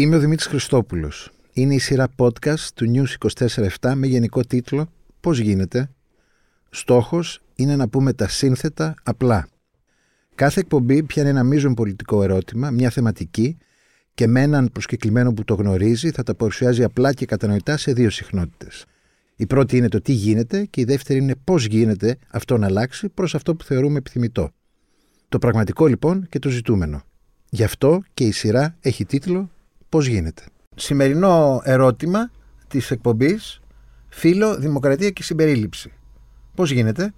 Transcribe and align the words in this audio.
Είμαι 0.00 0.16
ο 0.16 0.18
Δημήτρης 0.18 0.46
Χριστόπουλος. 0.46 1.30
Είναι 1.52 1.74
η 1.74 1.78
σειρά 1.78 2.08
podcast 2.16 2.64
του 2.74 2.92
News 2.94 3.30
24-7 3.80 3.92
με 3.94 4.06
γενικό 4.06 4.40
τίτλο 4.40 4.92
«Πώς 5.20 5.38
γίνεται». 5.38 5.90
Στόχος 6.70 7.42
είναι 7.54 7.76
να 7.76 7.88
πούμε 7.88 8.12
τα 8.12 8.28
σύνθετα 8.28 8.94
απλά. 9.02 9.48
Κάθε 10.34 10.60
εκπομπή 10.60 11.02
πιάνει 11.02 11.28
ένα 11.28 11.42
μείζον 11.42 11.74
πολιτικό 11.74 12.22
ερώτημα, 12.22 12.70
μια 12.70 12.90
θεματική 12.90 13.56
και 14.14 14.26
με 14.26 14.42
έναν 14.42 14.70
προσκεκλημένο 14.72 15.32
που 15.32 15.44
το 15.44 15.54
γνωρίζει 15.54 16.10
θα 16.10 16.22
τα 16.22 16.34
παρουσιάζει 16.34 16.84
απλά 16.84 17.12
και 17.12 17.26
κατανοητά 17.26 17.76
σε 17.76 17.92
δύο 17.92 18.10
συχνότητες. 18.10 18.84
Η 19.36 19.46
πρώτη 19.46 19.76
είναι 19.76 19.88
το 19.88 20.00
τι 20.00 20.12
γίνεται 20.12 20.64
και 20.64 20.80
η 20.80 20.84
δεύτερη 20.84 21.18
είναι 21.18 21.34
πώς 21.44 21.64
γίνεται 21.64 22.18
αυτό 22.30 22.58
να 22.58 22.66
αλλάξει 22.66 23.08
προς 23.08 23.34
αυτό 23.34 23.54
που 23.54 23.64
θεωρούμε 23.64 23.98
επιθυμητό. 23.98 24.50
Το 25.28 25.38
πραγματικό 25.38 25.86
λοιπόν 25.86 26.26
και 26.28 26.38
το 26.38 26.48
ζητούμενο. 26.48 27.02
Γι' 27.50 27.64
αυτό 27.64 28.02
και 28.14 28.24
η 28.24 28.32
σειρά 28.32 28.76
έχει 28.80 29.04
τίτλο 29.04 29.50
πώς 29.88 30.06
γίνεται; 30.06 30.42
Σημερινό 30.74 31.60
ερώτημα 31.64 32.30
της 32.68 32.90
εκπομπής 32.90 33.60
Φίλο, 34.08 34.56
Δημοκρατία 34.56 35.10
και 35.10 35.22
Συμπερίληψη. 35.22 35.92
Πώς 36.54 36.70
γίνεται; 36.70 37.14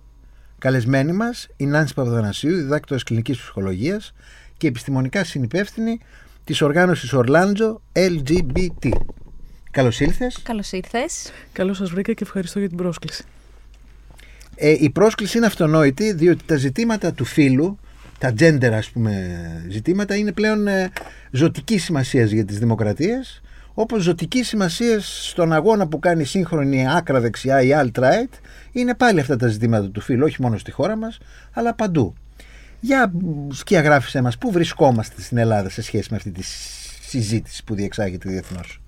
Καλεσμένη 0.59 1.13
μας 1.13 1.49
η 1.57 1.67
Νάνση 1.67 1.95
Παπαδονασίου, 1.95 2.55
διδάκτορας 2.55 3.03
κλινικής 3.03 3.39
ψυχολογίας 3.39 4.13
και 4.57 4.67
επιστημονικά 4.67 5.25
συνυπεύθυνη 5.25 6.01
της 6.45 6.63
οργάνωσης 6.63 7.13
Ορλάντζο 7.13 7.81
LGBT. 7.93 8.89
Καλώς 9.71 10.01
ήλθες. 10.01 10.39
Καλώς 10.43 10.73
ήρθες. 10.73 11.33
Καλώς 11.53 11.77
σας 11.77 11.91
βρήκα 11.91 12.13
και 12.13 12.25
ευχαριστώ 12.25 12.59
για 12.59 12.69
την 12.69 12.77
πρόσκληση. 12.77 13.25
Ε, 14.55 14.77
η 14.79 14.91
πρόσκληση 14.91 15.37
είναι 15.37 15.47
αυτονόητη 15.47 16.13
διότι 16.13 16.45
τα 16.45 16.57
ζητήματα 16.57 17.13
του 17.13 17.25
φίλου 17.25 17.79
τα 18.21 18.33
gender 18.39 18.71
ας 18.73 18.91
πούμε 18.91 19.41
ζητήματα 19.69 20.17
είναι 20.17 20.33
πλέον 20.33 20.67
ε, 20.67 20.91
ζωτικής 21.31 21.85
σημασίας 21.85 22.31
για 22.31 22.45
τις 22.45 22.59
δημοκρατίες 22.59 23.41
όπως 23.75 24.03
ζωτικής 24.03 24.49
σημασίας 24.49 25.29
στον 25.29 25.53
αγώνα 25.53 25.89
που 25.89 25.99
κάνει 25.99 26.25
σύγχρονη 26.25 26.89
άκρα 26.91 27.21
δεξιά 27.21 27.63
ή 27.63 27.71
alt-right 27.75 28.39
είναι 28.73 28.95
πάλι 28.95 29.21
αυτά 29.21 29.37
τα 29.37 29.49
ζητήματα 29.49 29.91
του 29.91 30.01
φίλου 30.01 30.25
όχι 30.25 30.43
μόνο 30.43 30.59
στη 30.59 30.71
χώρα 30.71 30.97
μας 30.97 31.19
αλλά 31.53 31.75
παντού. 31.75 32.15
Για 32.81 33.13
σκιαγράφησέ 33.51 34.23
μας 34.23 34.39
πού 34.39 34.51
βρισκόμαστε 34.51 35.21
στην 35.21 35.39
Ελλάδα 35.39 35.69
σε 35.69 35.83
σχέση 35.83 36.09
με 36.11 36.17
αυτή 36.17 36.31
τη 36.31 36.43
συζήτηση 37.01 37.65
που 37.65 37.75
διεξάγεται 37.75 38.29
διεθνώς; 38.29 38.81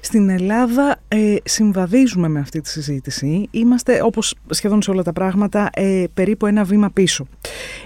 Στην 0.00 0.28
Ελλάδα 0.28 0.96
ε, 1.08 1.36
συμβαδίζουμε 1.44 2.28
με 2.28 2.40
αυτή 2.40 2.60
τη 2.60 2.68
συζήτηση. 2.68 3.48
Είμαστε, 3.50 4.02
όπως 4.02 4.34
σχεδόν 4.50 4.82
σε 4.82 4.90
όλα 4.90 5.02
τα 5.02 5.12
πράγματα, 5.12 5.70
ε, 5.72 6.04
περίπου 6.14 6.46
ένα 6.46 6.64
βήμα 6.64 6.90
πίσω. 6.90 7.26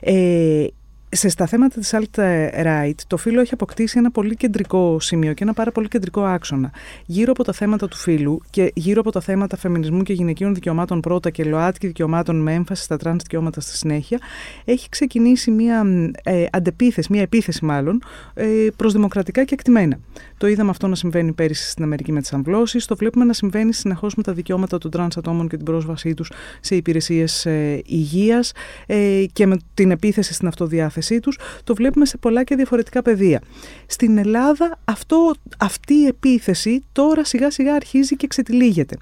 Ε, 0.01 0.67
σε 1.11 1.29
στα 1.29 1.47
θέματα 1.47 1.81
της 1.81 1.95
alt-right 1.95 2.95
το 3.07 3.17
φύλο 3.17 3.41
έχει 3.41 3.55
αποκτήσει 3.55 3.99
ένα 3.99 4.11
πολύ 4.11 4.37
κεντρικό 4.37 5.01
σημείο 5.01 5.33
και 5.33 5.43
ένα 5.43 5.53
πάρα 5.53 5.73
πολύ 5.73 5.89
κεντρικό 5.89 6.23
άξονα. 6.25 6.71
Γύρω 7.07 7.33
από 7.33 7.45
τα 7.45 7.53
θέματα 7.53 7.89
του 7.89 7.97
φύλου 7.97 8.41
και 8.51 8.71
γύρω 8.75 9.01
από 9.01 9.13
τα 9.13 9.21
θέματα 9.21 9.57
φεμινισμού 9.57 10.03
και 10.03 10.13
γυναικείων 10.13 10.55
δικαιωμάτων 10.55 11.01
πρώτα 11.01 11.31
και 11.31 11.45
ΛΟΑΤΚΙ 11.45 11.87
δικαιωμάτων 11.87 12.43
με 12.43 12.55
έμφαση 12.55 12.83
στα 12.83 12.97
τρανς 12.97 13.23
δικαιώματα 13.23 13.61
στη 13.61 13.77
συνέχεια 13.77 14.19
έχει 14.65 14.89
ξεκινήσει 14.89 15.51
μια 15.51 15.85
ε, 16.23 16.45
αντεπίθεση, 16.53 17.09
μια 17.13 17.23
επίθεση 17.23 17.65
μάλλον 17.65 18.03
ε, 18.35 18.47
προς 18.77 18.93
δημοκρατικά 18.93 19.45
και 19.45 19.55
κεκτημένα. 19.55 19.99
Το 20.37 20.47
είδαμε 20.47 20.71
αυτό 20.71 20.87
να 20.87 20.95
συμβαίνει 20.95 21.33
πέρυσι 21.33 21.71
στην 21.71 21.85
Αμερική 21.85 22.13
με 22.13 22.21
τις 22.21 22.33
αμβλώσεις, 22.33 22.85
το 22.85 22.97
βλέπουμε 22.97 23.25
να 23.25 23.33
συμβαίνει 23.33 23.73
συνεχώς 23.73 24.15
με 24.15 24.23
τα 24.23 24.33
δικαιώματα 24.33 24.79
των 24.79 24.91
τρανς 24.91 25.17
ατόμων 25.17 25.49
και 25.49 25.57
την 25.57 25.65
πρόσβασή 25.65 26.15
τους 26.15 26.33
σε 26.61 26.77
υπηρεσίες 26.77 27.47
ε, 27.47 27.83
υγείας 27.87 28.53
ε, 28.87 29.25
και 29.33 29.47
με 29.47 29.57
την 29.75 29.91
επίθεση 29.91 30.35
στην 30.35 30.49
αυτοδιάθεση 30.49 30.98
τους, 31.21 31.39
το 31.65 31.75
βλέπουμε 31.75 32.07
σε 32.07 32.17
πολλά 32.17 32.45
και 32.45 32.55
διαφορετικά 32.55 33.03
πεδία. 33.03 33.41
Στην 33.87 34.19
Ελλάδα 34.19 34.79
αυτό, 34.85 35.35
αυτή 35.59 35.95
η 35.95 36.07
επίθεση 36.07 36.85
τώρα 36.93 37.25
σιγά 37.25 37.51
σιγά 37.51 37.75
αρχίζει 37.75 38.17
και 38.17 38.27
ξετυλίγεται. 38.27 38.97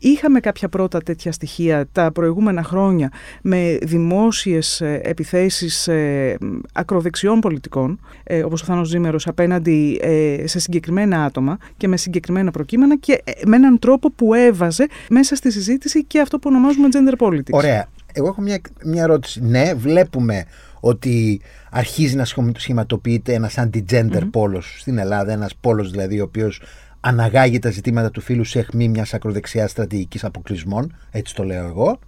Είχαμε 0.00 0.40
κάποια 0.40 0.68
πρώτα 0.68 0.98
τέτοια 0.98 1.32
στοιχεία 1.32 1.88
τα 1.92 2.12
προηγούμενα 2.12 2.62
χρόνια 2.62 3.12
με 3.42 3.78
δημόσιες 3.82 4.80
ε, 4.80 5.00
επιθέσεις 5.04 5.88
ε, 5.88 6.38
ακροδεξιών 6.72 7.40
πολιτικών, 7.40 8.00
ε, 8.24 8.42
όπως 8.42 8.62
ο 8.62 8.64
Θάνος 8.64 8.88
Ζήμερος, 8.88 9.26
απέναντι 9.26 10.00
σε 10.44 10.58
συγκεκριμένα 10.58 11.24
άτομα 11.24 11.58
και 11.76 11.88
με 11.88 11.96
συγκεκριμένα 11.96 12.50
προκείμενα 12.50 12.96
και 12.96 13.22
με 13.46 13.56
έναν 13.56 13.78
τρόπο 13.78 14.10
που 14.10 14.34
έβαζε 14.34 14.86
μέσα 15.10 15.36
στη 15.36 15.50
συζήτηση 15.52 16.04
και 16.04 16.20
αυτό 16.20 16.38
που 16.38 16.50
ονομάζουμε 16.52 16.88
gender 16.92 17.26
politics. 17.26 17.50
Ωραία. 17.50 17.88
Εγώ 18.12 18.26
έχω 18.26 18.40
μια, 18.40 18.60
μια 18.84 19.02
ερώτηση. 19.02 19.40
Ναι, 19.44 19.74
βλέπουμε 19.74 20.44
ότι 20.80 21.40
αρχίζει 21.70 22.16
να 22.16 22.24
σχηματοποιείται 22.56 23.34
ένας 23.34 23.54
anti-gender 23.56 24.20
mm 24.20 24.28
πόλος 24.30 24.76
στην 24.80 24.98
Ελλάδα, 24.98 25.32
ένας 25.32 25.54
πόλος 25.60 25.90
δηλαδή 25.90 26.20
ο 26.20 26.24
οποίος 26.24 26.62
αναγάγει 27.00 27.58
τα 27.58 27.70
ζητήματα 27.70 28.10
του 28.10 28.20
φίλου 28.20 28.44
σε 28.44 28.58
αιχμή 28.58 28.88
μιας 28.88 29.14
ακροδεξιάς 29.14 29.70
στρατηγικής 29.70 30.24
αποκλεισμών, 30.24 30.96
έτσι 31.10 31.34
το 31.34 31.44
λέω 31.44 31.66
εγώ. 31.66 31.98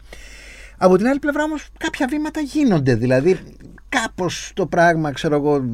Από 0.76 0.96
την 0.96 1.06
άλλη 1.06 1.18
πλευρά 1.18 1.42
όμως 1.44 1.68
κάποια 1.78 2.06
βήματα 2.10 2.40
γίνονται. 2.40 2.94
Δηλαδή, 2.94 3.38
κάπως 3.88 4.50
το 4.54 4.66
πράγμα, 4.66 5.12
ξέρω 5.12 5.34
εγώ, 5.34 5.64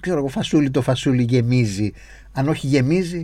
ξέρω 0.00 0.18
εγώ, 0.18 0.28
φασούλι 0.28 0.70
το 0.70 0.82
φασούλι 0.82 1.22
γεμίζει. 1.22 1.92
Αν 2.32 2.48
όχι 2.48 2.66
γεμίζει, 2.66 3.22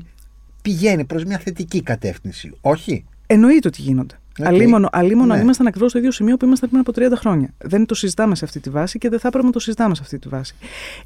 πηγαίνει 0.62 1.04
προς 1.04 1.24
μια 1.24 1.38
θετική 1.38 1.82
κατεύθυνση. 1.82 2.52
Όχι. 2.60 3.04
Εννοείται 3.26 3.68
ότι 3.68 3.82
γίνονται. 3.82 4.14
Okay. 4.40 4.44
Αλίμονο, 4.46 4.88
αλίμονο 4.92 5.26
ναι. 5.26 5.34
αν 5.34 5.40
ήμασταν 5.40 5.66
ακριβώς 5.66 5.90
στο 5.90 5.98
ίδιο 5.98 6.10
σημείο 6.10 6.36
που 6.36 6.44
ήμασταν 6.44 6.68
πριν 6.68 6.80
από 6.80 7.14
30 7.14 7.18
χρόνια. 7.18 7.54
Δεν 7.58 7.86
το 7.86 7.94
συζητάμε 7.94 8.34
σε 8.34 8.44
αυτή 8.44 8.60
τη 8.60 8.70
βάση 8.70 8.98
και 8.98 9.08
δεν 9.08 9.18
θα 9.18 9.28
έπρεπε 9.28 9.46
να 9.46 9.52
το 9.52 9.58
συζητάμε 9.58 9.94
σε 9.94 10.00
αυτή 10.04 10.18
τη 10.18 10.28
βάση. 10.28 10.54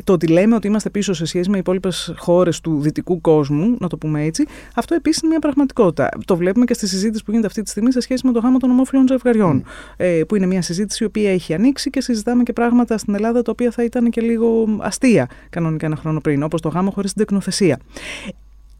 Το 0.04 0.12
ότι 0.12 0.26
λέμε 0.26 0.54
ότι 0.54 0.66
είμαστε 0.66 0.90
πίσω 0.90 1.12
σε 1.12 1.24
σχέση 1.24 1.50
με 1.50 1.58
υπόλοιπες 1.58 2.14
χώρες 2.16 2.60
του 2.60 2.80
δυτικού 2.80 3.20
κόσμου, 3.20 3.76
να 3.80 3.88
το 3.88 3.96
πούμε 3.96 4.22
έτσι, 4.22 4.46
αυτό 4.74 4.94
επίσης 4.94 5.22
είναι 5.22 5.30
μια 5.30 5.38
πραγματικότητα. 5.38 6.08
Το 6.24 6.36
βλέπουμε 6.36 6.64
και 6.64 6.74
στη 6.74 6.88
συζήτηση 6.88 7.24
που 7.24 7.30
γίνεται 7.30 7.46
αυτή 7.46 7.62
τη 7.62 7.70
στιγμή 7.70 7.92
σε 7.92 8.00
σχέση 8.00 8.26
με 8.26 8.32
το 8.32 8.40
γάμο 8.40 8.58
των 8.58 8.70
ομόφυλων 8.70 9.06
ζευγαριών. 9.08 9.62
Mm. 9.64 9.94
Ε, 9.96 10.20
που 10.28 10.36
είναι 10.36 10.46
μια 10.46 10.62
συζήτηση 10.62 11.02
η 11.02 11.06
οποία 11.06 11.32
έχει 11.32 11.54
ανοίξει 11.54 11.90
και 11.90 12.00
συζητάμε 12.00 12.42
και 12.42 12.52
πράγματα 12.52 12.98
στην 12.98 13.14
Ελλάδα 13.14 13.42
τα 13.42 13.50
οποία 13.50 13.70
θα 13.70 13.84
ήταν 13.84 14.10
και 14.10 14.20
λίγο 14.20 14.76
αστεία 14.80 15.28
κανονικά 15.50 15.86
ένα 15.86 15.96
χρόνο 15.96 16.20
πριν, 16.20 16.42
όπως 16.42 16.60
το 16.60 16.68
γάμο 16.68 16.90
χωρίς 16.90 17.12
την 17.12 17.24
τεκνοθεσία. 17.24 17.78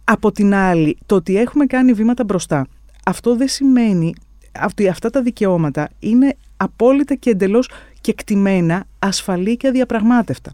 Από 0.04 0.32
την 0.32 0.54
άλλη, 0.54 0.96
το 1.06 1.14
ότι 1.14 1.36
έχουμε 1.36 1.66
κάνει 1.66 1.92
βήματα 1.92 2.24
μπροστά 2.24 2.66
αυτό 3.08 3.36
δεν 3.36 3.48
σημαίνει 3.48 4.06
ότι 4.06 4.25
αυτά 4.90 5.10
τα 5.10 5.22
δικαιώματα 5.22 5.88
είναι 5.98 6.36
απόλυτα 6.56 7.14
και 7.14 7.30
εντελώς 7.30 7.70
κεκτημένα, 8.00 8.84
ασφαλή 8.98 9.56
και 9.56 9.68
αδιαπραγμάτευτα. 9.68 10.52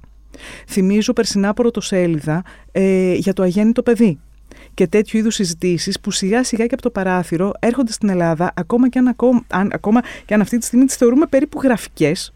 Θυμίζω 0.69 1.13
περσινά 1.13 1.55
πρωτοσέλιδα 1.55 2.45
ε, 2.73 3.15
για 3.15 3.33
το 3.33 3.43
αγέννητο 3.43 3.83
παιδί 3.83 4.19
και 4.75 4.87
τέτοιου 4.87 5.19
είδους 5.19 5.35
συζητήσεις 5.35 6.01
που 6.01 6.11
σιγά 6.11 6.45
σιγά 6.45 6.67
και 6.67 6.75
από 6.75 6.83
το 6.83 6.91
παράθυρο 6.91 7.53
έρχονται 7.59 7.93
στην 7.93 8.09
Ελλάδα 8.09 8.53
ακόμα 8.57 8.89
και 8.89 8.99
αν, 8.99 9.17
αν, 9.49 9.71
ακόμα 9.73 10.01
και 10.25 10.35
αν 10.35 10.41
αυτή 10.41 10.59
τη 10.59 10.65
στιγμή 10.65 10.85
τις 10.85 10.97
θεωρούμε 10.97 11.27
περίπου 11.27 11.61
γραφικές 11.63 12.33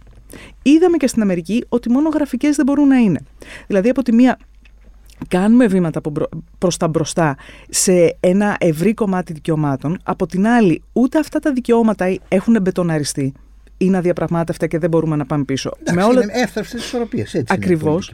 είδαμε 0.63 0.97
και 0.97 1.07
στην 1.07 1.23
Αμερική 1.23 1.65
ότι 1.69 1.91
μόνο 1.91 2.09
γραφικές 2.09 2.57
δεν 2.57 2.65
μπορούν 2.65 2.89
να 2.89 2.97
είναι. 2.97 3.21
Δηλαδή 3.67 3.89
από 3.89 4.03
τη 4.03 4.13
μία 4.13 4.39
κάνουμε 5.29 5.67
βήματα 5.67 6.01
προς 6.59 6.77
τα 6.77 6.89
μπροστά 6.89 7.37
σε 7.69 8.17
ένα 8.21 8.57
ευρύ 8.61 8.95
κομμάτι 8.95 9.33
δικαιωμάτων. 9.33 9.99
Από 10.03 10.27
την 10.27 10.47
άλλη, 10.47 10.83
ούτε 10.93 11.19
αυτά 11.19 11.39
τα 11.39 11.53
δικαιώματα 11.53 12.17
έχουν 12.29 12.57
μπετοναριστεί. 12.63 13.33
Είναι 13.79 13.97
αδιαπραγμάτευτα 13.97 14.67
και 14.67 14.79
δεν 14.79 14.91
μπορούμε 14.91 15.17
να 15.17 15.27
πάμε 15.27 15.45
πίσω. 15.45 15.71
Εντάξει, 15.81 15.95
με 15.95 16.05
όλα... 16.05 16.23
Είναι 16.23 16.33
εύθραυστες 16.35 16.85
ισορροπίες, 16.85 17.35
έτσι 17.35 17.55
Ακριβώς. 17.55 18.13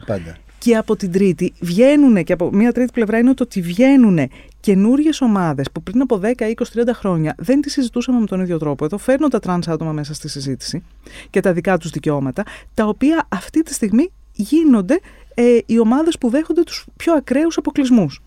Και 0.57 0.75
από 0.75 0.95
την 0.95 1.11
τρίτη 1.11 1.53
βγαίνουν, 1.59 2.23
και 2.23 2.33
από 2.33 2.49
μια 2.51 2.71
τρίτη 2.71 2.91
πλευρά 2.93 3.17
είναι 3.17 3.33
το 3.33 3.43
ότι 3.43 3.61
βγαίνουν 3.61 4.29
καινούριες 4.59 5.21
ομάδες 5.21 5.71
που 5.71 5.83
πριν 5.83 6.01
από 6.01 6.19
10, 6.23 6.25
20, 6.25 6.53
30 6.53 6.93
χρόνια 6.93 7.35
δεν 7.37 7.61
τις 7.61 7.71
συζητούσαμε 7.71 8.19
με 8.19 8.25
τον 8.25 8.41
ίδιο 8.41 8.57
τρόπο. 8.57 8.85
Εδώ 8.85 8.97
φέρνω 8.97 9.27
τα 9.27 9.39
τρανς 9.39 9.67
άτομα 9.67 9.91
μέσα 9.91 10.13
στη 10.13 10.29
συζήτηση 10.29 10.83
και 11.29 11.39
τα 11.39 11.53
δικά 11.53 11.77
τους 11.77 11.89
δικαιώματα, 11.89 12.43
τα 12.73 12.85
οποία 12.85 13.25
αυτή 13.29 13.61
τη 13.61 13.73
στιγμή 13.73 14.11
γίνονται 14.33 14.99
ε, 15.35 15.57
οι 15.65 15.79
ομάδες 15.79 16.17
που 16.17 16.29
δέχονται 16.29 16.63
τους 16.63 16.85
πιο 16.95 17.13
ακραίους 17.13 17.57
αποκλεισμούς. 17.57 18.21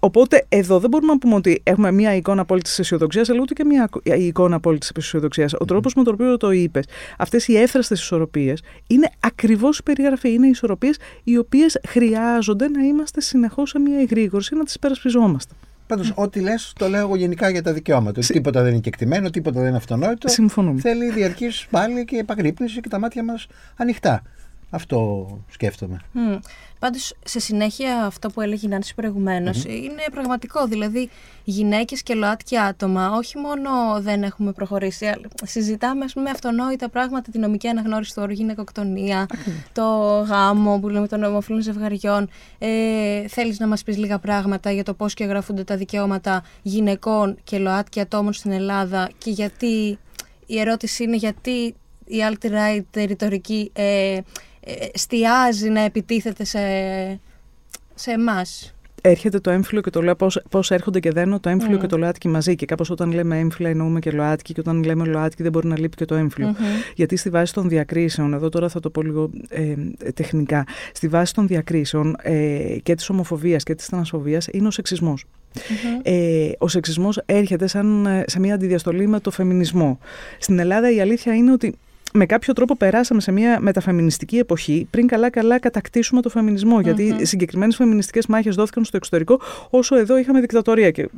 Οπότε 0.00 0.46
εδώ 0.48 0.78
δεν 0.78 0.90
μπορούμε 0.90 1.12
να 1.12 1.18
πούμε 1.18 1.34
ότι 1.34 1.60
έχουμε 1.62 1.92
μια 1.92 2.14
εικόνα 2.14 2.40
απόλυτης 2.40 2.78
αισιοδοξίας, 2.78 3.28
αλλά 3.28 3.40
ούτε 3.40 3.54
και 3.54 3.64
μια 3.64 3.88
εικόνα 4.04 4.56
απόλυτης 4.56 4.92
αισιοδοξίας. 4.96 5.54
Ο 5.58 5.64
τρόπος 5.64 5.94
με 5.94 6.02
τον 6.02 6.14
οποίο 6.14 6.36
το 6.36 6.50
είπες, 6.50 6.84
αυτές 7.18 7.48
οι 7.48 7.56
έφραστε 7.56 7.94
ισορροπίες, 7.94 8.62
είναι 8.86 9.10
ακριβώς 9.20 9.78
η 9.78 9.82
περιγραφή. 9.82 10.32
Είναι 10.32 10.46
ισορροπίες 10.46 10.98
οι 11.24 11.38
οποίες 11.38 11.80
χρειάζονται 11.88 12.68
να 12.68 12.82
είμαστε 12.82 13.20
συνεχώς 13.20 13.70
σε 13.70 13.78
μια 13.78 13.98
εγρήγορση, 13.98 14.54
να 14.54 14.64
τις 14.64 14.74
υπερασπιζόμαστε. 14.74 15.54
Πάντως, 15.86 16.12
ό,τι 16.14 16.40
λες, 16.40 16.72
το 16.78 16.88
λέω 16.88 17.00
εγώ 17.00 17.16
γενικά 17.16 17.50
για 17.50 17.62
τα 17.62 17.72
δικαιώματα. 17.72 18.22
Συ... 18.22 18.32
Τίποτα 18.32 18.62
δεν 18.62 18.72
είναι 18.72 18.80
κεκτημένο, 18.80 19.30
τίποτα 19.30 19.58
δεν 19.58 19.68
είναι 19.68 19.76
αυτονόητο. 19.76 20.28
Συμφωνούμε. 20.28 20.80
Θέλει 20.80 21.10
διαρκής 21.10 21.66
πάλι 21.70 22.04
και 22.04 22.16
επαγρύπνηση 22.16 22.80
και 22.80 22.88
τα 22.88 22.98
μάτια 22.98 23.24
μας 23.24 23.46
ανοιχτά. 23.76 24.22
Αυτό 24.76 25.26
σκέφτομαι. 25.48 26.00
Mm. 26.14 26.38
Πάντως, 26.78 27.14
σε 27.24 27.40
συνέχεια 27.40 28.04
αυτό 28.04 28.30
που 28.30 28.40
έλεγε 28.40 28.66
η 28.66 28.68
Νάνση 28.68 28.94
είναι 29.66 30.02
πραγματικό. 30.12 30.66
Δηλαδή, 30.66 31.10
γυναίκες 31.44 32.02
και 32.02 32.14
ΛΟΑΤΚΙ 32.14 32.58
άτομα, 32.58 33.10
όχι 33.10 33.38
μόνο 33.38 33.70
δεν 34.00 34.22
έχουμε 34.22 34.52
προχωρήσει, 34.52 35.06
αλλά 35.06 35.28
συζητάμε 35.44 36.04
ας 36.04 36.12
πούμε, 36.12 36.30
αυτονόητα 36.30 36.88
πράγματα, 36.88 37.30
τη 37.30 37.38
νομική 37.38 37.68
αναγνώριση 37.68 38.14
του 38.14 38.22
όρου 38.22 38.32
γυναικοκτονία, 38.32 39.26
το 39.72 39.82
γάμο 40.28 40.78
που 40.78 40.88
λέμε 40.88 41.08
των 41.08 41.22
ομοφυλών 41.22 41.60
ζευγαριών. 41.60 42.28
Ε, 42.58 43.28
Θέλεις 43.28 43.58
να 43.58 43.66
μας 43.66 43.82
πεις 43.82 43.96
λίγα 43.96 44.18
πράγματα 44.18 44.70
για 44.70 44.84
το 44.84 44.94
πώς 44.94 45.14
και 45.14 45.24
γραφούνται 45.24 45.64
τα 45.64 45.76
δικαιώματα 45.76 46.44
γυναικών 46.62 47.38
και 47.44 47.58
ΛΟΑΤΚΙ 47.58 48.00
ατόμων 48.00 48.32
στην 48.32 48.50
Ελλάδα 48.50 49.10
και 49.18 49.30
γιατί. 49.30 49.98
Η 50.48 50.60
ερώτηση 50.60 51.04
είναι 51.04 51.16
γιατί 51.16 51.74
η 52.04 52.16
alt-right 52.30 53.04
ρητορική 53.06 53.70
ε, 53.74 54.18
εστιάζει 54.92 55.68
να 55.68 55.80
επιτίθεται 55.80 56.44
σε, 56.44 56.58
σε 57.94 58.10
εμάς. 58.10 58.70
Έρχεται 59.00 59.38
το 59.38 59.50
έμφυλο 59.50 59.80
και 59.80 59.90
το 59.90 60.02
λέω 60.02 60.16
πώς 60.50 60.70
έρχονται 60.70 61.00
και 61.00 61.10
δένω 61.10 61.40
το 61.40 61.48
έμφυλο 61.48 61.78
και 61.78 61.86
το 61.86 61.98
ΛΟΑΤΚΙ 61.98 62.28
μαζί. 62.28 62.54
Και 62.54 62.66
κάπως 62.66 62.90
όταν 62.90 63.12
λέμε 63.12 63.38
έμφυλα 63.38 63.68
εννοούμε 63.68 63.98
και 63.98 64.10
ΛΟΑΤΚΙ, 64.10 64.52
και 64.52 64.60
όταν 64.60 64.82
λέμε 64.84 65.04
ΛΟΑΤΚΙ 65.04 65.42
δεν 65.42 65.52
μπορεί 65.52 65.66
να 65.66 65.78
λείπει 65.78 65.96
και 65.96 66.04
το 66.04 66.14
έμφυλο. 66.14 66.54
Γιατί 66.94 67.16
στη 67.16 67.30
βάση 67.30 67.52
των 67.52 67.68
διακρίσεων, 67.68 68.34
εδώ 68.34 68.48
τώρα 68.48 68.68
θα 68.68 68.80
το 68.80 68.90
πω 68.90 69.02
λίγο 69.02 69.30
ε, 69.48 69.74
τεχνικά, 70.14 70.66
στη 70.92 71.08
βάση 71.08 71.34
των 71.34 71.46
διακρίσεων 71.46 72.16
ε, 72.22 72.76
και 72.82 72.94
της 72.94 73.08
ομοφοβίας 73.08 73.62
και 73.62 73.74
της 73.74 73.86
τρανσφοβία 73.86 74.40
είναι 74.52 74.66
ο 74.66 74.70
σεξισμός. 74.70 75.24
Ε, 76.02 76.50
ο 76.58 76.68
σεξισμός 76.68 77.22
έρχεται 77.26 77.66
σαν, 77.66 78.06
ε, 78.06 78.24
σε 78.26 78.40
μια 78.40 78.54
αντιδιαστολή 78.54 79.06
με 79.06 79.20
το 79.20 79.30
φεμινισμό. 79.30 79.98
Στην 80.38 80.58
Ελλάδα 80.58 80.90
η 80.90 81.00
αλήθεια 81.00 81.34
είναι 81.34 81.52
ότι 81.52 81.74
με 82.16 82.26
κάποιο 82.26 82.52
τρόπο 82.52 82.76
περάσαμε 82.76 83.20
σε 83.20 83.32
μια 83.32 83.60
μεταφεμινιστική 83.60 84.36
εποχή 84.36 84.86
πριν 84.90 85.06
καλά-καλά 85.06 85.58
κατακτήσουμε 85.58 86.20
το 86.20 86.28
φεμινισμό. 86.28 86.80
Γιατί 86.80 87.26
συγκεκριμένες 87.26 87.76
φεμινιστικές 87.76 88.26
μάχες 88.26 88.54
δόθηκαν 88.54 88.84
στο 88.84 88.96
εξωτερικό, 88.96 89.40
όσο 89.70 89.96
εδώ 89.96 90.18
είχαμε 90.18 90.40
δικτατορία. 90.40 90.90
Και 90.90 91.08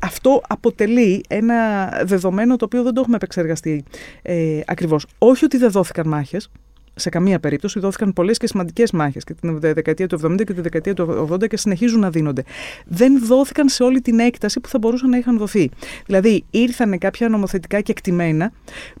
αυτό 0.00 0.42
αποτελεί 0.48 1.24
ένα 1.28 1.88
δεδομένο 2.04 2.56
το 2.56 2.64
οποίο 2.64 2.82
δεν 2.82 2.94
το 2.94 3.00
έχουμε 3.00 3.16
επεξεργαστεί 3.16 3.84
ε, 4.22 4.60
ακριβώς. 4.66 5.06
Όχι 5.18 5.44
ότι 5.44 5.56
δεν 5.56 5.70
δόθηκαν 5.70 6.08
μάχες, 6.08 6.50
σε 6.94 7.08
καμία 7.08 7.40
περίπτωση 7.40 7.80
δόθηκαν 7.80 8.12
πολλές 8.12 8.38
και 8.38 8.46
σημαντικές 8.46 8.90
μάχες 8.90 9.24
και 9.24 9.34
την 9.34 9.60
δεκαετία 9.60 10.06
του 10.06 10.20
70 10.24 10.36
και 10.36 10.52
τη 10.52 10.60
δεκαετία 10.60 10.94
του 10.94 11.28
80 11.32 11.46
και 11.48 11.56
συνεχίζουν 11.56 12.00
να 12.00 12.10
δίνονται. 12.10 12.42
Δεν 12.86 13.26
δόθηκαν 13.26 13.68
σε 13.68 13.82
όλη 13.82 14.00
την 14.00 14.18
έκταση 14.18 14.60
που 14.60 14.68
θα 14.68 14.78
μπορούσαν 14.78 15.08
να 15.10 15.16
είχαν 15.16 15.38
δοθεί. 15.38 15.70
Δηλαδή, 16.06 16.44
ήρθαν 16.50 16.98
κάποια 16.98 17.28
νομοθετικά 17.28 17.80
κεκτημένα 17.80 18.52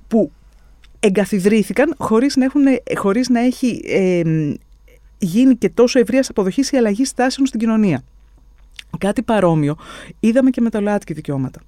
που 0.08 0.32
εγκαθιδρύθηκαν 1.00 1.94
χωρίς 1.98 2.36
να, 2.36 2.44
έχουν, 2.44 2.62
χωρίς 2.96 3.28
να 3.28 3.40
έχει 3.40 3.82
ε, 3.86 4.22
γίνει 5.18 5.56
και 5.56 5.68
τόσο 5.68 5.98
ευρείας 5.98 6.28
αποδοχής 6.28 6.70
η 6.70 6.76
αλλαγή 6.76 7.04
στάσεων 7.04 7.46
στην 7.46 7.60
κοινωνία. 7.60 8.04
Κάτι 8.98 9.22
παρόμοιο 9.22 9.76
είδαμε 10.20 10.50
και 10.50 10.60
με 10.60 10.70
τα 10.70 10.80
ΛΟΑΤΚΙ 10.80 11.12
δικαιώματα. 11.12 11.60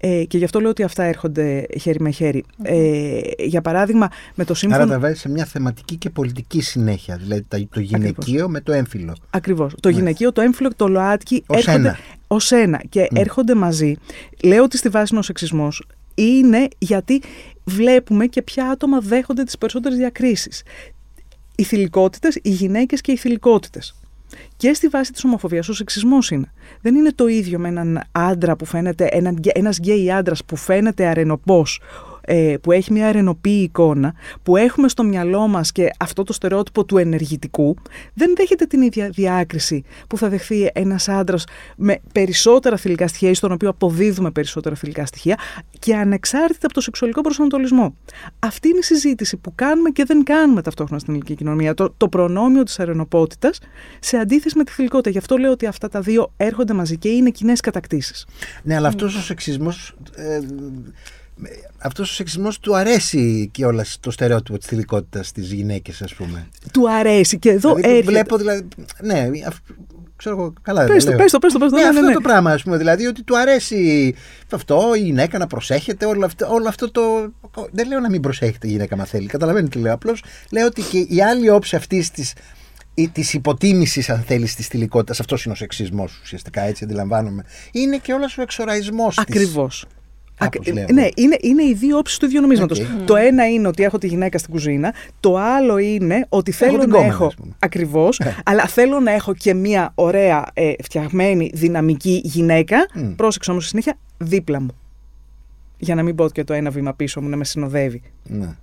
Ε, 0.00 0.24
και 0.24 0.38
γι' 0.38 0.44
αυτό 0.44 0.60
λέω 0.60 0.70
ότι 0.70 0.82
αυτά 0.82 1.02
έρχονται 1.02 1.66
χέρι 1.80 2.00
με 2.00 2.10
χέρι. 2.10 2.44
Ε, 2.62 3.20
για 3.38 3.60
παράδειγμα, 3.60 4.08
με 4.34 4.44
το 4.44 4.54
σύμφωνο. 4.54 4.82
Άρα 4.82 4.92
τα 4.92 4.98
βάζει 4.98 5.14
σε 5.14 5.28
μια 5.28 5.44
θεματική 5.44 5.96
και 5.96 6.10
πολιτική 6.10 6.60
συνέχεια. 6.60 7.16
Δηλαδή 7.16 7.44
το 7.70 7.80
γυναικείο 7.80 8.48
με 8.48 8.60
το 8.60 8.72
έμφυλο. 8.72 9.16
Ακριβώς. 9.30 9.74
Το 9.80 9.88
γυναικείο, 9.88 10.32
το 10.32 10.40
έμφυλο 10.40 10.68
και 10.68 10.74
το 10.76 10.88
ΛΟΑΤΚΙ 10.88 11.44
έρχονται. 11.48 11.98
Ω 12.26 12.36
ένα. 12.50 12.82
Και 12.88 13.08
έρχονται 13.14 13.54
μαζί. 13.54 13.94
Λέω 14.44 14.62
ότι 14.62 14.76
στη 14.76 14.88
βάση 14.88 15.06
είναι 15.10 15.20
ο 15.20 15.22
σεξισμός 15.22 15.82
είναι 16.16 16.68
γιατί 16.78 17.22
βλέπουμε 17.66 18.26
και 18.26 18.42
ποια 18.42 18.68
άτομα 18.68 19.00
δέχονται 19.00 19.42
τις 19.42 19.58
περισσότερες 19.58 19.98
διακρίσεις. 19.98 20.62
Οι 21.56 21.62
θηλυκότητες, 21.62 22.38
οι 22.42 22.50
γυναίκες 22.50 23.00
και 23.00 23.12
οι 23.12 23.16
θηλυκότητες. 23.16 23.94
Και 24.56 24.72
στη 24.72 24.88
βάση 24.88 25.12
της 25.12 25.24
ομοφοβίας 25.24 25.68
ο 25.68 25.72
σεξισμός 25.72 26.30
είναι. 26.30 26.52
Δεν 26.80 26.94
είναι 26.94 27.12
το 27.12 27.26
ίδιο 27.26 27.58
με 27.58 27.68
έναν 27.68 28.02
άντρα 28.12 28.56
που 28.56 28.64
φαίνεται, 28.64 29.08
έναν, 29.10 29.40
ένας 29.54 29.78
γκέι 29.78 30.10
άντρας 30.10 30.44
που 30.44 30.56
φαίνεται 30.56 31.06
αρενοπός, 31.06 31.80
ε, 32.26 32.54
που 32.60 32.72
έχει 32.72 32.92
μια 32.92 33.08
αρενοπή 33.08 33.50
εικόνα, 33.50 34.14
που 34.42 34.56
έχουμε 34.56 34.88
στο 34.88 35.02
μυαλό 35.02 35.46
μας 35.46 35.72
και 35.72 35.90
αυτό 35.98 36.22
το 36.22 36.32
στερεότυπο 36.32 36.84
του 36.84 36.98
ενεργητικού, 36.98 37.76
δεν 38.14 38.32
δέχεται 38.36 38.64
την 38.64 38.82
ίδια 38.82 39.08
διάκριση 39.08 39.84
που 40.08 40.18
θα 40.18 40.28
δεχθεί 40.28 40.70
ένας 40.72 41.08
άντρας 41.08 41.44
με 41.76 42.00
περισσότερα 42.12 42.76
θηλυκά 42.76 43.08
στοιχεία 43.08 43.30
ή 43.30 43.34
στον 43.34 43.52
οποίο 43.52 43.68
αποδίδουμε 43.68 44.30
περισσότερα 44.30 44.74
θηλυκά 44.74 45.06
στοιχεία 45.06 45.38
και 45.78 45.94
ανεξάρτητα 45.94 46.66
από 46.66 46.74
το 46.74 46.80
σεξουαλικό 46.80 47.20
προσανατολισμό. 47.20 47.96
Αυτή 48.38 48.68
είναι 48.68 48.78
η 48.78 48.82
συζήτηση 48.82 49.36
που 49.36 49.54
κάνουμε 49.54 49.90
και 49.90 50.04
δεν 50.04 50.22
κάνουμε 50.22 50.62
ταυτόχρονα 50.62 51.00
στην 51.00 51.12
ελληνική 51.12 51.34
κοινωνία. 51.34 51.74
Το, 51.74 51.94
το 51.96 52.08
προνόμιο 52.08 52.62
της 52.62 52.80
αρενοπότητας 52.80 53.58
σε 54.00 54.16
αντίθεση 54.16 54.58
με 54.58 54.64
τη 54.64 54.72
θηλυκότητα. 54.72 55.10
Γι' 55.10 55.18
αυτό 55.18 55.36
λέω 55.36 55.50
ότι 55.50 55.66
αυτά 55.66 55.88
τα 55.88 56.00
δύο 56.00 56.32
έρχονται 56.36 56.72
μαζί 56.72 56.96
και 56.96 57.08
είναι 57.08 57.30
κοινές 57.30 57.60
κατακτήσεις. 57.60 58.26
Ναι, 58.62 58.76
αλλά 58.76 58.88
αυτός 58.88 59.16
ο 59.16 59.20
σεξισμός. 59.20 59.94
Ε, 60.14 60.40
αυτός 61.78 62.10
ο 62.10 62.14
σεξισμός 62.14 62.58
του 62.58 62.76
αρέσει 62.76 63.48
και 63.52 63.64
όλα 63.64 63.84
το 64.00 64.10
στερεότυπο 64.10 64.58
της 64.58 64.66
θηλυκότητας 64.66 65.26
στις 65.26 65.52
γυναίκες, 65.52 66.02
ας 66.02 66.14
πούμε. 66.14 66.48
Του 66.72 66.90
αρέσει 66.90 67.38
και 67.38 67.50
εδώ 67.50 67.74
δηλαδή, 67.74 67.94
έρχεται. 67.94 68.10
Βλέπω 68.10 68.36
δηλαδή. 68.36 68.68
Ναι, 69.02 69.28
ξέρω 70.16 70.36
εγώ 70.36 70.52
καλά. 70.62 70.84
Πες 70.84 71.04
το, 71.04 71.12
πες 71.12 71.30
το, 71.30 71.38
πες 71.38 71.52
το, 71.52 71.58
πες 71.58 71.70
το. 71.70 71.76
Ναι, 71.76 71.82
ναι, 71.82 71.88
αυτό 71.88 72.00
ναι. 72.00 72.12
το 72.12 72.20
πράγμα, 72.20 72.50
ας 72.50 72.62
πούμε. 72.62 72.76
Δηλαδή 72.76 73.06
ότι 73.06 73.22
του 73.22 73.38
αρέσει 73.38 74.14
αυτό, 74.50 74.94
η 74.94 75.00
γυναίκα 75.00 75.38
να 75.38 75.46
προσέχεται, 75.46 76.06
όλο 76.06 76.24
αυτό, 76.24 76.46
όλο 76.50 76.68
αυτό 76.68 76.90
το. 76.90 77.32
Δεν 77.70 77.88
λέω 77.88 78.00
να 78.00 78.10
μην 78.10 78.20
προσέχετε 78.20 78.66
η 78.66 78.70
γυναίκα, 78.70 78.96
μα 78.96 79.04
θέλει. 79.04 79.26
Καταλαβαίνετε 79.26 79.76
τι 79.76 79.82
λέω. 79.82 79.92
Απλώς 79.94 80.22
λέω 80.50 80.66
ότι 80.66 80.82
και 80.82 80.98
η 80.98 81.22
άλλη 81.22 81.50
όψη 81.50 81.76
αυτής 81.76 82.10
της 82.10 82.32
της 83.12 83.34
υποτίμησης, 83.34 84.10
αν 84.10 84.22
θέλεις, 84.26 84.54
της 84.54 84.66
θηλυκότητας, 84.66 85.20
αυτός 85.20 85.44
είναι 85.44 85.54
ο 85.54 85.56
σεξισμός 85.56 86.20
ουσιαστικά, 86.22 86.62
έτσι 86.62 86.84
αντιλαμβάνομαι. 86.84 87.44
Είναι 87.72 87.96
και 87.96 88.12
όλο 88.12 88.24
ο 88.38 88.42
εξοραϊσμός 88.42 89.16
της. 89.26 89.86
Ακριβώ. 90.38 90.80
ναι, 90.92 91.08
είναι, 91.16 91.36
είναι 91.40 91.62
οι 91.62 91.74
δύο 91.74 91.98
όψεις 91.98 92.18
του 92.18 92.24
ίδιου 92.24 92.40
νομίσματος. 92.40 92.82
Το 93.04 93.16
ένα 93.16 93.48
είναι 93.48 93.68
ότι 93.68 93.82
έχω 93.82 93.98
τη 93.98 94.06
γυναίκα 94.06 94.38
στην 94.38 94.50
κουζίνα. 94.50 94.94
Το 95.20 95.36
άλλο 95.36 95.78
είναι 95.78 96.26
ότι 96.28 96.52
θέλω 96.52 96.86
να 96.86 97.04
έχω. 97.04 97.32
Ακριβώς. 97.58 98.18
Ε. 98.18 98.36
Αλλά 98.44 98.66
θέλω 98.66 99.00
να 99.00 99.10
έχω 99.10 99.34
και 99.34 99.54
μια 99.54 99.92
ωραία, 99.94 100.46
ε, 100.54 100.72
φτιαγμένη, 100.82 101.50
δυναμική 101.54 102.20
γυναίκα. 102.24 102.86
Mm. 102.94 103.12
Πρόσεξε 103.16 103.50
όμως 103.50 103.66
συνέχεια 103.66 103.98
δίπλα 104.18 104.60
μου. 104.60 104.70
Για 105.78 105.94
να 105.94 106.02
μην 106.02 106.14
πω 106.14 106.28
και 106.30 106.44
το 106.44 106.52
ένα 106.52 106.70
βήμα 106.70 106.94
πίσω 106.94 107.22
μου 107.22 107.28
να 107.28 107.36
με 107.36 107.44
συνοδεύει. 107.44 108.02
Ναι. 108.22 108.56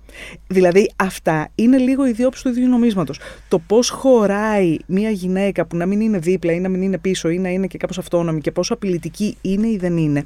Δηλαδή, 0.46 0.90
αυτά 0.96 1.48
είναι 1.54 1.76
λίγο 1.76 2.06
οι 2.06 2.12
δύο 2.12 2.26
όψεις 2.26 2.42
του 2.42 2.48
ίδιου 2.48 2.68
νομίσματος. 2.68 3.18
Το 3.48 3.58
πώς 3.58 3.88
χωράει 3.88 4.76
μια 4.86 5.10
γυναίκα 5.10 5.66
που 5.66 5.76
να 5.76 5.86
μην 5.86 6.00
είναι 6.00 6.18
δίπλα 6.18 6.52
ή 6.52 6.60
να 6.60 6.68
μην 6.68 6.82
είναι 6.82 6.98
πίσω 6.98 7.28
ή 7.28 7.38
να 7.38 7.48
είναι 7.48 7.66
και 7.66 7.78
κάπως 7.78 7.98
αυτόνομη 7.98 8.40
και 8.40 8.50
πόσο 8.50 8.74
απειλητική 8.74 9.36
είναι 9.40 9.66
ή 9.66 9.76
δεν 9.76 9.96
είναι 9.96 10.24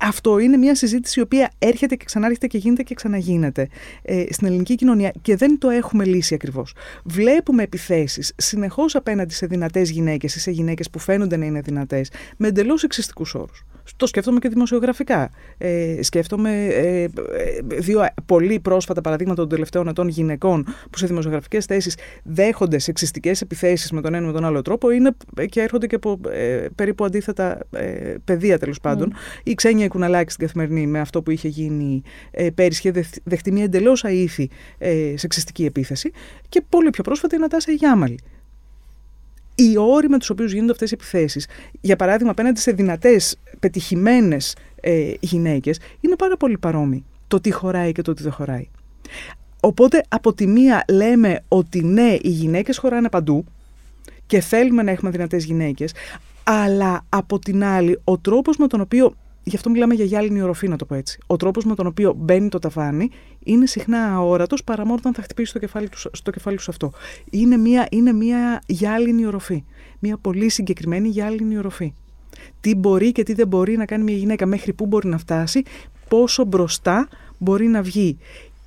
αυτό 0.00 0.38
είναι 0.38 0.56
μια 0.56 0.74
συζήτηση 0.74 1.18
η 1.20 1.22
οποία 1.22 1.50
έρχεται 1.58 1.96
και 1.96 2.04
ξανάρχεται 2.04 2.46
και 2.46 2.58
γίνεται 2.58 2.82
και 2.82 2.94
ξαναγίνεται 2.94 3.68
ε, 4.02 4.24
στην 4.30 4.46
ελληνική 4.46 4.74
κοινωνία 4.74 5.12
και 5.22 5.36
δεν 5.36 5.58
το 5.58 5.68
έχουμε 5.68 6.04
λύσει 6.04 6.34
ακριβώς. 6.34 6.74
Βλέπουμε 7.04 7.62
επιθέσεις 7.62 8.32
συνεχώς 8.36 8.94
απέναντι 8.94 9.34
σε 9.34 9.46
δυνατές 9.46 9.90
γυναίκες 9.90 10.34
ή 10.34 10.40
σε 10.40 10.50
γυναίκες 10.50 10.90
που 10.90 10.98
φαίνονται 10.98 11.36
να 11.36 11.44
είναι 11.44 11.60
δυνατές 11.60 12.10
με 12.36 12.48
εντελώς 12.48 12.82
εξιστικούς 12.82 13.34
όρους. 13.34 13.64
Το 13.96 14.06
σκέφτομαι 14.06 14.38
και 14.38 14.48
δημοσιογραφικά. 14.48 15.30
Ε, 15.58 16.02
σκέφτομαι 16.02 16.66
ε, 16.66 17.02
ε, 17.02 17.08
δύο 17.78 18.06
πολύ 18.26 18.60
πρόσφατα 18.60 19.00
παραδείγματα 19.00 19.40
των 19.40 19.48
τελευταίων 19.48 19.88
ετών 19.88 20.08
γυναικών 20.08 20.64
που 20.90 20.98
σε 20.98 21.06
δημοσιογραφικές 21.06 21.64
θέσεις 21.64 21.96
δέχονται 22.22 22.78
σεξιστικές 22.78 23.40
επιθέσεις 23.40 23.90
με 23.90 24.00
τον 24.00 24.14
ένα 24.14 24.26
με 24.26 24.32
τον 24.32 24.44
άλλο 24.44 24.62
τρόπο 24.62 24.90
είναι, 24.90 25.10
και 25.48 25.60
έρχονται 25.60 25.86
και 25.86 25.94
από 25.94 26.20
ε, 26.30 26.66
περίπου 26.74 27.04
αντίθετα 27.04 27.58
ε, 27.70 28.14
παιδεία 28.24 28.58
τέλος 28.58 28.80
πάντων. 28.80 29.12
Mm. 29.12 29.40
Η 29.42 29.54
Ξένια 29.54 29.88
Κουναλάκη 29.88 30.32
στην 30.32 30.46
καθημερινή 30.46 30.86
με 30.86 31.00
αυτό 31.00 31.22
που 31.22 31.30
είχε 31.30 31.48
γίνει 31.48 32.02
ε, 32.30 32.50
πέρυσι 32.50 32.88
είχε 32.88 33.04
δεχτεί 33.24 33.52
μια 33.52 33.64
εντελώς 33.64 34.04
αήθη 34.04 34.50
ε, 34.78 35.14
σεξιστική 35.16 35.64
επίθεση. 35.64 36.10
Και 36.48 36.62
πολύ 36.68 36.90
πιο 36.90 37.02
πρόσφατα 37.02 37.36
η 37.36 37.38
Νατάσα 37.38 37.72
Γιάμαλη 37.72 38.18
οι 39.60 39.76
όροι 39.76 40.08
με 40.08 40.18
τους 40.18 40.30
οποίους 40.30 40.52
γίνονται 40.52 40.72
αυτές 40.72 40.90
οι 40.90 40.94
επιθέσεις, 40.94 41.46
για 41.80 41.96
παράδειγμα, 41.96 42.30
απέναντι 42.30 42.60
σε 42.60 42.72
δυνατές, 42.72 43.38
πετυχημένες 43.60 44.56
ε, 44.80 45.12
γυναίκες, 45.20 45.80
είναι 46.00 46.16
πάρα 46.16 46.36
πολύ 46.36 46.58
παρόμοιοι. 46.58 47.04
Το 47.28 47.40
τι 47.40 47.50
χωράει 47.50 47.92
και 47.92 48.02
το 48.02 48.14
τι 48.14 48.22
δεν 48.22 48.32
χωράει. 48.32 48.68
Οπότε, 49.60 50.04
από 50.08 50.32
τη 50.32 50.46
μία 50.46 50.84
λέμε 50.88 51.44
ότι 51.48 51.84
ναι, 51.84 52.16
οι 52.20 52.28
γυναίκες 52.28 52.78
χωράνε 52.78 53.08
παντού 53.08 53.44
και 54.26 54.40
θέλουμε 54.40 54.82
να 54.82 54.90
έχουμε 54.90 55.10
δυνατές 55.10 55.44
γυναίκες, 55.44 55.94
αλλά 56.44 57.04
από 57.08 57.38
την 57.38 57.64
άλλη, 57.64 58.00
ο 58.04 58.18
τρόπος 58.18 58.56
με 58.56 58.66
τον 58.66 58.80
οποίο 58.80 59.14
γι' 59.48 59.56
αυτό 59.56 59.70
μιλάμε 59.70 59.94
για 59.94 60.04
γυάλινη 60.04 60.42
οροφή, 60.42 60.68
να 60.68 60.76
το 60.76 60.84
πω 60.84 60.94
έτσι. 60.94 61.18
Ο 61.26 61.36
τρόπος 61.36 61.64
με 61.64 61.74
τον 61.74 61.86
οποίο 61.86 62.14
μπαίνει 62.16 62.48
το 62.48 62.58
ταβάνι 62.58 63.10
είναι 63.44 63.66
συχνά 63.66 64.14
αόρατος 64.14 64.64
παρά 64.64 64.84
μόνο 64.84 64.94
όταν 64.98 65.14
θα 65.14 65.22
χτυπήσει 65.22 65.52
το 65.52 65.58
κεφάλι 65.58 65.88
τους, 65.88 66.06
στο 66.12 66.30
κεφάλι 66.30 66.60
σου 66.60 66.70
αυτό. 66.70 66.92
Είναι 67.30 67.56
μια, 67.56 67.86
είναι 67.90 68.12
μια 68.12 68.62
γυάλινη 68.66 69.26
οροφή. 69.26 69.64
Μια 69.98 70.16
πολύ 70.16 70.48
συγκεκριμένη 70.48 71.08
γυάλινη 71.08 71.58
οροφή. 71.58 71.92
Τι 72.60 72.74
μπορεί 72.74 73.12
και 73.12 73.22
τι 73.22 73.34
δεν 73.34 73.48
μπορεί 73.48 73.76
να 73.76 73.84
κάνει 73.84 74.04
μια 74.04 74.16
γυναίκα, 74.16 74.46
μέχρι 74.46 74.72
πού 74.72 74.86
μπορεί 74.86 75.08
να 75.08 75.18
φτάσει, 75.18 75.62
πόσο 76.08 76.44
μπροστά 76.44 77.08
μπορεί 77.38 77.66
να 77.66 77.82
βγει. 77.82 78.18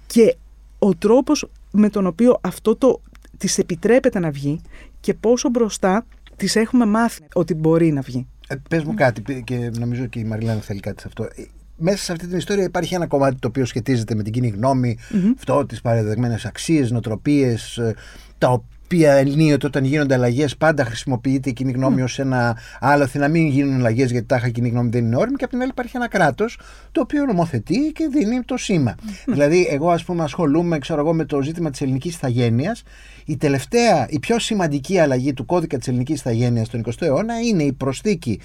Και 0.07 0.36
ο 0.79 0.95
τρόπος 0.95 1.50
με 1.71 1.89
τον 1.89 2.05
οποίο 2.05 2.38
αυτό 2.41 2.75
το 2.75 3.01
της 3.38 3.57
επιτρέπεται 3.57 4.19
να 4.19 4.31
βγει 4.31 4.62
και 5.00 5.13
πόσο 5.13 5.50
μπροστά 5.50 6.05
της 6.36 6.55
έχουμε 6.55 6.86
μάθει 6.86 7.21
ότι 7.33 7.53
μπορεί 7.53 7.91
να 7.91 8.01
βγει. 8.01 8.27
Ε, 8.48 8.55
πες 8.69 8.83
μου 8.83 8.93
κάτι 8.93 9.43
και 9.43 9.71
νομίζω 9.79 10.05
και 10.05 10.19
η 10.19 10.24
Μαριλάνα 10.24 10.62
θέλει 10.62 10.79
κάτι 10.79 11.01
σε 11.01 11.07
αυτό. 11.07 11.24
Ε, 11.24 11.45
μέσα 11.77 11.98
σε 11.98 12.12
αυτή 12.12 12.27
την 12.27 12.38
ιστορία 12.38 12.63
υπάρχει 12.63 12.95
ένα 12.95 13.07
κομμάτι 13.07 13.36
το 13.39 13.48
οποίο 13.48 13.65
σχετίζεται 13.65 14.15
με 14.15 14.24
την 14.24 14.33
κοινή 14.33 14.48
γνώμη, 14.48 14.98
mm-hmm. 15.00 15.33
αυτό, 15.38 15.65
τις 15.65 15.81
παραδεδεγμένε 15.81 16.38
αξίες, 16.43 16.91
νοοτροπίες, 16.91 17.77
ε, 17.77 17.95
τα 18.38 18.50
οποία 18.50 18.80
ενίοτε 19.00 19.65
όταν 19.65 19.83
γίνονται 19.83 20.13
αλλαγές 20.13 20.57
πάντα 20.57 20.86
χρησιμοποιείται 20.86 21.50
η 21.50 21.53
κοινή 21.53 21.71
γνώμη 21.71 22.01
mm. 22.01 22.03
ως 22.03 22.19
ένα 22.19 22.57
άλοθη 22.79 23.19
να 23.19 23.27
μην 23.27 23.48
γίνουν 23.48 23.75
αλλαγές 23.75 24.12
γιατί 24.12 24.25
τάχα 24.25 24.48
η 24.48 24.51
κοινή 24.51 24.69
γνώμη 24.69 24.89
δεν 24.89 25.05
είναι 25.05 25.15
όριμη 25.15 25.36
και 25.36 25.43
από 25.43 25.53
την 25.53 25.62
άλλη 25.62 25.71
υπάρχει 25.71 25.98
ένα 25.98 26.07
κράτος 26.07 26.60
το 26.91 27.01
οποίο 27.01 27.25
νομοθετεί 27.25 27.91
και 27.95 28.07
δίνει 28.12 28.41
το 28.41 28.57
σήμα. 28.57 28.95
Δηλαδή, 29.25 29.67
εγώ 29.69 29.89
ας 29.89 30.03
πούμε 30.03 30.24
ασχολούμαι 30.24 30.77
ξέρω 30.79 31.00
εγώ, 31.00 31.13
με 31.13 31.25
το 31.25 31.41
ζήτημα 31.41 31.69
της 31.69 31.81
ελληνικής 31.81 32.13
ηθαγένειας. 32.13 32.83
Η 33.25 33.38
τελευταία, 33.38 34.05
η 34.10 34.19
πιο 34.19 34.39
σημαντική 34.39 35.00
αλλαγή 35.00 35.33
του 35.33 35.45
κώδικα 35.45 35.77
της 35.77 35.88
ελληνικής 35.88 36.19
ηθαγένειας 36.19 36.67
στον 36.67 36.83
20ο 36.86 36.91
αιώνα 37.00 37.39
είναι 37.39 37.63
η 37.63 37.74
προσθήκη 37.74 38.39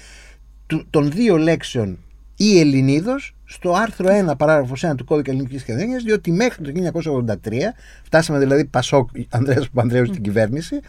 των 0.89 1.11
δύο 1.11 1.37
λέξεων 1.37 1.97
ή 2.37 2.59
Ελληνίδος 2.59 3.35
στο 3.45 3.73
άρθρο 3.73 4.07
1 4.31 4.37
παράγραφος 4.37 4.85
1 4.85 4.95
του 4.97 5.05
κώδικα 5.05 5.31
ελληνικής 5.31 5.61
ηθαγένειας 5.61 6.03
διότι 6.03 6.31
μέχρι 6.31 6.63
το 6.63 6.71
1983 7.23 7.35
φτάσαμε 8.03 8.39
δηλαδή 8.39 8.65
Πασόκ 8.65 9.09
Ανδρέας 9.29 9.69
Παπανδρέου 9.69 10.05
στην 10.05 10.21
κυβέρνηση 10.21 10.79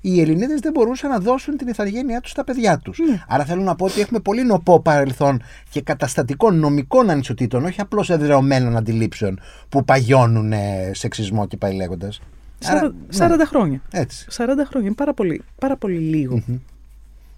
οι 0.00 0.20
Ελληνίδες 0.20 0.60
δεν 0.60 0.72
μπορούσαν 0.72 1.10
να 1.10 1.18
δώσουν 1.18 1.56
την 1.56 1.68
ηθαγένειά 1.68 2.20
τους 2.20 2.30
στα 2.30 2.44
παιδιά 2.44 2.78
τους. 2.78 2.98
Ναι. 2.98 3.22
Άρα 3.28 3.44
θέλω 3.44 3.62
να 3.62 3.74
πω 3.74 3.84
ότι 3.84 4.00
έχουμε 4.00 4.20
πολύ 4.20 4.44
νοπό 4.44 4.80
παρελθόν 4.80 5.42
και 5.70 5.80
καταστατικών 5.80 6.58
νομικών 6.58 7.10
ανισοτήτων, 7.10 7.64
όχι 7.64 7.80
απλώς 7.80 8.10
εδρεωμένων 8.10 8.76
αντιλήψεων 8.76 9.40
που 9.68 9.84
παγιώνουν 9.84 10.52
σεξισμό 10.92 11.46
και 11.46 11.56
πάει 11.56 11.74
λέγοντας. 11.74 12.20
40, 12.64 13.24
40 13.24 13.36
ναι. 13.36 13.44
χρόνια. 13.44 13.82
Έτσι. 13.90 14.26
40 14.30 14.34
χρόνια. 14.44 14.86
Είναι 14.86 14.94
πάρα 14.94 15.14
πολύ, 15.14 15.42
πάρα 15.58 15.76
πολύ 15.76 15.98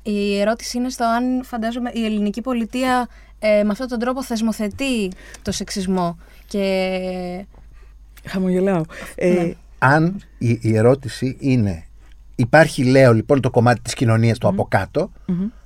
Η 0.03 0.39
ερώτηση 0.39 0.77
είναι 0.77 0.89
στο 0.89 1.05
αν 1.05 1.45
φαντάζομαι 1.45 1.91
η 1.95 2.05
ελληνική 2.05 2.41
πολιτεία 2.41 3.09
ε, 3.39 3.63
με 3.63 3.71
αυτόν 3.71 3.89
τον 3.89 3.99
τρόπο 3.99 4.25
θεσμοθετεί 4.25 5.11
το 5.43 5.53
σεξισμό 5.53 6.19
και... 6.47 7.45
Χαμογελάω. 8.25 8.83
Ε, 9.15 9.33
ναι. 9.33 9.53
Αν 9.79 10.21
η, 10.39 10.77
ερώτηση 10.77 11.37
είναι 11.41 11.85
υπάρχει 12.35 12.85
λέω 12.85 13.13
λοιπόν 13.13 13.41
το 13.41 13.51
κομμάτι 13.51 13.81
της 13.81 13.95
κοινωνίας 13.95 14.39
του 14.39 14.49
από 14.49 14.65
κάτω 14.65 15.11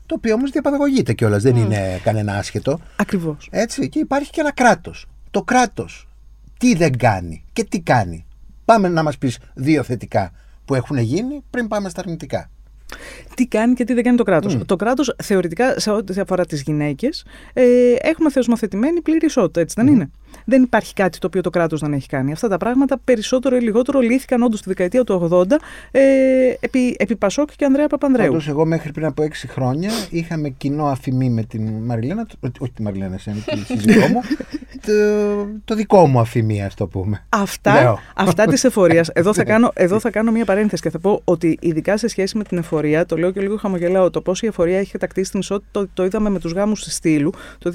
το 0.06 0.14
οποίο 0.14 0.34
όμως 0.34 0.50
διαπαιδαγωγείται 0.50 1.12
κιόλας, 1.12 1.42
δεν 1.42 1.56
είναι 1.56 2.00
κανένα 2.02 2.36
άσχετο. 2.36 2.80
Ακριβώς. 2.96 3.48
Έτσι, 3.50 3.88
και 3.88 3.98
υπάρχει 3.98 4.30
και 4.30 4.40
ένα 4.40 4.52
κράτος. 4.52 5.06
Το 5.30 5.42
κράτος 5.42 6.08
τι 6.58 6.74
δεν 6.74 6.98
κάνει 6.98 7.44
και 7.52 7.64
τι 7.64 7.80
κάνει. 7.80 8.26
Πάμε 8.64 8.88
να 8.88 9.02
μας 9.02 9.18
πεις 9.18 9.38
δύο 9.54 9.82
θετικά 9.82 10.32
που 10.64 10.74
έχουν 10.74 10.98
γίνει 10.98 11.42
πριν 11.50 11.68
πάμε 11.68 11.88
στα 11.88 12.00
αρνητικά 12.00 12.50
τι 13.34 13.46
κάνει 13.46 13.74
και 13.74 13.84
τι 13.84 13.94
δεν 13.94 14.02
κάνει 14.02 14.16
το 14.16 14.22
κράτος. 14.22 14.58
Το 14.66 14.76
κράτος 14.76 15.14
θεωρητικά, 15.22 15.80
σε 15.80 15.90
ό,τι 15.90 16.20
αφορά 16.20 16.46
τις 16.46 16.62
γυναίκες, 16.62 17.24
ε, 17.52 17.62
έχουμε 18.00 18.30
θεσμοθετημένη 18.30 19.00
πλήρη 19.00 19.26
ισότητα, 19.26 19.60
έτσι 19.60 19.74
δεν 19.78 19.86
είναι; 19.86 20.10
Δεν 20.44 20.62
υπάρχει 20.62 20.94
κάτι 20.94 21.18
το 21.18 21.26
οποίο 21.26 21.40
το 21.40 21.50
κράτος 21.50 21.80
δεν 21.80 21.92
έχει 21.92 22.08
κάνει. 22.08 22.32
Αυτά 22.32 22.48
τα 22.48 22.56
πράγματα 22.56 22.98
περισσότερο 23.04 23.56
ή 23.56 23.60
λιγότερο 23.60 24.00
λύθηκαν 24.00 24.42
όντως 24.42 24.60
τη 24.60 24.68
δεκαετία 24.68 25.04
του 25.04 25.28
80 25.32 25.44
ε, 25.90 26.00
επί, 26.60 26.96
επί 26.98 27.16
Πασόκ 27.16 27.48
και 27.56 27.64
Ανδρέα 27.64 27.86
Παπανδρέου. 27.86 28.26
Πάντως, 28.26 28.48
εγώ 28.48 28.64
μέχρι 28.64 28.92
πριν 28.92 29.06
από 29.06 29.22
6 29.22 29.28
χρόνια 29.48 29.90
είχαμε 30.10 30.48
κοινό 30.48 30.86
αφημί 30.86 31.30
με 31.30 31.42
την 31.42 31.68
Μαριλένα, 31.84 32.26
όχι 32.58 32.72
τη 32.72 32.82
Μαριλένα, 32.82 33.16
τη 33.16 33.58
σύζυγό 33.58 34.08
μου, 34.08 34.20
το, 34.86 34.92
το 35.64 35.74
δικό 35.74 36.06
μου 36.06 36.18
αφημί, 36.18 36.64
ας 36.64 36.74
το 36.74 36.86
πούμε. 36.86 37.24
Αυτά, 37.28 37.98
αυτά 38.14 38.44
της 38.44 38.64
εφορίας. 38.64 39.08
Εδώ, 39.08 39.34
θα 39.34 39.44
κάνω, 39.50 39.70
εδώ 39.74 40.00
θα 40.00 40.10
κάνω 40.10 40.30
μια 40.30 40.44
παρένθεση 40.44 40.82
και 40.82 40.90
θα 40.90 40.98
πω 40.98 41.20
ότι 41.24 41.58
ειδικά 41.60 41.96
σε 41.96 42.08
σχέση 42.08 42.36
με 42.36 42.44
την 42.44 42.58
εφορία, 42.58 42.83
το 43.06 43.16
λέω 43.16 43.30
και 43.30 43.40
λίγο 43.40 43.56
χαμογελάω, 43.56 44.10
το 44.10 44.20
πώς 44.20 44.42
η 44.42 44.46
εφορία 44.46 44.78
έχει 44.78 44.92
κατακτήσει 44.92 45.30
την 45.30 45.40
ισότητα, 45.40 45.68
το, 45.70 45.88
το 45.94 46.04
είδαμε 46.04 46.30
με 46.30 46.38
τους 46.38 46.52
γάμους 46.52 46.84
τη 46.84 46.90
Στήλου 46.90 47.32
το 47.58 47.72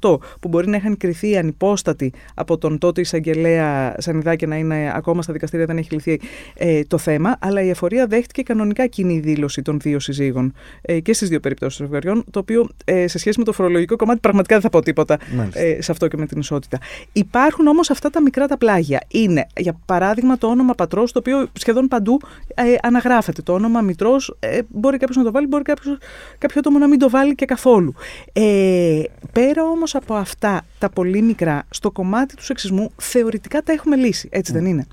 2008, 0.00 0.18
που 0.40 0.48
μπορεί 0.48 0.68
να 0.68 0.76
είχαν 0.76 0.96
κρυθεί 0.96 1.36
ανυπόστατοι 1.36 2.12
από 2.34 2.58
τον 2.58 2.78
τότε 2.78 3.00
εισαγγελέα 3.00 3.94
Σανιδάκη 3.98 4.46
να 4.46 4.56
είναι 4.56 4.92
ακόμα 4.94 5.22
στα 5.22 5.32
δικαστήρια, 5.32 5.66
δεν 5.66 5.76
έχει 5.76 5.94
λυθεί 5.94 6.20
ε, 6.54 6.84
το 6.84 6.98
θέμα, 6.98 7.36
αλλά 7.40 7.62
η 7.62 7.68
εφορία 7.68 8.06
δέχτηκε 8.06 8.42
κανονικά 8.42 8.86
κοινή 8.86 9.18
δήλωση 9.18 9.62
των 9.62 9.78
δύο 9.80 9.98
συζύγων 9.98 10.52
ε, 10.82 11.00
και 11.00 11.12
στις 11.12 11.28
δύο 11.28 11.40
περιπτώσεις 11.40 11.78
των 11.78 11.86
ζευγαριών, 11.86 12.24
το 12.30 12.38
οποίο 12.38 12.68
ε, 12.84 13.06
σε 13.06 13.18
σχέση 13.18 13.38
με 13.38 13.44
το 13.44 13.52
φορολογικό 13.52 13.96
κομμάτι 13.96 14.20
πραγματικά 14.20 14.54
δεν 14.54 14.62
θα 14.62 14.70
πω 14.70 14.82
τίποτα 14.82 15.18
ε, 15.52 15.82
σε 15.82 15.92
αυτό 15.92 16.08
και 16.08 16.16
με 16.16 16.26
την 16.26 16.38
ισότητα. 16.38 16.78
Υπάρχουν 17.12 17.66
όμως 17.66 17.90
αυτά 17.90 18.10
τα 18.10 18.22
μικρά 18.22 18.46
τα 18.46 18.58
πλάγια. 18.58 19.00
Είναι, 19.08 19.46
για 19.56 19.80
παράδειγμα, 19.86 20.38
το 20.38 20.46
όνομα 20.46 20.74
πατρός, 20.74 21.12
το 21.12 21.18
οποίο 21.18 21.48
σχεδόν 21.52 21.88
παντού 21.88 22.20
ε, 22.54 22.62
αναγράφεται. 22.82 23.42
Το 23.42 23.52
όνομα 23.52 23.80
μητρός 23.80 24.36
ε, 24.40 24.60
μπορεί 24.68 24.96
κάποιος 24.96 25.16
να 25.16 25.24
το 25.24 25.30
βάλει, 25.30 25.46
μπορεί 25.46 25.62
κάποιος, 25.62 25.98
κάποιο 26.38 26.60
άτομο 26.60 26.78
να 26.78 26.88
μην 26.88 26.98
το 26.98 27.10
βάλει 27.10 27.34
και 27.34 27.44
καθόλου. 27.44 27.94
Ε, 28.32 29.02
πέρα 29.32 29.64
όμως 29.64 29.94
από 29.94 30.14
αυτά 30.14 30.62
τα 30.78 30.90
πολύ 30.90 31.22
μικρά, 31.22 31.62
στο 31.70 31.90
κομμάτι 31.90 32.36
του 32.36 32.44
σεξισμού 32.44 32.90
θεωρητικά 32.96 33.62
τα 33.62 33.72
έχουμε 33.72 33.96
λύσει. 33.96 34.28
Έτσι 34.32 34.52
δεν 34.52 34.64
είναι. 34.64 34.86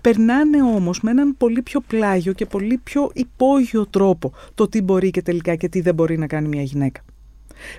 Περνάνε 0.00 0.62
όμως 0.62 1.00
με 1.00 1.10
έναν 1.10 1.36
πολύ 1.36 1.62
πιο 1.62 1.80
πλάγιο 1.80 2.32
και 2.32 2.46
πολύ 2.46 2.80
πιο 2.82 3.10
υπόγειο 3.14 3.86
τρόπο 3.86 4.32
το 4.54 4.68
τι 4.68 4.82
μπορεί 4.82 5.10
και 5.10 5.22
τελικά 5.22 5.54
και 5.54 5.68
τι 5.68 5.80
δεν 5.80 5.94
μπορεί 5.94 6.18
να 6.18 6.26
κάνει 6.26 6.48
μια 6.48 6.62
γυναίκα. 6.62 7.00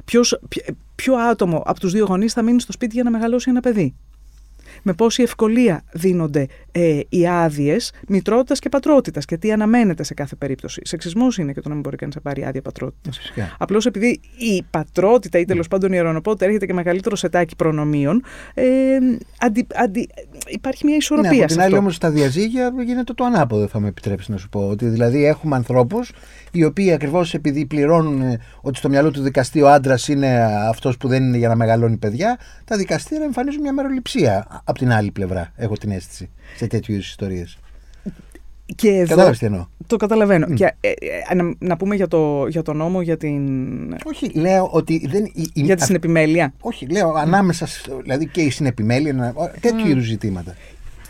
Ποιος, 0.06 0.40
ποιο 0.96 1.16
άτομο 1.16 1.64
από 1.66 1.80
τους 1.80 1.92
δύο 1.92 2.06
γονείς 2.06 2.34
θα 2.34 2.42
μείνει 2.42 2.62
στο 2.62 2.72
σπίτι 2.72 2.94
για 2.94 3.04
να 3.04 3.10
μεγαλώσει 3.10 3.50
ένα 3.50 3.60
παιδί; 3.60 3.96
Με 4.88 4.94
πόση 4.94 5.24
ευκολία 5.24 5.84
δίνονται 5.91 6.48
ε, 6.72 7.00
οι 7.10 7.27
άδειες 7.27 7.94
μητρότητας 8.08 8.60
και 8.60 8.70
πατρότητας 8.70 9.25
και 9.25 9.38
τι 9.38 9.51
αναμένεται 9.51 10.03
σε 10.03 10.13
κάθε 10.13 10.36
περίπτωση. 10.36 10.82
Σεξισμός 10.84 11.38
είναι 11.38 11.53
και 11.53 11.62
το 11.62 11.67
να 11.67 11.74
μην 11.74 11.84
μπορεί 11.84 11.96
κανείς 11.96 12.15
να 12.15 12.22
πάρει 12.22 12.46
άδεια 12.46 12.62
πατρότητας. 12.62 13.20
Απλώς 13.58 13.86
επειδή 13.86 14.20
η 14.38 14.63
πατρότητα 14.70 15.39
ή 15.39 15.46
τέλος 15.46 15.63
ναι. 15.63 15.70
πάντων 15.70 15.91
η 15.91 15.94
ιερονοπότητα 15.96 16.46
έρχεται 16.46 16.65
και 16.65 16.74
μεγαλύτερο 16.74 17.15
σετάκι 17.15 17.56
προνομίων, 17.56 18.24
ε, 18.53 18.63
αντι, 19.39 19.67
αντι, 19.75 20.10
υπάρχει 20.48 20.86
μια 20.86 20.96
ισορροπία. 20.96 21.32
Ναι, 21.32 21.38
από 21.38 21.48
την 21.48 21.62
άλλη 21.62 21.77
όμως 21.77 21.96
στα 21.96 22.12
διαζύγια 22.12 22.74
γίνεται 22.86 23.13
το 23.13 23.24
ανάποδο, 23.24 23.67
θα 23.67 23.79
με 23.79 23.88
επιτρέψεις 23.88 24.29
να 24.29 24.38
σου 24.38 24.50
πω. 24.50 24.67
Ότι 24.67 24.86
δηλαδή 24.86 25.25
έχουμε 25.25 25.56
ανθρώπους 25.56 26.12
οι 26.51 26.63
οποίοι 26.63 26.92
ακριβώς 26.92 27.34
επειδή 27.34 27.66
πληρώνουν 27.66 28.22
ε, 28.22 28.39
ότι 28.62 28.77
στο 28.77 28.89
μυαλό 28.89 29.12
του 29.12 29.22
δικαστή 29.22 29.62
ο 29.62 29.70
άντρας 29.70 30.08
είναι 30.08 30.44
αυτός 30.70 30.98
που 30.98 31.08
δεν 31.08 31.24
είναι 31.24 31.38
για 31.38 31.48
να 31.48 31.56
μεγαλώνει 31.56 31.98
παιδιά, 31.98 32.39
τα 32.66 32.77
δικαστήρια 32.77 33.25
εμφανίζουν 33.25 33.62
μια 33.62 33.74
μεροληψία 33.74 34.62
από 34.63 34.80
την 34.80 34.92
άλλη 34.92 35.12
πλευρά, 35.12 35.51
έχω 35.56 35.74
την 35.74 35.92
αίσθηση, 35.92 36.30
σε 36.56 36.68
τέτοιου 36.68 36.94
είδους 36.94 37.10
ιστορίες. 37.10 37.58
Και 38.75 38.89
εδώ, 38.89 39.30
τι 39.30 39.46
εννοώ; 39.46 39.66
Το 39.88 39.98
καταλαβαίνω. 39.98 40.48
Mm. 40.50 40.54
Και, 40.54 40.74
ε, 40.80 40.92
ε, 41.30 41.34
να, 41.36 41.54
να, 41.60 41.77
πούμε 41.77 41.96
για 41.96 42.08
το, 42.08 42.48
για 42.48 42.62
το 42.62 42.74
νόμο, 42.74 43.01
για 43.01 43.18
την. 43.18 43.44
Όχι, 44.06 44.32
λέω 44.34 44.70
ότι. 44.72 45.08
Δεν, 45.08 45.25
η, 45.34 45.50
για 45.54 45.75
τη 45.75 45.84
συνεπιμέλεια. 45.84 46.54
Όχι, 46.60 46.88
λέω 46.89 47.13
ανάμεσα. 47.13 47.68
Δηλαδή 48.01 48.27
και 48.27 48.42
η 48.42 48.50
συνεπιμέλεια, 48.50 49.34
τέτοιου 49.60 49.86
mm. 49.86 49.89
είδους 49.89 50.06
ζητήματα. 50.06 50.56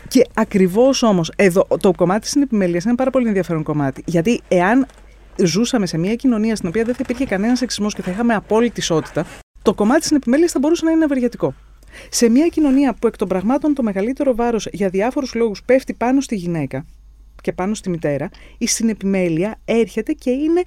Και 0.08 0.26
ακριβώς 0.34 1.02
όμως, 1.02 1.32
εδώ 1.36 1.66
το 1.80 1.92
κομμάτι 1.96 2.20
της 2.20 2.30
συνεπιμέλειας 2.30 2.82
είναι 2.82 2.90
ένα 2.90 2.98
πάρα 2.98 3.10
πολύ 3.10 3.26
ενδιαφέρον 3.26 3.62
κομμάτι. 3.62 4.02
Γιατί 4.06 4.40
εάν 4.48 4.86
ζούσαμε 5.44 5.86
σε 5.86 5.98
μια 5.98 6.14
κοινωνία 6.14 6.56
στην 6.56 6.68
οποία 6.68 6.84
δεν 6.84 6.94
θα 6.94 7.00
υπήρχε 7.02 7.24
κανένα 7.24 7.56
σεξισμός 7.56 7.94
και 7.94 8.02
θα 8.02 8.10
είχαμε 8.10 8.34
απόλυτη 8.34 8.80
ισότητα, 8.80 9.26
το 9.62 9.74
κομμάτι 9.74 9.98
της 9.98 10.08
συνεπιμέλειας 10.08 10.52
θα 10.52 10.58
μπορούσε 10.58 10.84
να 10.84 10.90
είναι 10.90 11.04
ευεργετικό. 11.04 11.54
Σε 12.08 12.28
μια 12.28 12.46
κοινωνία 12.46 12.94
που 12.94 13.06
εκ 13.06 13.16
των 13.16 13.28
πραγμάτων 13.28 13.74
το 13.74 13.82
μεγαλύτερο 13.82 14.34
βάρος 14.34 14.68
για 14.72 14.88
διάφορους 14.88 15.34
λόγους 15.34 15.62
πέφτει 15.62 15.94
πάνω 15.94 16.20
στη 16.20 16.36
γυναίκα 16.36 16.86
και 17.42 17.52
πάνω 17.52 17.74
στη 17.74 17.90
μητέρα, 17.90 18.28
η 18.58 18.66
συνεπιμέλεια 18.66 19.60
έρχεται 19.64 20.12
και 20.12 20.30
είναι 20.30 20.62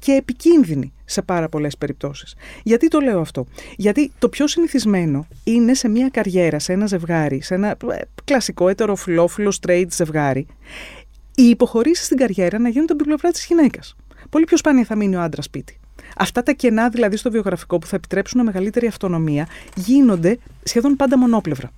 και 0.00 0.12
επικίνδυνη 0.12 0.92
σε 1.04 1.22
πάρα 1.22 1.48
πολλές 1.48 1.76
περιπτώσεις. 1.76 2.34
Γιατί 2.62 2.88
το 2.88 3.00
λέω 3.00 3.20
αυτό; 3.20 3.46
Γιατί 3.76 4.12
το 4.18 4.28
πιο 4.28 4.46
συνηθισμένο 4.46 5.26
είναι 5.44 5.74
σε 5.74 5.88
μια 5.88 6.08
καριέρα, 6.08 6.58
σε 6.58 6.72
ένα 6.72 6.86
ζευγάρι, 6.86 7.40
σε 7.42 7.54
ένα 7.54 7.68
ε, 7.68 8.00
κλασικό 8.24 8.68
ετεροφιλόφιλο 8.68 9.52
straight 9.60 9.86
ζευγάρι, 9.90 10.46
οι 11.36 11.42
υποχωρήσεις 11.42 12.04
στην 12.04 12.16
καριέρα 12.16 12.58
να 12.58 12.68
γίνονται 12.68 12.92
από 12.92 13.02
την 13.02 13.10
πλευρά 13.10 13.30
της 13.30 13.46
γυναίκας. 13.46 13.96
Πολύ 14.30 14.44
πιο 14.44 14.56
σπάνια 14.56 14.84
θα 14.84 14.96
μείνει 14.96 15.16
ο 15.16 15.20
άντρας 15.20 15.44
σπίτι. 15.44 15.80
Αυτά 16.16 16.42
τα 16.42 16.52
κενά 16.52 16.88
δηλαδή 16.88 17.16
στο 17.16 17.30
βιογραφικό 17.30 17.78
που 17.78 17.86
θα 17.86 17.96
επιτρέψουν 17.96 18.42
μεγαλύτερη 18.42 18.86
αυτονομία 18.86 19.48
γίνονται 19.74 20.38
σχεδόν 20.62 20.96
πάντα 20.96 21.18
μονόπλευρα. 21.18 21.70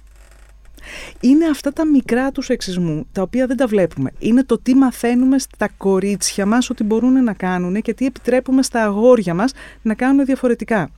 Είναι 1.21 1.47
αυτά 1.47 1.73
τα 1.73 1.87
μικρά 1.87 2.33
του 2.33 2.43
σεξισμού, 2.43 3.07
τα 3.13 3.23
οποία 3.23 3.47
δεν 3.47 3.57
τα 3.57 3.67
βλέπουμε. 3.67 4.11
Είναι 4.19 4.45
το 4.45 4.59
τι 4.59 4.75
μαθαίνουμε 4.75 5.39
στα 5.39 5.69
κορίτσια 5.77 6.47
μας 6.47 6.71
ότι 6.71 6.85
μπορούν 6.85 7.25
να 7.25 7.33
κάνουν 7.33 7.83
και 7.83 7.95
τι 7.95 8.07
επιτρέπουμε 8.07 8.63
στα 8.63 8.83
αγόρια 8.83 9.35
μας 9.35 9.53
να 9.83 9.95
κάνουν 9.95 10.25
διαφορετικά. 10.25 10.91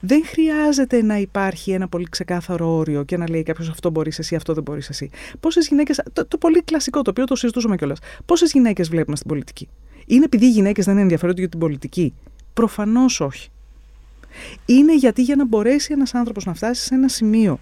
Δεν 0.00 0.22
χρειάζεται 0.26 1.02
να 1.02 1.18
υπάρχει 1.18 1.70
ένα 1.70 1.88
πολύ 1.88 2.06
ξεκάθαρο 2.10 2.76
όριο 2.76 3.02
και 3.02 3.16
να 3.16 3.28
λέει 3.30 3.42
κάποιος 3.42 3.68
αυτό 3.68 3.90
μπορείς 3.90 4.18
εσύ, 4.18 4.34
αυτό 4.34 4.54
δεν 4.54 4.62
μπορείς 4.62 4.88
εσύ. 4.88 5.10
Πόσες 5.40 5.68
γυναίκες. 5.68 6.02
Το, 6.12 6.26
το 6.26 6.38
πολύ 6.38 6.62
κλασικό, 6.62 7.02
το 7.02 7.10
οποίο 7.10 7.24
το 7.24 7.36
συζητούσαμε 7.36 7.76
κιόλας. 7.76 7.98
Πόσες 8.26 8.52
γυναίκες 8.52 8.88
βλέπουμε 8.88 9.16
στην 9.16 9.28
πολιτική; 9.28 9.68
Είναι 10.06 10.24
επειδή 10.24 10.46
οι 10.46 10.50
γυναίκες 10.50 10.84
δεν 10.84 10.98
ενδιαφέρονται 10.98 11.40
για 11.40 11.48
την 11.48 11.58
πολιτική; 11.58 12.14
Προφανώς 12.52 13.20
όχι. 13.20 13.48
Είναι 14.66 14.96
γιατί 14.96 15.22
για 15.22 15.36
να 15.36 15.46
μπορέσει 15.46 15.92
ένας 15.92 16.14
άνθρωπος 16.14 16.44
να 16.44 16.54
φτάσει 16.54 16.82
σε 16.82 16.94
ένα 16.94 17.08
σημείο 17.08 17.58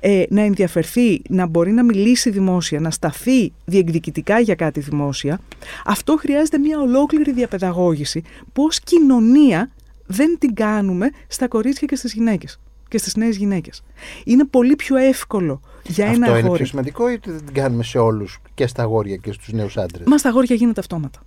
ε, 0.00 0.24
να 0.28 0.40
ενδιαφερθεί, 0.40 1.22
να 1.28 1.46
μπορεί 1.46 1.72
να 1.72 1.84
μιλήσει 1.84 2.30
δημόσια, 2.30 2.80
να 2.80 2.90
σταθεί 2.90 3.52
διεκδικητικά 3.64 4.40
για 4.40 4.54
κάτι 4.54 4.80
δημόσια, 4.80 5.40
αυτό 5.84 6.16
χρειάζεται 6.16 6.58
μια 6.58 6.80
ολόκληρη 6.80 7.32
διαπαιδαγώγηση 7.32 8.22
που 8.52 8.62
ως 8.62 8.80
κοινωνία 8.80 9.70
δεν 10.10 10.36
την 10.38 10.54
κάνουμε 10.54 11.10
στα 11.28 11.48
κορίτσια 11.48 11.86
και 11.86 11.96
στις 11.96 12.12
γυναίκες 12.12 12.60
και 12.88 12.98
στις 12.98 13.16
νέες 13.16 13.36
γυναίκες. 13.36 13.82
Είναι 14.24 14.44
πολύ 14.44 14.76
πιο 14.76 14.96
εύκολο 14.96 15.60
για 15.86 16.04
Αυτό 16.04 16.16
ένα 16.16 16.26
αγόρι. 16.26 16.46
είναι 16.46 16.56
πιο 16.56 16.66
σημαντικό 16.66 17.10
ή 17.10 17.20
δεν 17.24 17.44
την 17.44 17.54
κάνουμε 17.54 17.82
σε 17.82 17.98
όλους 17.98 18.38
και 18.54 18.66
στα 18.66 18.82
αγόρια 18.82 19.16
και 19.16 19.32
στους 19.32 19.52
νέους 19.52 19.76
άντρες; 19.76 20.06
Μα 20.06 20.18
στα 20.18 20.28
αγόρια 20.28 20.56
γίνεται 20.56 20.80
αυτόματα. 20.80 21.20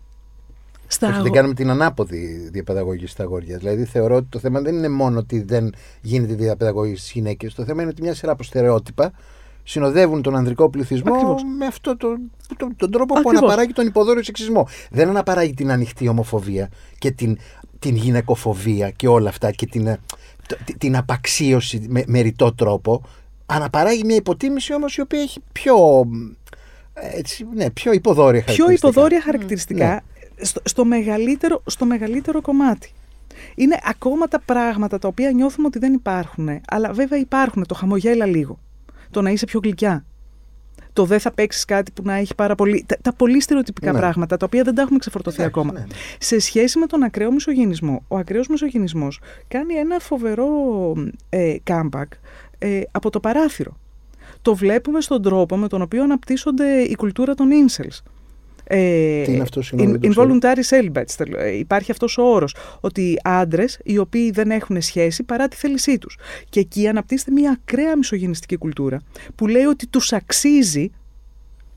Στα 0.87 1.05
Όχι, 1.07 1.15
αγο- 1.15 1.23
δεν 1.23 1.33
κάνουμε 1.33 1.53
την 1.53 1.69
ανάποδη 1.69 2.49
διαπαιδαγωγή 2.51 3.07
στα 3.07 3.23
αγόρια. 3.23 3.57
Δηλαδή, 3.57 3.85
θεωρώ 3.85 4.15
ότι 4.15 4.27
το 4.29 4.39
θέμα 4.39 4.61
δεν 4.61 4.75
είναι 4.75 4.89
μόνο 4.89 5.19
ότι 5.19 5.41
δεν 5.43 5.73
γίνεται 6.01 6.33
διαπαιδαγωγή 6.33 6.95
στις 6.95 7.11
γυναίκες. 7.11 7.53
Το 7.53 7.63
θέμα 7.63 7.81
είναι 7.81 7.91
ότι 7.91 8.01
μια 8.01 8.13
σειρά 8.15 8.31
από 8.31 8.43
στερεότυπα 8.43 9.11
συνοδεύουν 9.63 10.21
τον 10.21 10.35
ανδρικό 10.35 10.69
πληθυσμό 10.69 11.13
Ακριβώς. 11.13 11.41
με 11.57 11.65
αυτόν 11.65 11.97
τον, 11.97 12.31
τον, 12.57 12.75
τον 12.75 12.91
τρόπο 12.91 13.13
Ακριβώς. 13.13 13.33
που 13.33 13.45
αναπαράγει 13.45 13.73
τον 13.73 13.87
υποδόριο 13.87 14.23
σεξισμό. 14.23 14.67
Δεν 14.91 15.09
αναπαράγει 15.09 15.53
την 15.53 15.71
ανοιχτή 15.71 16.07
ομοφοβία 16.07 16.69
και 16.97 17.11
την, 17.11 17.37
την 17.81 17.95
γυναικοφοβία 17.95 18.89
και 18.89 19.07
όλα 19.07 19.29
αυτά 19.29 19.51
και 19.51 19.65
την, 19.65 19.87
ε, 19.87 19.99
το- 20.47 20.57
τη- 20.65 20.77
την 20.77 20.95
απαξίωση 20.97 21.85
με, 21.89 22.03
με 22.07 22.19
ρητό 22.19 22.53
τρόπο. 22.53 23.01
Αναπαράγει 23.45 24.03
μια 24.03 24.15
υποτίμηση 24.15 24.73
όμως 24.73 24.95
η 24.95 25.01
οποία 25.01 25.21
έχει 25.21 25.39
πιο. 25.51 25.75
ε, 26.93 27.17
Έτσι, 27.19 27.45
ναι, 27.53 27.69
πιο 27.69 27.91
υποδόρια 27.91 28.41
πιο 28.43 28.53
χαρακτηριστικά. 28.53 28.89
υποδόρια 28.89 29.21
χαρακτηριστικά 29.21 29.87
Ναι. 29.87 30.45
στο, 30.45 30.61
στο, 30.65 30.85
μεγαλύτερο, 30.85 31.61
στο 31.65 31.85
μεγαλύτερο 31.85 32.41
κομμάτι. 32.41 32.91
Είναι 33.55 33.79
ακόμα 33.83 34.27
τα 34.27 34.39
πράγματα 34.45 34.99
τα 34.99 35.07
οποία 35.07 35.31
νιώθουμε 35.31 35.67
ότι 35.67 35.79
δεν 35.79 35.93
υπάρχουν. 35.93 36.49
Αλλά 36.67 36.91
βέβαια 36.93 37.19
υπάρχουν. 37.19 37.65
Το 37.65 37.75
χαμογέλα 37.75 38.25
λίγο. 38.25 38.59
Το 39.09 39.21
να 39.21 39.29
είσαι 39.29 39.45
πιο 39.45 39.59
γλυκιά. 39.63 40.05
Το 40.93 41.05
δεν 41.05 41.19
θα 41.19 41.31
παίξεις 41.31 41.65
κάτι 41.65 41.91
που 41.91 42.01
να 42.05 42.13
έχει 42.13 42.35
πάρα 42.35 42.55
πολύ. 42.55 42.83
Τα, 42.87 42.97
τα 43.01 43.13
πολύ 43.13 43.41
στερεοτυπικά 43.41 43.91
Ναι. 43.91 43.99
πράγματα 43.99 44.37
τα 44.37 44.45
οποία 44.45 44.63
δεν 44.63 44.75
τα 44.75 44.81
έχουμε 44.81 44.99
ξεφορτωθεί 44.99 45.41
Εντάξει, 45.41 45.59
ακόμα. 45.59 45.73
ναι, 45.79 45.85
ναι. 45.85 45.93
Σε 46.19 46.39
σχέση 46.39 46.79
με 46.79 46.85
τον 46.85 47.03
ακραίο 47.03 47.31
μισογενισμό, 47.31 48.03
ο 48.07 48.17
ακραίος 48.17 48.47
μισογενισμός 48.47 49.19
κάνει 49.47 49.73
ένα 49.73 49.99
φοβερό 49.99 50.47
ε, 51.29 51.55
comeback 51.69 52.03
ε, 52.57 52.81
από 52.91 53.09
το 53.09 53.19
παράθυρο. 53.19 53.77
Το 54.41 54.55
βλέπουμε 54.55 55.01
στον 55.01 55.21
τρόπο 55.21 55.57
με 55.57 55.67
τον 55.67 55.81
οποίο 55.81 56.03
αναπτύσσονται 56.03 56.81
η 56.81 56.95
κουλτούρα 56.95 57.33
των 57.33 57.49
incels. 57.51 57.97
Ε, 58.63 59.21
Τι 59.23 59.31
είναι 59.33 59.41
αυτό, 59.41 59.61
συγγνώμη, 59.61 59.91
in- 59.97 59.99
δεν 60.01 60.11
το 60.13 60.21
ξέρω. 60.21 60.39
involuntary 60.39 60.63
celibates. 60.69 61.11
τελ- 61.17 61.35
ε, 61.37 61.57
Υπάρχει 61.57 61.91
αυτός 61.91 62.17
ο 62.17 62.23
όρος 62.23 62.55
ότι 62.81 63.17
άντρες 63.23 63.79
οι 63.83 63.97
οποίοι 63.97 64.31
δεν 64.31 64.51
έχουν 64.51 64.81
σχέση 64.81 65.23
παρά 65.23 65.47
τη 65.47 65.55
θέλησή 65.55 65.97
τους. 65.97 66.17
Και 66.49 66.59
εκεί 66.59 66.87
αναπτύσσεται 66.87 67.31
μια 67.31 67.59
ακραία 67.61 67.97
μισογενιστική 67.97 68.55
κουλτούρα 68.57 68.99
που 69.35 69.47
λέει 69.47 69.63
ότι 69.63 69.87
τους 69.87 70.13
αξίζει 70.13 70.91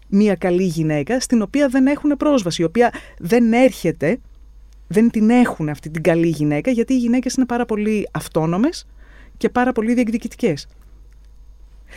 μια 0.09 0.35
καλή 0.35 0.65
γυναίκα 0.65 1.21
στην 1.21 1.43
οποία 1.43 1.69
δεν 1.69 1.87
έχουν 1.87 2.11
πρόσβαση, 2.11 2.63
η 2.63 2.65
οποία 2.65 2.93
δεν 3.19 3.53
έρχεται, 3.53 4.19
δεν 4.89 5.11
την 5.11 5.31
έχουν 5.31 5.69
αυτή 5.69 5.91
την 5.91 6.03
καλή 6.03 6.29
γυναίκα, 6.29 6.71
γιατί 6.71 6.93
οι 6.95 6.99
γυναίκες 6.99 7.35
είναι 7.35 7.47
πάρα 7.47 7.65
πολύ 7.65 8.09
αυτόνομες 8.13 8.87
και 9.37 9.49
πάρα 9.49 9.73
πολύ 9.73 9.95
διεκδικητικές. 9.95 10.67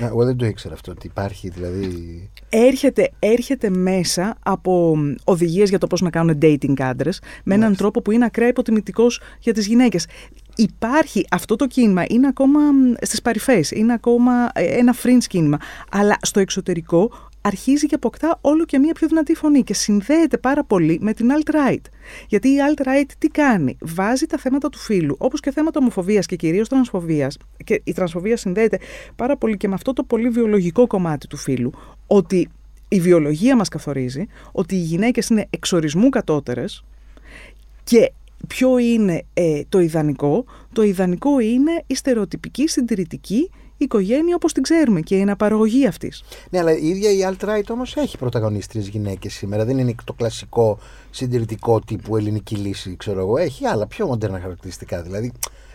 Α, 0.03 0.05
Εγώ 0.07 0.25
δεν 0.25 0.35
το 0.37 0.45
ήξερα 0.45 0.73
αυτό, 0.73 0.91
ότι 0.91 1.07
υπάρχει 1.07 1.49
δηλαδή. 1.49 2.29
Έρχεται, 2.49 3.11
έρχεται 3.19 3.69
μέσα 3.69 4.37
από 4.43 4.97
οδηγίες 5.23 5.69
για 5.69 5.77
το 5.77 5.87
πώς 5.87 6.01
να 6.01 6.09
κάνουν 6.09 6.37
dating 6.41 6.79
άντρες 6.81 7.19
με 7.21 7.53
έναν 7.53 7.59
Μάλιστα. 7.59 7.83
τρόπο 7.83 8.01
που 8.01 8.11
είναι 8.11 8.25
ακραία 8.25 8.47
υποτιμητικός 8.47 9.21
για 9.39 9.53
τις 9.53 9.67
γυναίκες. 9.67 10.07
Υπάρχει 10.55 11.25
αυτό 11.31 11.55
το 11.55 11.67
κίνημα, 11.67 12.03
είναι 12.09 12.27
ακόμα 12.27 12.59
μ, 12.59 12.93
στις 13.01 13.21
παρυφές, 13.21 13.71
είναι 13.71 13.93
ακόμα 13.93 14.49
ε, 14.53 14.63
ένα 14.63 14.95
fringe 15.03 15.25
κίνημα, 15.27 15.57
αλλά 15.91 16.17
στο 16.21 16.39
εξωτερικό 16.39 17.11
αρχίζει 17.47 17.87
και 17.87 17.95
αποκτά 17.95 18.37
όλο 18.41 18.65
και 18.65 18.77
μία 18.79 18.93
πιο 18.93 19.07
δυνατή 19.07 19.35
φωνή 19.35 19.63
και 19.63 19.73
συνδέεται 19.73 20.37
πάρα 20.37 20.63
πολύ 20.63 20.97
με 21.01 21.13
την 21.13 21.29
alt-right. 21.31 21.81
Γιατί 22.27 22.47
η 22.47 22.57
alt-right 22.69 23.11
τι 23.17 23.27
κάνει, 23.27 23.77
βάζει 23.81 24.25
τα 24.25 24.37
θέματα 24.37 24.69
του 24.69 24.77
φύλου, 24.77 25.15
όπως 25.19 25.39
και 25.39 25.51
θέματα 25.51 25.79
ομοφοβίας 25.79 26.25
και 26.25 26.35
κυρίως 26.35 26.69
τρανσφοβίας, 26.69 27.37
και 27.63 27.81
η 27.83 27.93
τρανσφοβία 27.93 28.37
συνδέεται 28.37 28.79
πάρα 29.15 29.37
πολύ 29.37 29.57
και 29.57 29.67
με 29.67 29.73
αυτό 29.73 29.93
το 29.93 30.03
πολύ 30.03 30.29
βιολογικό 30.29 30.87
κομμάτι 30.87 31.27
του 31.27 31.37
φύλου, 31.37 31.71
ότι 32.07 32.49
η 32.87 32.99
βιολογία 32.99 33.55
μας 33.55 33.69
καθορίζει, 33.69 34.27
ότι 34.51 34.75
οι 34.75 34.79
γυναίκες 34.79 35.27
είναι 35.27 35.47
εξορισμού 35.49 36.09
κατώτερες 36.09 36.83
και 37.83 38.11
ποιο 38.47 38.77
είναι 38.77 39.23
ε, 39.33 39.61
το 39.69 39.79
ιδανικό; 39.79 40.45
Το 40.73 40.83
ιδανικό 40.83 41.39
είναι 41.39 41.83
η 41.87 41.95
στερεοτυπική 41.95 42.67
συντηρητική 42.67 43.49
οικογένεια 43.77 44.35
όπως 44.35 44.53
την 44.53 44.63
ξέρουμε 44.63 45.01
και 45.01 45.17
η 45.17 45.21
αναπαραγωγή 45.21 45.87
αυτής. 45.87 46.23
Ναι, 46.49 46.59
αλλά 46.59 46.77
η 46.77 46.87
ίδια 46.87 47.11
η 47.11 47.19
alt-right 47.31 47.69
όμως 47.69 47.95
έχει 47.95 48.17
πρωταγωνίστριε 48.17 48.81
γυναίκες 48.81 49.33
σήμερα. 49.33 49.65
Δεν 49.65 49.77
είναι 49.77 49.95
το 50.03 50.13
κλασικό 50.13 50.79
συντηρητικό 51.09 51.79
τύπου 51.79 52.17
ελληνική 52.17 52.55
λύση, 52.55 52.95
ξέρω 52.97 53.19
εγώ. 53.19 53.37
Έχει 53.37 53.65
άλλα 53.65 53.87
πιο 53.87 54.05
μοντέρνα 54.07 54.39
χαρακτηριστικά. 54.39 55.01
Δηλαδή, 55.01 55.31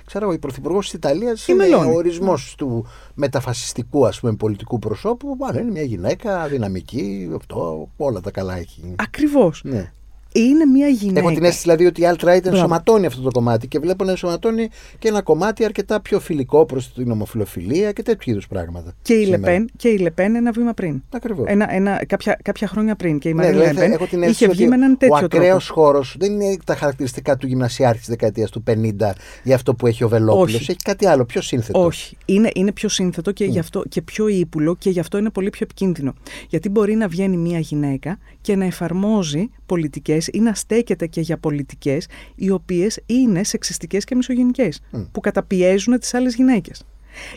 ξέρω 0.07 0.25
εγώ, 0.25 0.35
η 0.35 0.39
πρωθυπουργός 0.39 0.85
της 0.85 0.95
Ιταλίας 0.95 1.49
είναι 1.49 1.65
Μελώνη. 1.65 1.91
ο 1.91 1.95
ορισμός 1.95 2.55
του 2.59 2.87
μεταφασιστικού 3.15 4.07
ας 4.07 4.21
πούμε, 4.21 4.35
πολιτικού 4.35 4.79
προσώπου. 4.79 5.37
Μάλλον 5.39 5.63
είναι 5.63 5.71
μια 5.71 5.83
γυναίκα 5.83 6.49
δυναμική, 6.49 7.31
αυτό, 7.37 7.89
όλα 7.97 8.21
τα 8.21 8.31
καλά 8.31 8.57
έχει. 8.57 8.95
Ακριβώς. 8.97 9.61
Ναι. 9.65 9.93
Είναι 10.33 10.65
μια 10.65 10.89
γυναίκα. 10.89 11.21
Έχω 11.21 11.31
την 11.35 11.43
αίσθηση 11.45 11.63
δηλαδή 11.63 11.87
ότι 11.87 12.01
η 12.01 12.05
alt-right 12.09 12.17
Μπράβο. 12.25 12.49
ενσωματώνει 12.49 13.07
αυτό 13.07 13.21
το 13.23 13.31
κομμάτι 13.31 13.69
και 13.69 13.79
βλέπω 13.79 14.05
να 14.05 14.11
ενσωματώνει 14.11 14.69
και 14.99 15.09
ένα 15.09 15.23
κομμάτι 15.23 15.65
αρκετά 15.65 16.01
πιο 16.01 16.21
φιλικό 16.21 16.67
προς 16.67 16.93
την 16.93 17.11
ομοφιλοφιλία 17.11 17.93
και 17.93 18.03
τέτοιου 18.03 18.31
είδους 18.31 18.47
πράγματα. 18.47 18.93
Και 19.03 19.15
η, 19.15 19.25
σήμερα. 19.25 19.41
Λεπέν, 19.53 19.71
και 19.77 19.89
η 19.89 19.99
Λεπέν 19.99 20.35
ένα 20.35 20.51
βήμα 20.53 20.73
πριν. 20.73 21.03
Ακριβώς. 21.11 21.47
Ένα, 21.49 21.75
ένα, 21.75 22.05
κάποια, 22.07 22.39
κάποια 22.43 22.67
χρόνια 22.67 22.97
πριν. 22.97 23.19
Και 23.19 23.29
η 23.29 23.33
Ναι, 23.35 23.43
Μαρίν 23.43 23.59
δηλαδή, 23.59 23.75
Λεπέν 23.75 23.93
έχω 23.93 24.07
την 24.07 24.19
είχε 24.23 24.31
αίσθηση 24.31 24.51
βγει 24.51 24.61
ότι 24.63 24.69
με 24.69 24.75
έναν 24.75 24.93
ο 24.93 24.97
τέτοιο 24.97 25.17
ακραίος 25.17 25.67
τρόπο. 25.67 25.81
χώρος 25.81 26.17
δεν 26.19 26.33
είναι 26.41 26.57
τα 26.65 26.75
χαρακτηριστικά 26.75 27.37
του 27.37 27.47
γυμνασιάρχης 27.47 28.01
της 28.01 28.09
δεκαετίας 28.09 28.51
του 28.51 28.63
50 28.67 29.11
ή 29.43 29.53
αυτό 29.53 29.75
που 29.75 29.87
έχει 29.87 30.05
ο 30.05 30.09
Βελόπουλος. 30.09 30.55
Όχι. 30.55 30.71
Έχει 30.71 30.81
κάτι 30.83 31.07
άλλο, 31.07 31.25
πιο 31.25 31.41
σύνθετο. 31.41 31.85
Όχι. 31.85 32.17
Είναι, 32.25 32.51
είναι 32.55 32.73
πιο 32.73 32.89
σύνθετο 32.89 33.33
και, 33.33 33.45
γι 33.45 33.59
αυτό, 33.59 33.83
και 33.89 34.03
πιο 34.03 34.29
ύπουλο 34.29 34.77
και 34.77 34.91
γι' 34.91 35.01
αυτό 35.01 35.19
είναι 35.19 35.31
πολύ 35.31 35.51
πιο 35.51 35.61
επικίνδυνο. 35.63 36.15
Γιατί 36.49 36.69
μπορεί 36.69 36.95
να 36.95 37.09
βγαίνει 37.09 37.37
μια 37.37 37.59
γυναίκα 37.59 38.19
και 38.41 38.57
να 38.57 38.65
εφαρμόζει 38.65 39.51
πολιτικές 39.73 40.29
ή 40.33 40.41
να 40.41 40.55
στέκεται 40.55 41.07
και 41.07 41.21
για 41.21 41.39
πολιτικές 41.39 42.07
οι 42.35 42.51
οποίες 42.51 43.01
είναι 43.07 43.45
σεξιστικές 43.45 44.05
και 44.05 44.15
μισογενικές, 44.15 44.81
που 45.13 45.21
καταπιέζουν 45.21 45.99
τις 45.99 46.15
άλλες 46.15 46.35
γυναίκες. 46.35 46.85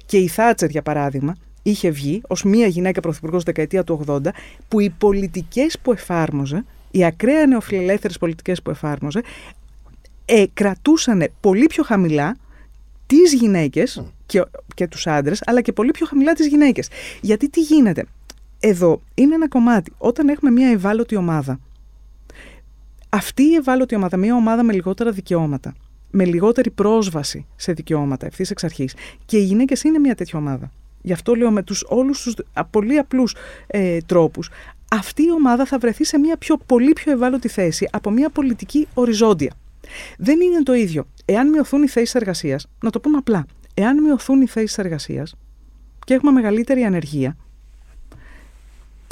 Και 0.05 0.17
η 0.17 0.27
Θάτσερ, 0.27 0.69
για 0.69 0.81
παράδειγμα, 0.81 1.35
είχε 1.63 1.89
βγει 1.89 2.21
ως 2.27 2.43
μια 2.43 2.67
γυναίκα 2.67 2.99
πρωθυπουργός 2.99 3.43
δεκαετία 3.43 3.83
του 3.83 4.03
80 4.07 4.19
που 4.67 4.79
οι 4.79 4.89
πολιτικές 4.89 5.79
που 5.79 5.91
εφάρμοζε, 5.91 6.65
οι 6.91 7.05
ακραία 7.05 7.47
νεοφιλελεύθερες 7.47 8.17
πολιτικές 8.17 8.61
που 8.61 8.69
εφάρμοζε, 8.69 9.21
ε, 10.25 10.43
κρατούσαν 10.53 11.27
πολύ 11.39 11.65
πιο 11.65 11.83
χαμηλά 11.83 12.37
τις 13.05 13.33
γυναίκες 13.33 14.03
και, 14.25 14.43
και 14.75 14.87
τους 14.87 15.07
άντρες, 15.07 15.41
αλλά 15.45 15.61
και 15.61 15.71
πολύ 15.71 15.91
πιο 15.91 16.05
χαμηλά 16.05 16.33
τις 16.33 16.47
γυναίκες. 16.47 16.89
Γιατί 17.21 17.49
τι 17.49 17.61
γίνεται; 17.61 18.05
Εδώ 18.59 19.01
είναι 19.13 19.35
ένα 19.35 19.47
κομμάτι. 19.47 19.91
Όταν 19.97 20.27
έχουμε 20.27 20.51
μια 20.51 20.69
ευάλωτη 20.69 21.15
ομάδα, 21.15 21.59
αυτή 23.15 23.43
η 23.43 23.55
ευάλωτη 23.55 23.95
ομάδα, 23.95 24.17
μια 24.17 24.35
ομάδα 24.35 24.63
με 24.63 24.73
λιγότερα 24.73 25.11
δικαιώματα, 25.11 25.73
με 26.11 26.25
λιγότερη 26.25 26.69
πρόσβαση 26.69 27.45
σε 27.55 27.73
δικαιώματα 27.73 28.25
ευθύς 28.25 28.51
εξ 28.51 28.63
αρχής. 28.63 28.95
Και 29.25 29.37
οι 29.37 29.43
γυναίκες 29.43 29.83
είναι 29.83 29.99
μια 29.99 30.15
τέτοια 30.15 30.39
ομάδα. 30.39 30.71
Γι' 31.01 31.13
αυτό 31.13 31.35
λέω 31.35 31.51
με 31.51 31.63
τους 31.63 31.85
όλους 31.87 32.21
τους 32.21 32.35
α, 32.53 32.65
πολύ 32.65 32.97
απλούς 32.97 33.35
ε, 33.67 33.97
τρόπους. 34.05 34.49
Αυτή 34.91 35.23
η 35.23 35.31
ομάδα 35.31 35.65
θα 35.65 35.77
βρεθεί 35.77 36.03
σε 36.03 36.17
μια 36.17 36.37
πιο, 36.37 36.57
πολύ 36.57 36.93
πιο 36.93 37.11
ευάλωτη 37.11 37.47
θέση 37.47 37.87
από 37.91 38.09
μια 38.09 38.29
πολιτική 38.29 38.87
οριζόντια. 38.93 39.53
Δεν 40.17 40.41
είναι 40.41 40.63
το 40.63 40.73
ίδιο. 40.73 41.05
Εάν 41.25 41.49
μειωθούν 41.49 41.83
οι 41.83 41.87
θέσεις 41.87 42.15
εργασίας, 42.15 42.67
να 42.83 42.89
το 42.89 42.99
πούμε 42.99 43.17
απλά, 43.17 43.45
εάν 43.73 44.01
μειωθούν 44.01 44.41
οι 44.41 44.47
θέσεις 44.47 44.77
εργασίας 44.77 45.35
και 46.05 46.13
έχουμε 46.13 46.31
μεγαλύτερη 46.31 46.83
ανεργία, 46.83 47.37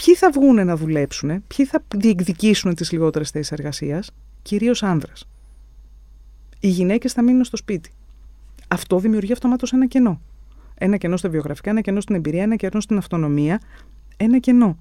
ποιοι 0.05 0.15
θα 0.15 0.29
βγουν 0.31 0.65
να 0.65 0.75
δουλέψουν, 0.75 1.43
ποιοι 1.47 1.65
θα 1.65 1.83
διεκδικήσουν 1.95 2.75
τις 2.75 2.91
λιγότερες 2.91 3.29
θέσεις 3.29 3.51
εργασίας, 3.51 4.11
κυρίως 4.41 4.83
άνδρες. 4.83 5.27
Οι 6.59 6.67
γυναίκες 6.67 7.13
θα 7.13 7.21
μείνουν 7.21 7.43
στο 7.43 7.57
σπίτι. 7.57 7.91
Αυτό 8.67 8.99
δημιουργεί 8.99 9.31
αυτομάτως 9.31 9.73
ένα 9.73 9.87
κενό. 9.87 10.21
Ένα 10.75 10.97
κενό 10.97 11.17
στα 11.17 11.29
βιογραφικά, 11.29 11.69
ένα 11.69 11.81
κενό 11.81 12.01
στην 12.01 12.15
εμπειρία, 12.15 12.43
ένα 12.43 12.55
κενό 12.55 12.81
στην 12.81 12.97
αυτονομία. 12.97 13.61
Ένα 14.17 14.39
κενό. 14.39 14.77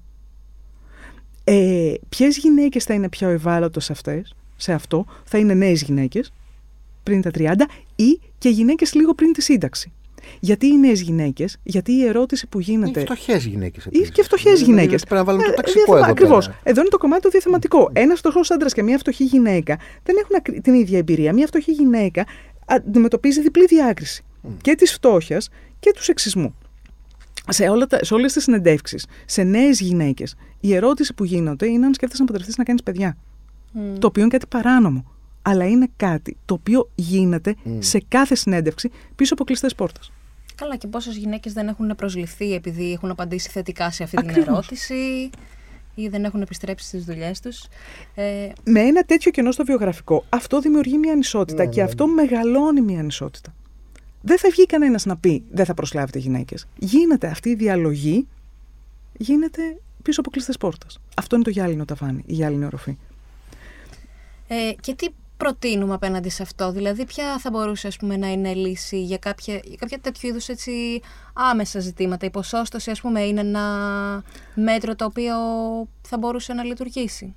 Ε, 1.43 1.93
Ποιες 2.09 2.37
γυναίκες 2.37 2.83
θα 2.83 2.93
είναι 2.93 3.09
πιο 3.09 3.29
ευάλωτες 3.29 3.83
σε, 3.83 3.91
αυτές, 3.91 4.35
σε 4.55 4.73
αυτό, 4.73 5.05
θα 5.23 5.37
είναι 5.37 5.53
νέες 5.53 5.81
γυναίκες 5.81 6.33
πριν 7.03 7.21
τα 7.21 7.31
30 7.33 7.53
ή 7.95 8.19
και 8.37 8.49
γυναίκες 8.49 8.93
λίγο 8.93 9.13
πριν 9.13 9.33
τη 9.33 9.41
σύνταξη; 9.41 9.91
Γιατί 10.39 10.67
οι 10.67 10.77
νέες 10.77 11.01
γυναίκες, 11.01 11.57
γιατί 11.63 11.91
η 11.91 12.05
ερώτηση 12.05 12.47
που 12.47 12.59
γίνεται. 12.59 12.99
Ή 12.99 13.03
φτωχές 13.03 13.45
γυναίκες. 13.45 13.87
Ή 13.89 14.09
και 14.11 14.23
φτωχές 14.23 14.61
γυναίκες. 14.61 15.01
Πρέπει 15.03 15.15
να 15.15 15.23
βάλουμε 15.23 15.43
το 15.43 15.53
ταξικό 15.53 15.97
εδώ. 15.97 16.05
Ακριβώς. 16.05 16.45
πέρα. 16.45 16.59
Εδώ 16.63 16.79
είναι 16.79 16.89
το 16.89 16.97
κομμάτι 16.97 17.21
το 17.21 17.29
διαθεματικό. 17.29 17.89
Ένας 17.93 18.19
φτωχός 18.19 18.51
άντρας 18.51 18.73
και 18.73 18.83
μια 18.83 18.97
φτωχή 18.97 19.23
γυναίκα 19.23 19.77
δεν 20.03 20.15
έχουν 20.19 20.35
ακρι- 20.35 20.61
την 20.61 20.73
ίδια 20.73 20.97
εμπειρία. 20.97 21.33
Μια 21.33 21.47
φτωχή 21.47 21.71
γυναίκα 21.71 22.25
αντιμετωπίζει 22.65 23.41
διπλή 23.41 23.65
διάκριση 23.65 24.23
και 24.61 24.75
της 24.75 24.93
φτώχειας 24.93 25.49
και 25.79 25.91
του 25.95 26.03
σεξισμού. 26.03 26.55
σε, 27.49 27.69
όλα 27.69 27.87
τα, 27.87 28.03
σε 28.03 28.13
όλες 28.13 28.33
τις 28.33 28.43
συνεντεύξεις, 28.43 29.05
σε 29.25 29.43
νέες 29.43 29.79
γυναίκες, 29.79 30.35
η 30.59 30.75
ερώτηση 30.75 31.13
που 31.13 31.23
γίνονται 31.23 31.67
είναι 31.67 31.85
αν 31.85 31.93
σκέφτεσαι 31.93 32.21
να 32.21 32.27
παντρευτείς 32.27 32.57
να 32.57 32.63
κάνεις 32.63 32.83
παιδιά. 32.83 33.17
Το 33.99 34.07
οποίο 34.07 34.21
είναι 34.21 34.31
κάτι 34.31 34.45
παράνομο. 34.49 35.11
Αλλά 35.45 35.67
είναι 35.67 35.87
κάτι 35.97 36.37
το 36.45 36.53
οποίο 36.53 36.89
γίνεται 36.95 37.55
σε 37.79 38.03
κάθε 38.07 38.35
συνέντευξη 38.35 38.91
πίσω 39.15 39.33
από 39.33 39.43
κλειστές 39.43 39.75
πόρτες. 39.75 40.11
Καλά, 40.55 40.75
και 40.75 40.87
πόσες 40.87 41.15
γυναίκες 41.15 41.53
δεν 41.53 41.67
έχουν 41.67 41.95
προσληφθεί 41.95 42.53
επειδή 42.53 42.91
έχουν 42.91 43.09
απαντήσει 43.09 43.49
θετικά 43.49 43.91
σε 43.91 44.03
αυτή 44.03 44.17
την 44.17 44.29
ερώτηση 44.29 45.29
ή 45.95 46.07
δεν 46.07 46.23
έχουν 46.23 46.41
επιστρέψει 46.41 46.87
στις 46.87 47.05
δουλειές 47.05 47.39
τους. 47.39 47.65
Ε... 48.15 48.49
Με 48.63 48.79
ένα 48.79 49.03
τέτοιο 49.03 49.31
κενό 49.31 49.51
στο 49.51 49.63
βιογραφικό, 49.63 50.25
αυτό 50.29 50.59
δημιουργεί 50.59 50.97
μια 50.97 51.11
ανισότητα 51.11 51.63
ναι, 51.63 51.69
και 51.69 51.81
ναι, 51.81 51.87
αυτό 51.87 52.05
ναι. 52.05 52.13
μεγαλώνει 52.13 52.81
μια 52.81 52.99
ανισότητα. 52.99 53.53
Δεν 54.21 54.37
θα 54.37 54.49
βγει 54.51 54.65
κανένας 54.65 55.05
να 55.05 55.17
πει 55.17 55.43
δεν 55.51 55.65
θα 55.65 55.73
προσλάβετε 55.73 56.19
γυναίκες. 56.19 56.67
Γίνεται 56.77 57.27
αυτή 57.27 57.49
η 57.49 57.55
διαλογή, 57.55 58.27
γίνεται 59.17 59.77
πίσω 60.03 60.19
από 60.19 60.29
κλειστές 60.29 60.57
πόρτες. 60.57 60.99
Αυτό 61.15 61.35
είναι 61.35 61.43
το 61.43 61.49
γυάλινο 61.49 61.85
ταβάνι, 61.85 62.23
η 62.25 62.33
γυάλινη 62.33 62.65
οροφή. 62.65 62.97
Ε, 64.47 64.71
και 64.79 64.95
τι 64.95 65.07
προτείνουμε 65.37 65.93
απέναντι 65.93 66.29
σε 66.29 66.43
αυτό, 66.43 66.71
δηλαδή 66.71 67.05
ποια 67.05 67.37
θα 67.39 67.49
μπορούσε 67.49 67.87
ας 67.87 67.97
πούμε, 67.97 68.17
να 68.17 68.27
είναι 68.31 68.53
λύση 68.53 69.03
για 69.03 69.17
κάποια, 69.17 69.59
για 69.63 69.75
κάποια 69.79 69.99
τέτοιου 69.99 70.29
είδους 70.29 70.47
έτσι, 70.47 71.01
άμεσα 71.33 71.79
ζητήματα; 71.79 72.25
Η 72.25 72.29
ποσόστοση 72.29 72.91
ας 72.91 73.01
πούμε, 73.01 73.21
είναι 73.21 73.39
ένα 73.39 74.23
μέτρο 74.55 74.95
το 74.95 75.05
οποίο 75.05 75.35
θα 76.01 76.17
μπορούσε 76.17 76.53
να 76.53 76.63
λειτουργήσει; 76.63 77.35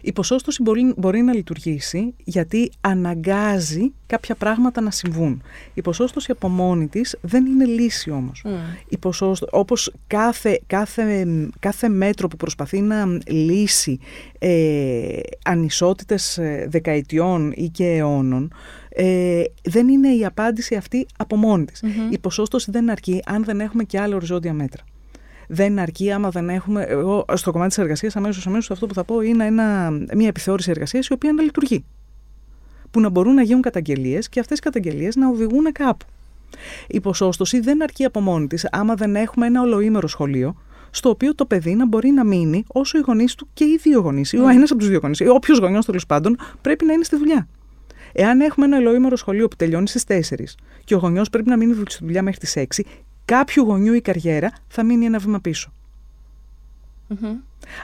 Η 0.00 0.12
ποσόστοση 0.12 0.62
μπορεί, 0.62 0.94
μπορεί 0.96 1.20
να 1.20 1.34
λειτουργήσει 1.34 2.14
γιατί 2.24 2.70
αναγκάζει 2.80 3.92
κάποια 4.06 4.34
πράγματα 4.34 4.80
να 4.80 4.90
συμβούν. 4.90 5.42
Η 5.74 5.82
ποσόστοση 5.82 6.30
από 6.30 6.48
μόνη 6.48 6.86
της 6.86 7.16
δεν 7.20 7.46
είναι 7.46 7.64
λύση 7.64 8.10
όμως. 8.10 8.44
Mm. 8.46 9.34
όπως 9.50 9.92
κάθε, 10.06 10.60
κάθε, 10.66 11.26
κάθε 11.58 11.88
μέτρο 11.88 12.28
που 12.28 12.36
προσπαθεί 12.36 12.80
να 12.80 13.18
λύσει 13.26 13.98
ε, 14.38 15.20
ανισότητες 15.44 16.38
ε, 16.38 16.66
δεκαετιών 16.70 17.52
ή 17.56 17.68
και 17.68 17.86
αιώνων, 17.86 18.52
ε, 18.88 19.42
δεν 19.62 19.88
είναι 19.88 20.14
η 20.14 20.24
απάντηση 20.24 20.74
αυτή 20.74 21.06
από 21.16 21.36
μόνη 21.36 21.64
της. 21.64 21.82
Η 22.10 22.18
ποσόστοση 22.18 22.70
δεν 22.70 22.90
αρκεί 22.90 23.22
αν 23.26 23.44
δεν 23.44 23.60
έχουμε 23.60 23.84
και 23.84 24.00
άλλα 24.00 24.16
οριζόντια 24.16 24.52
μέτρα 24.52 24.82
δεν 25.52 25.78
αρκεί 25.78 26.12
άμα 26.12 26.30
δεν 26.30 26.48
έχουμε. 26.48 26.82
Εγώ 26.82 27.24
στο 27.34 27.50
κομμάτι 27.50 27.68
της 27.68 27.78
εργασίας, 27.78 28.16
αμέσως 28.16 28.46
αμέσως 28.46 28.70
αυτό 28.70 28.86
που 28.86 28.94
θα 28.94 29.04
πω 29.04 29.20
είναι 29.20 29.46
ένα, 29.46 29.90
μια 30.14 30.28
επιθεώρηση 30.28 30.70
εργασίας 30.70 31.06
η 31.06 31.12
οποία 31.12 31.32
να 31.32 31.42
λειτουργεί. 31.42 31.84
Που 32.90 33.00
να 33.00 33.08
μπορούν 33.08 33.34
να 33.34 33.42
γίνουν 33.42 33.62
καταγγελίες 33.62 34.28
και 34.28 34.40
αυτές 34.40 34.58
οι 34.58 34.60
καταγγελίες 34.60 35.16
να 35.16 35.28
οδηγούν 35.28 35.72
κάπου. 35.72 36.06
Η 36.88 37.00
ποσόστοση 37.00 37.60
δεν 37.60 37.82
αρκεί 37.82 38.04
από 38.04 38.20
μόνη 38.20 38.46
της 38.46 38.68
άμα 38.70 38.94
δεν 38.94 39.16
έχουμε 39.16 39.46
ένα 39.46 39.60
ολοήμερο 39.60 40.08
σχολείο 40.08 40.56
στο 40.90 41.08
οποίο 41.08 41.34
το 41.34 41.46
παιδί 41.46 41.74
να 41.74 41.86
μπορεί 41.86 42.10
να 42.10 42.24
μείνει 42.24 42.64
όσο 42.66 42.98
οι 42.98 43.00
γονείς 43.06 43.34
του 43.34 43.48
και 43.54 43.64
οι 43.64 43.78
δύο 43.82 44.00
γονείς, 44.00 44.32
ή 44.32 44.38
ο 44.38 44.48
ένας 44.48 44.70
από 44.70 44.80
τους 44.80 44.88
δύο 44.88 44.98
γονείς, 45.02 45.20
ή 45.20 45.28
όποιος 45.28 45.58
γονιός 45.58 45.86
τέλος 45.86 46.06
πάντων 46.06 46.38
πρέπει 46.60 46.84
να 46.84 46.92
είναι 46.92 47.04
στη 47.04 47.16
δουλειά. 47.16 47.48
Εάν 48.12 48.40
έχουμε 48.40 48.66
ένα 48.66 48.76
ολοήμερο 48.76 49.16
σχολείο 49.16 49.48
που 49.48 49.56
τελειώνει 49.56 49.88
στις 49.88 50.04
4 50.04 50.56
και 50.84 50.94
ο 50.94 50.98
γονιός 50.98 51.30
πρέπει 51.30 51.48
να 51.48 51.56
μείνει 51.56 51.74
στη 51.88 52.04
δουλειά 52.04 52.22
μέχρι 52.22 52.40
τις 52.40 52.56
6, 52.56 52.82
κάποιου 53.24 53.64
γονιού 53.64 53.92
η 53.92 54.00
καριέρα 54.00 54.52
θα 54.68 54.82
μείνει 54.82 55.04
ένα 55.04 55.18
βήμα 55.18 55.40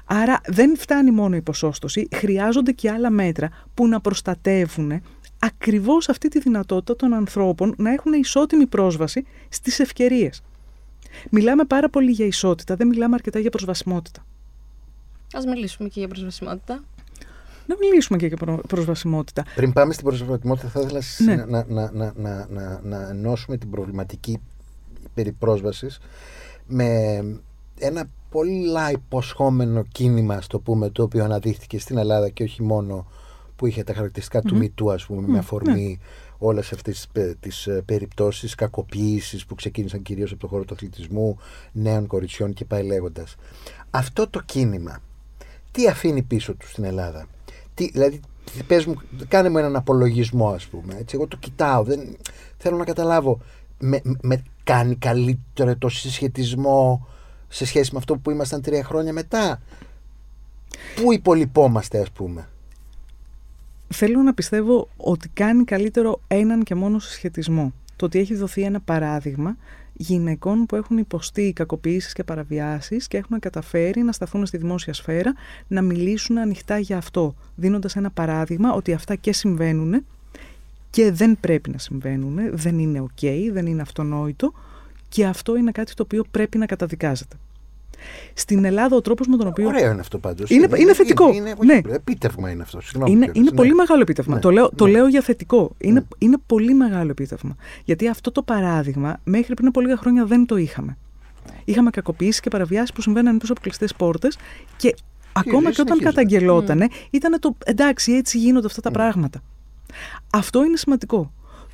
Άρα 0.05 0.41
δεν 0.47 0.77
φτάνει 0.77 1.11
μόνο 1.11 1.37
η 1.37 1.43
ποσόστοση, 1.43 2.09
χρειάζονται 2.15 2.73
και 2.73 2.91
άλλα 2.91 3.11
μέτρα 3.11 3.51
που 3.75 3.87
να 3.87 4.01
προστατεύουν 4.01 5.03
ακριβώς 5.39 6.09
αυτή 6.09 6.29
τη 6.29 6.39
δυνατότητα 6.39 6.97
των 6.97 7.15
ανθρώπων 7.15 7.75
να 7.79 7.93
έχουν 7.93 8.13
ισότιμη 8.13 8.67
πρόσβαση 8.67 9.27
στις 9.49 9.79
ευκαιρίες. 9.79 10.43
Μιλάμε 11.31 11.65
πάρα 11.65 11.89
πολύ 11.89 12.11
για 12.11 12.27
ισότητα, 12.27 12.77
δεν 12.77 12.87
μιλάμε 12.87 13.15
αρκετά 13.15 13.39
για 13.39 13.51
προσβασιμότητα. 13.51 14.27
Ας 15.33 15.45
μιλήσουμε 15.45 15.89
και 15.89 15.99
για 15.99 16.09
προσβασιμότητα. 16.09 16.85
Να 17.67 17.77
μιλήσουμε 17.81 18.19
και 18.19 18.27
για 18.27 18.37
προσβασιμότητα. 18.69 19.45
Πριν 19.55 19.73
πάμε 19.73 19.93
στην 19.93 20.05
προσβασιμότητα 20.05 20.69
θα 20.69 20.81
ήθελα 20.81 21.03
ναι. 21.19 21.45
να, 21.45 21.65
να, 21.69 21.91
να, 21.93 22.13
να, 22.17 22.47
να, 22.51 22.81
να 22.83 23.09
ενώσουμε 23.09 23.57
την 23.57 23.71
προβληματική 23.71 24.41
περί 25.19 25.33
πρόσβασης 25.33 26.01
με 26.67 26.87
ένα 27.79 28.11
πολύ 28.31 28.93
υποσχόμενο 28.93 29.83
κίνημα, 29.83 30.41
στο 30.41 30.59
πούμε, 30.59 30.91
το 30.91 31.03
οποίο 31.03 31.25
αναδείχθηκε 31.25 31.79
στην 31.79 31.99
Ελλάδα 31.99 32.29
και 32.29 32.43
όχι 32.43 32.63
μόνο 32.63 33.07
που 33.57 33.67
είχε 33.67 33.83
τα 33.85 33.95
χαρακτηριστικά 33.95 34.43
του 34.43 34.57
Μητού, 34.57 34.93
ας 34.93 35.07
πούμε, 35.07 35.29
με 35.29 35.39
αφορμή 35.39 35.99
mm-hmm. 36.01 36.35
όλες 36.39 36.73
αυτές 36.73 37.09
τις 37.41 37.67
ε, 37.67 37.83
περιπτώσεις 37.87 38.55
κακοποίησης 38.55 39.47
που 39.47 39.55
ξεκίνησαν 39.55 40.03
κυρίως 40.03 40.31
από 40.33 40.41
το 40.41 40.47
χώρο 40.47 40.65
του 40.65 40.75
αθλητισμού, 40.75 41.39
νέων 41.73 42.07
κοριτσιών 42.07 42.53
και 42.53 42.65
πάει 42.65 42.83
λέγοντας. 42.83 43.37
Αυτό 43.91 44.29
το 44.29 44.43
κίνημα, 44.43 44.99
τι 45.71 45.87
αφήνει 45.87 46.23
πίσω 46.23 46.55
του 46.55 46.69
στην 46.69 46.85
Ελλάδα; 46.85 47.27
Τι, 47.75 47.91
δηλαδή, 47.91 48.21
πες 48.67 48.87
μου, 48.87 48.95
κάνε 49.29 49.49
μου 49.49 49.59
έναν 49.59 49.77
απολογισμό, 49.77 50.49
ας 50.49 50.67
πούμε. 50.67 50.95
Έτσι, 50.99 51.17
εγώ 51.17 51.27
το 51.27 51.37
κοιτάω, 51.37 51.83
δεν, 51.83 52.17
θέλω 52.57 52.77
να 52.77 52.85
καταλάβω 52.85 53.41
με, 53.79 54.01
με 54.23 54.43
κάνει 54.73 54.97
καλύτερο 54.97 55.77
το 55.77 55.89
συσχετισμό 55.89 57.07
σε 57.49 57.67
σχέση 57.67 57.91
με 57.93 57.99
αυτό 57.99 58.17
που 58.17 58.31
ήμασταν 58.31 58.63
τρία 58.63 58.85
χρόνια 58.85 59.13
μετά; 59.13 59.61
Πού 60.97 61.13
υπολοιπόμαστε 61.13 62.01
ας 62.01 62.11
πούμε; 62.11 62.49
Θέλω 63.89 64.23
να 64.23 64.35
πιστεύω 64.35 64.89
ότι 64.97 65.29
κάνει 65.29 65.65
καλύτερο 65.65 66.21
έναν 66.27 66.63
και 66.63 66.75
μόνο 66.75 66.99
συσχετισμό. 66.99 67.73
Το 67.97 68.05
ότι 68.05 68.19
έχει 68.19 68.35
δοθεί 68.35 68.63
ένα 68.63 68.81
παράδειγμα 68.81 69.57
γυναικών 69.93 70.67
που 70.67 70.77
έχουν 70.77 70.99
υποστεί 70.99 71.53
κακοποιήσεις 71.53 72.13
και 72.13 72.25
παραβιάσεις 72.25 73.09
και 73.09 73.17
έχουν 73.17 73.39
καταφέρει 73.39 74.03
να 74.03 74.13
σταθούν 74.13 74.47
στη 74.47 74.57
δημόσια 74.57 74.93
σφαίρα, 74.93 75.35
να 75.69 75.83
μιλήσουν 75.83 76.39
ανοιχτά 76.39 76.79
για 76.79 76.97
αυτό, 76.97 77.35
δίνοντας 77.55 77.97
ένα 77.97 78.11
παράδειγμα 78.11 78.73
ότι 78.73 78.93
αυτά 78.93 79.15
και 79.15 79.33
συμβαίνουν 79.33 80.05
και 80.91 81.13
δεν 81.13 81.37
πρέπει 81.41 81.71
να 81.71 81.79
συμβαίνουν, 81.79 82.39
δεν 82.53 82.79
είναι 82.79 83.05
ok, 83.05 83.49
δεν 83.53 83.67
είναι 83.67 83.83
αυτονόητο 83.83 84.53
και 85.09 85.27
αυτό 85.27 85.57
είναι 85.57 85.71
κάτι 85.71 85.95
το 85.95 86.03
οποίο 86.03 86.25
πρέπει 86.31 86.59
να 86.59 86.67
καταδικάζεται. 86.67 87.37
Στην 88.35 88.65
Ελλάδα 88.65 88.97
ο 88.97 89.01
τρόπος 89.01 89.27
με 89.27 89.37
τον 89.37 89.47
οποίο. 89.47 89.67
Ωραίο 89.67 89.91
είναι 89.91 90.01
αυτό 90.01 90.19
πάντως. 90.19 90.51
Είναι, 90.51 90.69
είναι, 90.77 90.95
θετικό. 90.95 91.33
Είναι, 91.33 91.55
είναι, 91.63 91.83
ναι. 91.87 91.95
Επίτευγμα 91.95 92.51
είναι 92.51 92.63
αυτό. 92.63 92.81
Συγγνώμη, 92.81 93.13
είναι 93.13 93.31
είναι 93.33 93.51
ναι. 93.51 93.57
πολύ 93.57 93.75
μεγάλο 93.75 94.01
επίτευγμα. 94.01 94.35
Ναι. 94.35 94.41
Το, 94.41 94.51
λέω, 94.51 94.71
το 94.75 94.85
ναι. 94.85 94.91
λέω 94.91 95.07
για 95.07 95.21
θετικό. 95.21 95.75
Είναι, 95.79 96.07
είναι 96.19 96.37
πολύ 96.47 96.75
μεγάλο 96.75 97.11
επίτευγμα. 97.11 97.57
Γιατί 97.85 98.09
αυτό 98.09 98.33
το 98.33 98.43
παράδειγμα 98.43 99.21
μέχρι 99.25 99.55
πριν 99.55 99.69
από 99.69 99.81
λίγα 99.81 99.97
χρόνια 99.97 100.25
δεν 100.25 100.47
το 100.47 100.57
είχαμε. 100.57 100.97
Είχαμε 101.65 101.91
κακοποιήσει 101.91 102.41
και 102.41 102.51
παραβιάσεις 102.51 102.93
που 102.93 103.01
συμβαίναν 103.01 103.39
πίσω 103.39 103.53
από 103.53 103.61
κλειστέ 103.61 103.87
πόρτες 103.97 104.39
και, 104.77 104.95
ακόμα 105.33 105.71
και 105.71 105.81
όταν 105.81 105.99
καταγγελότανε 105.99 106.89
ήταν 107.11 107.41
το 107.41 107.57
εντάξει, 107.65 108.13
έτσι 108.13 108.39
γίνονται 108.39 108.67
αυτά 108.67 108.81
τα 108.81 108.91
πράγματα. 108.91 109.43
Αυτό 110.33 110.65
είναι 110.65 110.77
σημαντικό. 110.77 111.33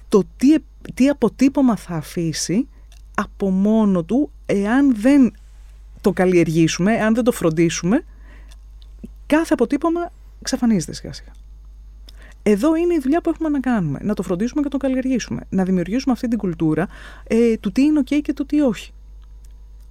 Το 0.09 0.22
τι, 0.37 0.55
τι 0.94 1.09
αποτύπωμα 1.09 1.77
θα 1.77 1.94
αφήσει 1.94 2.68
από 3.14 3.50
μόνο 3.50 4.03
του 4.05 4.31
εάν 4.46 4.94
δεν 4.96 5.33
το 6.00 6.12
καλλιεργήσουμε, 6.12 6.92
εάν 6.92 7.14
δεν 7.14 7.24
το 7.24 7.33
φροντίσουμε, 7.33 8.05
κάθε 9.27 9.53
αποτύπωμα 9.53 10.11
εξαφανίζεται 10.40 10.92
σιγά 10.92 11.12
σιγά. 11.12 11.31
Εδώ 12.46 12.77
είναι 12.77 12.94
η 12.94 12.98
δουλειά 12.98 13.20
που 13.20 13.31
έχουμε 13.31 13.48
να 13.48 13.61
κάνουμε. 13.61 13.98
Να 14.03 14.14
το 14.14 14.22
φροντίσουμε 14.22 14.61
και 14.61 14.68
να 14.72 14.79
το 14.79 14.87
καλλιεργήσουμε. 14.87 15.40
Να 15.48 15.64
δημιουργήσουμε 15.64 16.12
αυτή 16.12 16.29
την 16.29 16.38
κουλτούρα 16.38 16.88
ε, 17.27 17.57
του 17.57 17.72
τι 17.72 17.83
είναι 17.83 18.00
OK 18.05 18.20
και 18.22 18.33
του 18.33 18.46
τι 18.46 18.61
όχι. 18.61 18.92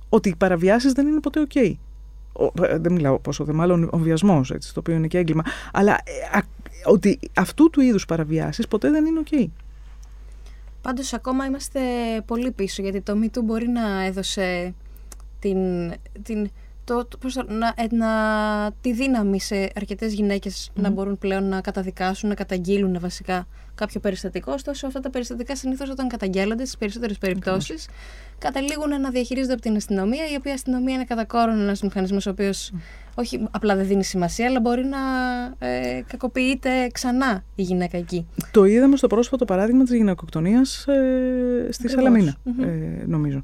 Ότι 0.10 0.30
οι 0.30 0.36
παραβιάσεις 0.36 0.94
δεν 0.94 1.08
είναι 1.08 1.20
ποτέ 1.20 1.48
OK. 1.54 1.74
Ο, 2.34 2.64
ε, 2.64 2.78
δεν 2.78 2.92
μιλάω 2.92 3.20
πόσο 3.20 3.44
δε 3.44 3.54
μάλλον 3.54 3.90
ο 3.92 3.98
βιασμός, 3.98 4.48
το 4.48 4.80
οποίο 4.80 4.94
είναι 4.94 5.08
και 5.08 5.18
έγκλημα. 5.18 5.44
Αλλά 5.74 5.94
ε, 6.34 6.40
ότι 6.86 7.20
αυτού 7.36 7.70
του 7.70 7.82
είδους 7.82 8.06
παραβιάσεις 8.06 8.68
ποτέ 8.68 8.90
δεν 8.90 9.06
είναι 9.06 9.20
οκ. 9.20 9.50
Πάντως 10.82 11.14
ακόμα 11.14 11.46
είμαστε 11.46 11.80
πολύ 12.26 12.52
πίσω 12.52 12.82
γιατί 12.82 13.02
το 13.02 13.14
MeToo 13.24 13.44
μπορεί 13.44 13.68
να 13.68 14.04
έδωσε 14.04 14.74
την, 15.40 15.58
την, 16.24 16.50
το, 16.84 17.08
πώς, 17.20 17.36
να, 17.36 17.74
ε, 17.76 17.96
να, 17.96 18.72
τη 18.82 18.94
δύναμη 18.94 19.42
σε 19.42 19.70
αρκετές 19.76 20.16
να 20.74 20.90
μπορούν 20.90 21.18
πλέον 21.18 21.44
να 21.44 21.62
καταδικάσουν, 21.62 22.30
να 22.30 22.36
καταγγείλουν 22.36 22.98
βασικά 23.00 23.48
κάποιο 23.76 24.00
περιστατικό. 24.00 24.52
Ωστόσο 24.52 24.88
αυτά 24.88 25.00
τα 25.00 25.10
περιστατικά 25.10 25.56
συνήθως 25.56 25.90
όταν 25.90 26.08
καταγγέλλονται 26.08 26.64
στις 26.64 26.78
περισσότερες 26.78 27.18
περιπτώσεις 27.18 27.88
καταλήγουν 28.38 29.02
να 29.02 29.10
διαχειρίζονται 29.10 29.54
από 29.54 29.62
την 29.62 29.76
αστυνομία 29.76 30.24
η 30.32 30.36
οποία 30.36 30.54
αστυνομία 30.54 30.94
είναι 30.94 31.04
κατά 31.04 31.26
κόρον 31.26 31.60
ένας 31.60 31.82
μηχανισμός 31.82 32.26
ο 32.26 32.30
οποίος 32.30 32.72
όχι 33.16 33.48
απλά 33.52 33.76
δεν 33.76 33.88
δίνει 33.88 34.04
σημασία, 34.04 34.48
αλλά 34.48 34.60
μπορεί 34.60 34.86
να 34.86 34.98
ε, 35.68 36.02
κακοποιείται 36.08 36.88
ξανά 36.92 37.44
η 37.56 37.62
γυναίκα 37.62 37.98
εκεί. 37.98 38.28
Το 38.52 38.66
είδαμε 38.66 38.96
στο 38.96 39.08
πρόσφατο 39.08 39.46
παράδειγμα 39.46 39.84
της 39.84 39.96
γυναικοκτονίας 39.96 40.88
ε, 40.88 41.68
στη 41.72 41.90
σαλαμινα 41.90 42.36
ε, 42.62 43.06
νομίζω. 43.06 43.44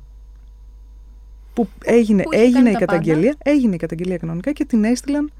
Που 1.60 1.68
έγινε, 1.84 2.24
έγινε 2.30 2.70
η 2.70 2.74
καταγγελία, 2.74 3.36
έγινε 3.44 3.76
η 3.76 3.78
καταγγελία 3.78 4.18
κανονικά 4.18 4.52
και 4.52 4.66
την 4.66 4.84
έστειλαν 4.84 5.32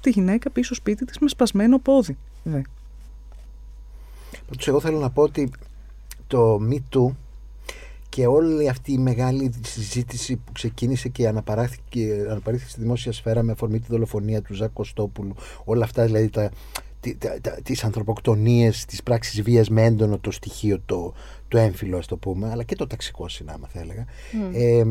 τη 0.00 0.10
γυναίκα 0.10 0.50
πίσω 0.50 0.74
σπίτι 0.74 1.04
της 1.04 1.18
με 1.18 1.28
σπασμένο 1.28 1.78
πόδι. 1.78 2.16
Δε. 2.42 2.60
εγώ 4.66 4.80
θέλω 4.80 4.98
να 4.98 5.10
πω 5.10 5.22
ότι 5.22 5.50
το 6.26 6.60
Me 6.70 6.78
Too 6.96 7.14
και 8.08 8.26
όλη 8.26 8.68
αυτή 8.68 8.92
η 8.92 8.98
μεγάλη 8.98 9.52
συζήτηση 9.64 10.36
που 10.36 10.52
ξεκίνησε 10.52 11.08
και 11.08 11.28
αναπαράχθηκε, 11.28 12.26
αναπαράχθηκε 12.30 12.70
στη 12.70 12.80
δημόσια 12.80 13.12
σφαίρα 13.12 13.42
με 13.42 13.52
αφορμή 13.52 13.80
τη 13.80 13.86
δολοφονία 13.90 14.42
του 14.42 14.54
Ζακ 14.54 14.72
Κωστόπουλου, 14.72 15.34
όλα 15.64 15.84
αυτά 15.84 16.04
δηλαδή 16.04 16.28
τα, 16.28 16.50
τις 17.62 17.84
ανθρωποκτονίες, 17.84 18.84
τις 18.84 19.02
πράξεις 19.02 19.42
βίας 19.42 19.68
με 19.68 19.84
έντονο 19.84 20.18
το 20.18 20.30
στοιχείο 20.30 20.80
το, 20.86 21.14
το 21.48 21.58
έμφυλο 21.58 21.96
ας 21.96 22.06
το 22.06 22.16
πούμε, 22.16 22.50
αλλά 22.50 22.62
και 22.62 22.74
το 22.74 22.86
ταξικό 22.86 23.28
συνάμα 23.28 23.68
θα 23.72 23.80
έλεγα. 23.80 24.06
Ε, 24.52 24.84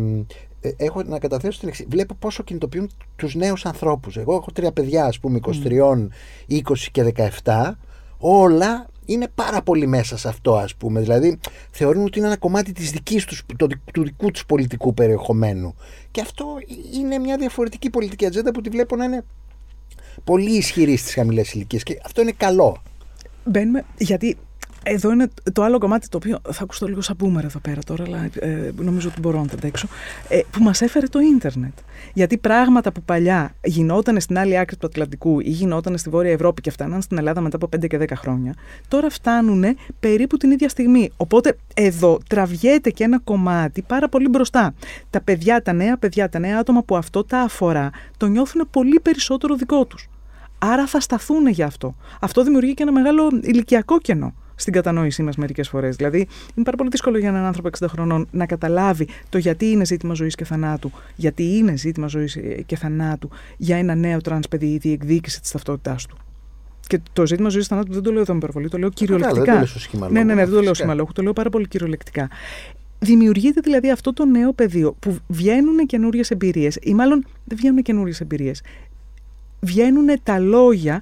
έχω 0.77 1.03
να 1.03 1.19
καταθέσω 1.19 1.59
την 1.59 1.67
εξή. 1.67 1.85
Βλέπω 1.89 2.15
πόσο 2.15 2.43
κινητοποιούν 2.43 2.89
τους 3.15 3.35
νέους 3.35 3.65
ανθρώπους. 3.65 4.17
Εγώ 4.17 4.35
έχω 4.35 4.51
τρία 4.53 4.71
παιδιά 4.71 5.05
ας 5.05 5.19
πούμε 5.19 5.39
23, 5.41 6.07
20 6.49 6.61
και 6.91 7.13
17. 7.43 7.71
Όλα 8.17 8.87
είναι 9.05 9.27
πάρα 9.35 9.61
πολύ 9.61 9.87
μέσα 9.87 10.17
σε 10.17 10.27
αυτό 10.27 10.55
ας 10.57 10.75
πούμε. 10.75 10.99
Δηλαδή 10.99 11.39
θεωρούν 11.71 12.05
ότι 12.05 12.17
είναι 12.17 12.27
ένα 12.27 12.37
κομμάτι 12.37 12.71
της 12.71 12.91
δικής 12.91 13.25
τους, 13.25 13.43
το, 13.57 13.67
του 13.93 14.03
δικού 14.03 14.31
τους 14.31 14.45
πολιτικού 14.45 14.93
περιεχομένου. 14.93 15.75
Και 16.11 16.21
αυτό 16.21 16.45
είναι 16.93 17.17
μια 17.17 17.37
διαφορετική 17.37 17.89
πολιτική 17.89 18.25
ατζέντα 18.25 18.51
που 18.51 18.61
τη 18.61 18.69
βλέπω 18.69 18.95
να 18.95 19.03
είναι 19.03 19.25
πολύ 20.23 20.51
ισχυρή 20.51 20.95
στις 20.95 21.13
χαμηλές 21.13 21.53
ηλικίες 21.53 21.83
και 21.83 21.99
αυτό 22.05 22.21
είναι 22.21 22.33
καλό. 22.37 22.81
Μπαίνουμε, 23.45 23.85
γιατί 23.97 24.37
εδώ 24.83 25.11
είναι 25.11 25.27
το 25.53 25.63
άλλο 25.63 25.77
κομμάτι 25.77 26.07
το 26.07 26.17
οποίο 26.17 26.39
θα 26.51 26.63
ακούσω 26.63 26.87
λίγο 26.87 27.01
σαν 27.01 27.15
boomer 27.23 27.43
εδώ 27.43 27.59
πέρα 27.59 27.81
τώρα, 27.85 28.03
αλλά 28.03 28.29
ε, 28.39 28.71
νομίζω 28.75 29.09
ότι 29.09 29.19
μπορώ 29.19 29.39
να 29.39 29.47
τα 29.47 29.53
αντέξω, 29.53 29.87
ε, 30.27 30.39
που 30.51 30.63
μας 30.63 30.81
έφερε 30.81 31.07
το 31.07 31.19
ίντερνετ. 31.19 31.73
Γιατί 32.13 32.37
πράγματα 32.37 32.91
που 32.91 33.01
παλιά 33.01 33.55
γινόταν 33.63 34.19
στην 34.19 34.37
άλλη 34.37 34.57
άκρη 34.57 34.75
του 34.77 34.87
Ατλαντικού 34.87 35.39
ή 35.39 35.49
γινόταν 35.49 35.97
στη 35.97 36.09
Βόρεια 36.09 36.31
Ευρώπη 36.31 36.61
και 36.61 36.71
φτάναν 36.71 37.01
στην 37.01 37.17
Ελλάδα 37.17 37.41
μετά 37.41 37.55
από 37.55 37.69
5 37.75 37.87
και 37.87 37.97
10 38.01 38.05
χρόνια, 38.15 38.53
τώρα 38.87 39.09
φτάνουν 39.09 39.63
περίπου 39.99 40.37
την 40.37 40.51
ίδια 40.51 40.69
στιγμή. 40.69 41.11
Οπότε 41.17 41.57
εδώ 41.73 42.19
τραβιέται 42.27 42.89
και 42.89 43.03
ένα 43.03 43.19
κομμάτι 43.19 43.81
πάρα 43.81 44.09
πολύ 44.09 44.27
μπροστά. 44.27 44.73
Τα 45.09 45.21
παιδιά, 45.21 45.61
τα 45.61 45.73
νέα 45.73 45.97
παιδιά, 45.97 46.29
τα 46.29 46.39
νέα 46.39 46.59
άτομα 46.59 46.83
που 46.83 46.97
αυτό 46.97 47.23
τα 47.23 47.39
αφορά, 47.39 47.89
το 48.17 48.27
νιώθουν 48.27 48.67
πολύ 48.71 48.99
περισσότερο 48.99 49.55
δικό 49.55 49.85
τους. 49.85 50.09
Άρα 50.59 50.87
θα 50.87 50.99
σταθούν 50.99 51.47
για 51.47 51.65
αυτό. 51.65 51.95
Αυτό 52.19 52.43
δημιουργεί 52.43 52.73
και 52.73 52.83
ένα 52.83 52.91
μεγάλο 52.91 53.29
ηλικιακό 53.41 53.97
κενό 53.97 54.33
στην 54.59 54.73
κατανόησή 54.73 55.23
μας 55.23 55.35
μερικές 55.35 55.69
φορές. 55.69 55.95
Δηλαδή, 55.95 56.17
είναι 56.55 56.65
πάρα 56.65 56.77
πολύ 56.77 56.89
δύσκολο 56.89 57.17
για 57.17 57.29
έναν 57.29 57.43
άνθρωπο 57.43 57.69
60 57.79 57.85
χρονών 57.89 58.27
να 58.31 58.45
καταλάβει 58.45 59.07
το 59.29 59.37
γιατί 59.37 59.65
είναι 59.65 59.85
ζήτημα 59.85 60.13
ζωής 60.13 60.35
και 60.35 60.45
θανάτου, 60.45 60.91
γιατί 61.15 61.57
είναι 61.57 61.77
ζήτημα 61.77 62.07
ζωής 62.07 62.37
και 62.65 62.75
θανάτου 62.75 63.29
για 63.57 63.77
ένα 63.77 63.95
νέο 63.95 64.21
τρανς 64.21 64.47
παιδί 64.47 64.65
η 64.65 64.77
διεκδίκηση 64.77 65.41
της 65.41 65.51
ταυτότητάς 65.51 66.05
του. 66.05 66.17
Και 66.87 66.99
το 67.13 67.25
ζήτημα 67.25 67.49
ζωής 67.49 67.67
θανάτου 67.67 67.93
δεν 67.93 68.01
το 68.01 68.11
λέω 68.11 68.21
εδώ 68.21 68.33
με 68.33 68.39
υπερβολή, 68.39 68.69
το 68.69 68.77
λέω 68.77 68.89
κυριολεκτικά. 68.89 69.59
Δεν 69.59 69.67
το 69.91 69.97
λέω 69.97 70.09
ναι, 70.09 70.23
ναι, 70.23 70.33
ναι, 70.33 70.45
δεν 70.45 70.53
το 70.53 70.61
λέω 70.61 70.73
σχήμα 70.73 70.92
λόγου, 70.92 71.11
το 71.11 71.21
λέω 71.21 71.33
πάρα 71.33 71.49
πολύ 71.49 71.67
κυριολεκτικά. 71.67 72.29
Δημιουργείται 72.99 73.61
δηλαδή 73.61 73.91
αυτό 73.91 74.13
το 74.13 74.25
νέο 74.25 74.53
πεδίο 74.53 74.95
που 74.99 75.17
βγαίνουν 75.27 75.85
καινούριες 75.85 76.31
εμπειρίες, 76.31 76.77
ή 76.81 76.93
μάλλον 76.93 77.25
δεν 77.43 77.57
βγαίνουν 77.57 77.81
καινούριες 77.81 78.21
εμπειρίες. 78.21 78.61
Βγαίνουν 79.59 80.07
τα 80.23 80.39
λόγια 80.39 81.01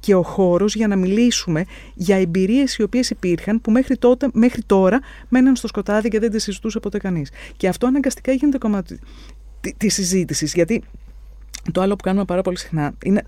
και 0.00 0.14
ο 0.14 0.22
χώρος 0.22 0.74
για 0.74 0.86
να 0.86 0.96
μιλήσουμε 0.96 1.64
για 1.94 2.16
εμπειρίες 2.16 2.76
οι 2.76 2.82
οποίες 2.82 3.10
υπήρχαν 3.10 3.60
που 3.60 3.70
μέχρι, 3.70 3.96
τότε, 3.96 4.28
μέχρι 4.32 4.62
τώρα 4.62 5.00
μέναν 5.28 5.56
στο 5.56 5.66
σκοτάδι 5.66 6.08
και 6.08 6.18
δεν 6.18 6.30
τις 6.30 6.42
συζητούσε 6.42 6.80
ποτέ 6.80 6.98
κανείς. 6.98 7.30
Και 7.56 7.68
αυτό 7.68 7.86
αναγκαστικά 7.86 8.32
γίνεται 8.32 8.58
κομμάτι 8.58 8.98
τη 9.76 9.88
συζήτησης. 9.88 10.54
γιατί 10.54 10.82
το 11.72 11.80
άλλο 11.80 11.96
που 11.96 12.02
κάνουμε 12.02 12.24
πάρα 12.24 12.42
πολύ 12.42 12.58
συχνά 12.58 12.92
είναι 13.04 13.22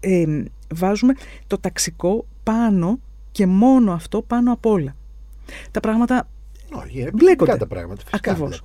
ε, 0.00 0.42
βάζουμε 0.74 1.14
το 1.46 1.58
ταξικό 1.58 2.26
πάνω 2.42 3.00
και 3.32 3.46
μόνο 3.46 3.92
αυτό 3.92 4.22
πάνω 4.22 4.52
απ' 4.52 4.66
όλα. 4.66 4.96
Τα 5.70 5.80
πράγματα 5.80 6.28
όχι, 6.82 7.08
μπλέκονται. 7.14 7.56
τα 7.56 7.66
πράγματα. 7.66 8.02
Ακριβώς. 8.10 8.62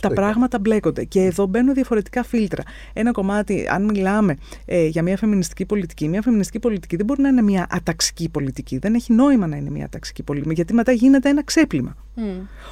Τα 0.00 0.08
πράγματα 0.08 0.58
μπλέκονται. 0.58 1.04
Και 1.04 1.20
εδώ 1.20 1.46
μπαίνουν 1.46 1.74
διαφορετικά 1.74 2.22
φίλτρα. 2.22 2.62
Ένα 2.92 3.10
κομμάτι, 3.10 3.66
αν 3.70 3.84
μιλάμε 3.84 4.36
ε, 4.64 4.86
για 4.86 5.02
μια 5.02 5.16
φεμινιστική 5.16 5.64
πολιτική, 5.64 6.08
μια 6.08 6.22
φεμινιστική 6.22 6.58
πολιτική 6.58 6.96
δεν 6.96 7.06
μπορεί 7.06 7.22
να 7.22 7.28
είναι 7.28 7.42
μια 7.42 7.66
αταξική 7.70 8.28
πολιτική. 8.28 8.78
Δεν 8.78 8.94
έχει 8.94 9.12
νόημα 9.12 9.46
να 9.46 9.56
είναι 9.56 9.70
μια 9.70 9.84
αταξική 9.84 10.22
πολιτική, 10.22 10.54
γιατί 10.54 10.74
μετά 10.74 10.92
γίνεται 10.92 11.28
ένα 11.28 11.44
ξέπλυμα. 11.44 11.96
Mm. 12.18 12.20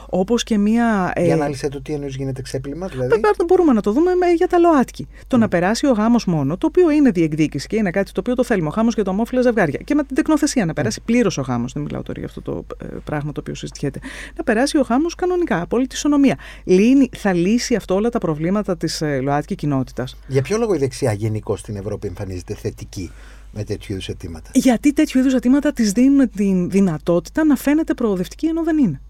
Όπως 0.07 0.43
και 0.43 0.59
μια. 0.59 1.13
Ε, 1.15 1.25
για 1.25 1.35
ανάλυση 1.35 1.69
του 1.69 1.83
τι 1.83 1.93
εννοείς 1.93 2.17
γίνεται 2.17 2.43
ξέπλυμα, 2.43 2.87
δηλαδή. 2.87 3.21
μπορούμε 3.47 3.73
να 3.73 3.81
το 3.81 3.93
δούμε 3.93 4.15
με, 4.15 4.27
για 4.27 4.47
τα 4.47 4.59
ΛΟΑΤΚΙ. 4.59 5.09
Το 5.27 5.37
να 5.37 5.49
περάσει 5.49 5.87
ο 5.87 5.93
γάμος 5.93 6.25
μόνο, 6.25 6.57
το 6.57 6.67
οποίο 6.67 6.91
είναι 6.91 7.11
διεκδίκηση 7.11 7.67
και 7.67 7.77
είναι 7.77 7.91
κάτι 7.91 8.13
το 8.13 8.21
οποίο 8.21 8.35
το 8.35 8.45
θέλουμε. 8.45 8.69
Ο 8.69 8.73
γάμος 8.77 8.95
για 8.95 9.05
το 9.05 9.11
ομόφυλα 9.11 9.43
ζευγάρια. 9.43 9.81
Και 9.85 9.95
με 9.95 10.05
την 10.05 10.17
τεκνοθεσία 10.17 10.65
να 10.65 10.73
περάσει 10.73 10.99
mm. 11.03 11.07
πλήρως 11.07 11.39
ο 11.39 11.43
γάμος. 11.43 11.73
Δεν 11.73 11.83
μιλάω 11.83 12.03
τώρα 12.03 12.19
για 12.19 12.29
αυτό 12.29 12.43
το 12.43 12.65
ε, 12.83 12.87
πράγμα 13.05 13.33
το 13.33 13.41
οποίο 13.41 13.55
συζητιέται. 13.55 13.99
Να 14.37 14.45
περάσει 14.45 14.76
ο 14.79 14.81
γάμο 14.89 15.07
κανονικά, 15.17 15.61
απόλυτη 15.61 15.95
ισονομία. 15.95 16.39
Λύνει, 16.65 17.09
θα 17.17 17.33
λύσει 17.33 17.75
αυτό 17.75 17.95
όλα 17.95 18.09
τα 18.09 18.19
προβλήματα 18.19 18.77
της 18.77 19.03
ε, 19.03 19.21
ΛΟΑΤΚΙ 19.21 19.55
κοινότητας. 19.55 20.17
Για 20.27 20.43
ποιο 20.43 20.59
λόγο 20.59 20.75
η 20.75 20.79
δεξιά 20.79 21.13
γενικώ 21.13 21.57
στην 21.57 21.77
Ευρώπη 21.77 22.07
εμφανίζεται 22.07 22.55
θετική 22.55 23.11
με 23.53 23.65
τέτοιου 23.65 23.93
είδους 23.93 24.09
αιτήματα; 24.09 24.51
Γιατί 24.55 24.93
τέτοιου 24.93 25.21
είδους 25.21 25.35
αιτήματα 25.35 25.73
της 25.73 25.93
δίνουν 25.93 26.31
τη 26.31 26.67
δυνατότητα 26.69 27.45
να 27.45 27.57
φαίνεται 27.57 27.95
προοδευτική 27.95 28.47
ενώ 28.47 28.63
δεν 28.63 28.79
είναι. 28.79 29.01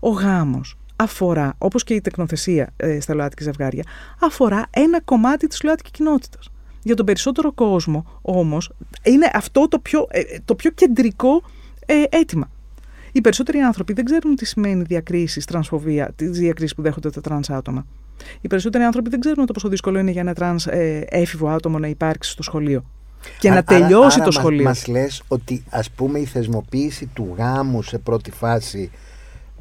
Ο 0.00 0.08
γάμος 0.08 0.76
αφορά, 0.96 1.54
όπως 1.58 1.84
και 1.84 1.94
η 1.94 2.00
τεκνοθεσία 2.00 2.72
ε, 2.76 3.00
στα 3.00 3.14
ΛΟΑΤΚΙ 3.14 3.42
ζευγάρια, 3.42 3.84
αφορά 4.20 4.66
ένα 4.70 5.00
κομμάτι 5.00 5.46
της 5.46 5.62
ΛΟΑΤΚΙ 5.62 5.90
κοινότητας. 5.90 6.50
Για 6.82 6.94
τον 6.94 7.06
περισσότερο 7.06 7.52
κόσμο 7.52 8.18
όμως 8.22 8.72
είναι 9.02 9.30
αυτό 9.32 9.68
το 9.68 9.78
πιο, 9.78 10.06
ε, 10.10 10.22
το 10.44 10.54
πιο 10.54 10.70
κεντρικό 10.70 11.42
ε, 11.86 12.02
αίτημα. 12.08 12.50
Οι 13.12 13.20
περισσότεροι 13.20 13.58
άνθρωποι 13.58 13.92
δεν 13.92 14.04
ξέρουν 14.04 14.36
τι 14.36 14.44
σημαίνει 14.44 14.82
διακρίσεις, 14.82 15.44
τρανσφοβία, 15.44 16.12
τις 16.16 16.30
διακρίσεις 16.30 16.74
που 16.74 16.82
δέχονται 16.82 17.10
τα 17.10 17.20
τρανς 17.20 17.50
άτομα. 17.50 17.86
Οι 18.40 18.48
περισσότεροι 18.48 18.84
άνθρωποι 18.84 19.10
δεν 19.10 19.20
ξέρουν 19.20 19.46
το 19.46 19.52
πόσο 19.52 19.68
δύσκολο 19.68 19.98
είναι 19.98 20.10
για 20.10 20.20
ένα 20.20 20.34
τρανς 20.34 20.66
ε, 20.66 21.06
έφηβο 21.08 21.48
άτομο 21.48 21.78
να 21.78 21.86
υπάρξει 21.86 22.30
στο 22.30 22.42
σχολείο. 22.42 22.84
Και 23.38 23.50
να 23.50 23.62
τελειώσει 23.62 24.20
το 24.20 24.30
σχολείο. 24.30 24.64
Μας 24.64 24.86
λες 24.86 25.22
ότι 25.28 25.64
ας 25.70 25.90
πούμε 25.90 26.18
η 26.18 26.24
θεσμοποίηση 26.24 27.06
του 27.06 27.34
γάμου 27.36 27.82
σε 27.82 27.98
πρώτη 27.98 28.30
φάση 28.30 28.90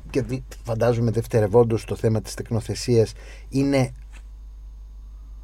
και 0.10 0.24
φαντάζομαι 0.64 1.12
δευτερευόντως 1.12 1.86
το 1.86 1.96
θέμα 1.96 2.22
της 2.22 2.34
τεκνοθεσίας 2.34 3.14
είναι 3.50 3.92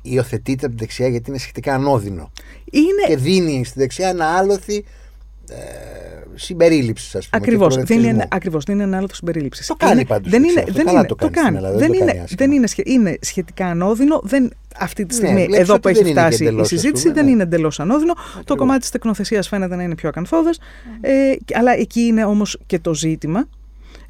υιοθετείται 0.02 0.66
από 0.66 0.76
την 0.76 0.86
δεξιά 0.86 1.08
γιατί 1.08 1.30
είναι 1.30 1.40
σχετικά 1.40 1.74
ανώδυνο. 1.74 2.32
Είναι... 2.72 3.08
Και 3.08 3.18
δίνει 3.18 3.66
στη 3.66 3.80
δεξιά 3.80 4.10
ένα 4.10 4.26
άλοθη 4.26 4.86
ε, 5.50 5.56
συμπερίληψης, 6.38 7.16
ας 7.16 7.28
πούμε. 7.28 7.44
Ακριβώς. 7.44 7.76
Δεν, 7.76 8.04
είναι, 8.04 8.28
ακριβώς, 8.30 8.64
δεν 8.64 8.76
είναι 8.76 8.84
ένα 8.84 8.98
άλοθη 8.98 9.16
συμπερίληψης. 9.16 9.68
Το 9.68 9.76
κάνει 9.76 10.06
πάντως. 10.06 10.32
Δεν 10.32 10.44
είναι, 10.44 10.64
δεν 10.68 10.88
είναι, 10.88 11.06
το, 11.06 11.16
το 11.16 11.30
κάνει. 11.30 11.60
δεν, 11.60 11.78
δεν, 11.78 11.94
είναι, 11.94 12.24
δεν 12.36 12.52
είναι, 12.52 12.68
είναι 12.84 13.18
σχετικά 13.22 13.66
ανώδυνο. 13.66 14.22
Δεν, 14.24 14.52
αυτή 14.80 15.06
τη 15.06 15.16
ναι, 15.16 15.26
στιγμή, 15.26 15.48
ναι, 15.48 15.58
εδώ 15.58 15.80
που 15.80 15.88
έχει 15.88 16.04
φτάσει 16.04 16.46
η 16.46 16.64
συζήτηση, 16.64 17.12
δεν 17.12 17.26
ναι. 17.26 17.32
είναι 17.32 17.44
εντελώς 17.44 17.80
ανώδυνο. 17.80 18.14
Το 18.44 18.56
κομμάτι 18.56 18.80
της 18.80 18.90
τεκνοθεσίας 18.90 19.48
φαίνεται 19.48 19.76
να 19.76 19.84
είναι 19.84 19.96
πιο 19.96 20.10
ακαθόδες. 20.10 20.60
Ε, 21.02 21.34
αλλά 21.54 21.72
εκεί 21.72 22.02
είναι 22.02 22.26
όμως 22.26 22.60
και 22.66 22.80
το 22.80 22.94
ζήτημα 22.94 23.48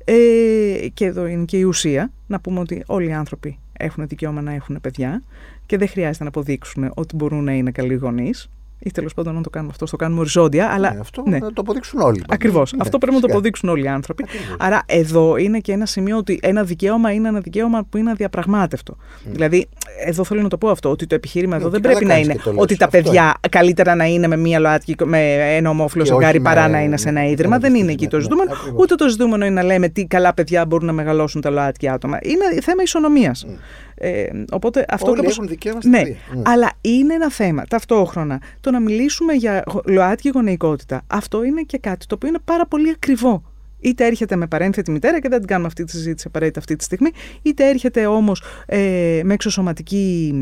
ε, 0.04 0.88
και 0.94 1.06
εδώ 1.06 1.26
είναι 1.26 1.46
και 1.46 1.58
η 1.58 1.64
ουσία, 1.64 2.12
να 2.28 2.40
πούμε 2.40 2.60
ότι 2.60 2.84
όλοι 2.86 3.08
οι 3.08 3.14
άνθρωποι 3.14 3.60
έχουν 3.74 4.08
δικαίωμα 4.08 4.42
να 4.42 4.54
έχουν 4.54 4.78
παιδιά 4.82 5.24
και 5.66 5.78
δεν 5.78 5.88
χρειάζεται 5.88 6.24
να 6.24 6.30
αποδείξουν 6.30 6.92
ότι 6.96 7.16
μπορούν 7.16 7.44
να 7.44 7.52
είναι 7.52 7.72
καλοί 7.72 7.94
γονείς 7.94 8.50
ή 8.80 8.92
τέλος 8.92 9.14
πάντων 9.14 9.36
να 9.36 9.42
το 9.42 9.50
κάνουμε 9.50 9.72
αυτό, 9.72 9.86
το 9.86 9.96
κάνουμε 9.96 10.20
οριζόντια. 10.20 10.70
Αλλά, 10.70 10.94
ναι, 10.94 11.00
αυτό 11.00 11.24
ναι. 11.28 11.38
να 11.38 11.54
το 11.54 11.62
αποδείξουν 11.62 12.00
όλοι. 12.00 12.24
Ακριβώς. 12.30 12.74
Ναι, 12.74 12.80
αυτό 12.82 12.98
πρέπει 12.98 13.16
να 13.16 13.22
το 13.22 13.28
αποδείξουν 13.30 13.70
όλοι 13.70 13.84
οι 13.84 13.88
άνθρωποι. 13.88 14.24
Ακριβώς. 14.28 14.56
Άρα 14.60 14.84
εδώ 14.86 15.38
είναι 15.38 15.60
και 15.60 15.72
ένα 15.72 15.86
σημείο 15.86 16.18
ότι 16.18 16.40
ένα 16.42 16.64
δικαίωμα 16.64 17.12
είναι 17.12 17.28
ένα 17.28 17.40
δικαίωμα 17.40 17.84
που 17.90 17.98
είναι 17.98 18.12
αδιαπραγμάτευτο. 18.12 18.96
Mm. 18.98 19.30
Δηλαδή, 19.32 19.68
εδώ 20.06 20.24
θέλω 20.24 20.42
να 20.42 20.50
το 20.50 20.58
πω 20.58 20.70
αυτό, 20.70 20.90
ότι 20.90 21.08
το 21.08 21.16
επιχείρημα 21.16 21.56
εδώ 21.56 21.66
ναι, 21.66 21.72
δεν 21.72 21.82
πρέπει 21.82 22.06
να 22.06 22.18
είναι 22.18 22.36
ότι 22.56 22.78
τα 22.78 22.90
παιδιά 22.90 23.36
καλύτερα 23.50 23.96
να 23.96 24.06
είναι 24.06 24.28
με 24.28 24.38
μία 24.38 24.60
ΛΟΑΤΚΙ, 24.60 24.96
με 25.04 25.34
ένα 25.56 25.70
ομόφυλο 25.70 26.06
ζευγάρι 26.06 26.40
παρά 26.40 26.68
να 26.68 26.82
είναι 26.82 26.98
σε 26.98 27.10
ένα 27.10 27.26
ίδρυμα. 27.26 27.58
Δεν 27.58 27.76
είναι 27.76 27.92
εκεί 27.92 28.08
το 28.08 28.20
ζητούμενο. 28.20 28.52
Ούτε 28.76 28.96
το 28.96 29.10
ζητούμενο 29.10 29.46
είναι 29.46 29.62
να 29.62 29.64
λέμε 29.64 29.90
τι 29.90 30.06
καλά 30.06 30.34
παιδιά 30.34 30.66
μπορούν 30.66 30.86
να 30.86 30.94
μεγαλώσουν 30.94 31.42
τα 31.42 31.50
ΛΟΑΤΚΙ 31.50 31.90
άτομα. 31.90 32.18
Είναι 32.22 32.62
θέμα 32.62 32.84
ισονομίας. 32.84 33.46
Ε, 34.00 34.28
οπότε 34.52 34.86
αυτό 34.90 35.12
Όλοι 35.12 35.26
έχουν 35.26 35.48
δικαίωμα 35.48 35.80
ναι, 35.84 36.02
mm. 36.06 36.42
αλλά 36.44 36.72
είναι 36.82 37.14
ένα 37.14 37.32
θέμα 37.32 37.64
ταυτόχρονα. 37.66 38.42
Το 38.62 38.72
να 38.72 38.80
μιλήσουμε 38.80 39.34
για 39.34 39.64
ΛΟΑΤΚΙ 39.86 40.30
γονεϊκότητα, 40.30 41.02
αυτό 41.08 41.44
είναι 41.44 41.62
και 41.62 41.78
κάτι 41.78 42.06
το 42.06 42.16
οποίο 42.16 42.30
είναι 42.30 42.40
πάρα 42.46 42.66
πολύ 42.66 42.90
ακριβό. 42.90 43.44
Είτε 43.80 44.06
έρχεται 44.06 44.36
με 44.36 44.48
παρένθετη 44.48 44.92
μητέρα 44.92 45.20
και 45.20 45.30
δεν 45.30 45.40
την 45.40 45.48
κάνουμε 45.48 45.68
αυτή 45.68 45.84
τη 45.84 45.92
συζήτηση 45.92 46.28
απαραίτητα 46.28 46.60
αυτή 46.60 46.76
τη 46.76 46.84
στιγμή, 46.84 47.10
είτε 47.42 47.70
έρχεται 47.70 48.06
όμως 48.06 48.44
ε, 48.66 49.22
με 49.24 49.34
εξωσωματική 49.34 50.34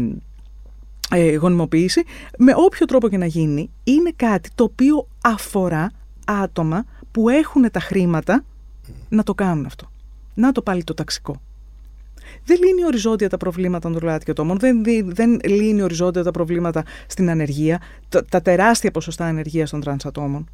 ε, 1.12 1.36
γονιμοποίηση. 1.36 2.04
Με 2.38 2.54
όποιο 2.56 2.86
τρόπο 2.86 3.10
και 3.10 3.18
να 3.18 3.26
γίνει, 3.26 3.70
είναι 3.84 4.12
κάτι 4.16 4.50
το 4.56 4.64
οποίο 4.64 5.08
αφορά 5.22 5.92
άτομα 6.26 6.86
που 7.12 7.30
έχουν 7.30 7.72
τα 7.72 7.80
χρήματα 7.80 8.44
να 9.10 9.24
το 9.24 9.34
κάνουν 9.34 9.66
αυτό. 9.66 9.90
Να 10.34 10.52
το 10.52 10.62
πάλι 10.62 10.84
το 10.84 10.94
ταξικό 10.94 11.42
δεν 12.46 12.58
λύνει 12.66 12.86
οριζόντια 12.86 13.30
τα 13.30 13.38
προβλήματα 13.38 13.90
των 13.92 14.10
ατόμων, 14.30 14.58
δεν, 14.60 14.84
δεν 15.06 15.40
λύνει 15.46 15.82
οριζόντια 15.82 16.24
τα 16.24 16.32
προβλήματα 16.32 16.84
στην 17.08 17.30
ανεργία, 17.30 17.82
τα, 18.10 18.26
τα 18.26 18.42
τεράστια 18.42 18.92
ποσοστά 18.92 19.26
ανεργίας 19.26 19.70
των 19.70 19.82
τρανς 19.82 20.06
ατόμων. 20.06 20.50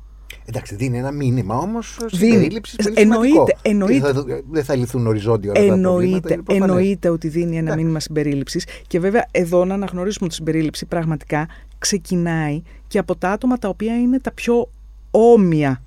Εντάξει, 0.46 0.76
δίνει 0.76 0.98
ένα 0.98 1.12
μήνυμα 1.12 1.58
όμως 1.58 1.98
Δίνει. 2.12 2.32
συμπερίληψη. 2.32 2.76
Εννοείται, 2.94 3.58
εννοείται. 3.62 4.12
Δεν 4.12 4.24
θα, 4.24 4.42
δεν 4.52 4.64
θα 4.64 4.76
λυθούν 4.76 5.08
οριζόντια 5.08 5.52
όλα 5.52 5.74
Εννοείται, 5.74 6.20
τα 6.20 6.44
προβλήματα. 6.44 6.72
εννοείται 6.74 7.10
ότι 7.10 7.28
δίνει 7.28 7.50
ένα 7.50 7.60
Εντάξει. 7.60 7.78
μήνυμα 7.78 8.00
συμπερίληψη. 8.00 8.62
Και 8.88 9.00
βέβαια, 9.00 9.26
εδώ 9.32 9.66
να 9.66 9.74
αναγνωρίσουμε 9.74 10.26
ότι 10.26 10.34
η 10.34 10.38
συμπερίληψη 10.38 10.86
πραγματικά 10.86 11.48
ξεκινάει 11.78 12.62
και 12.88 12.98
από 12.98 13.16
τα 13.16 13.30
άτομα 13.32 13.58
τα 13.58 13.68
οποία 13.68 13.96
είναι 14.00 14.20
τα 14.20 14.32
πιο 14.32 14.70
όμοια 15.12 15.84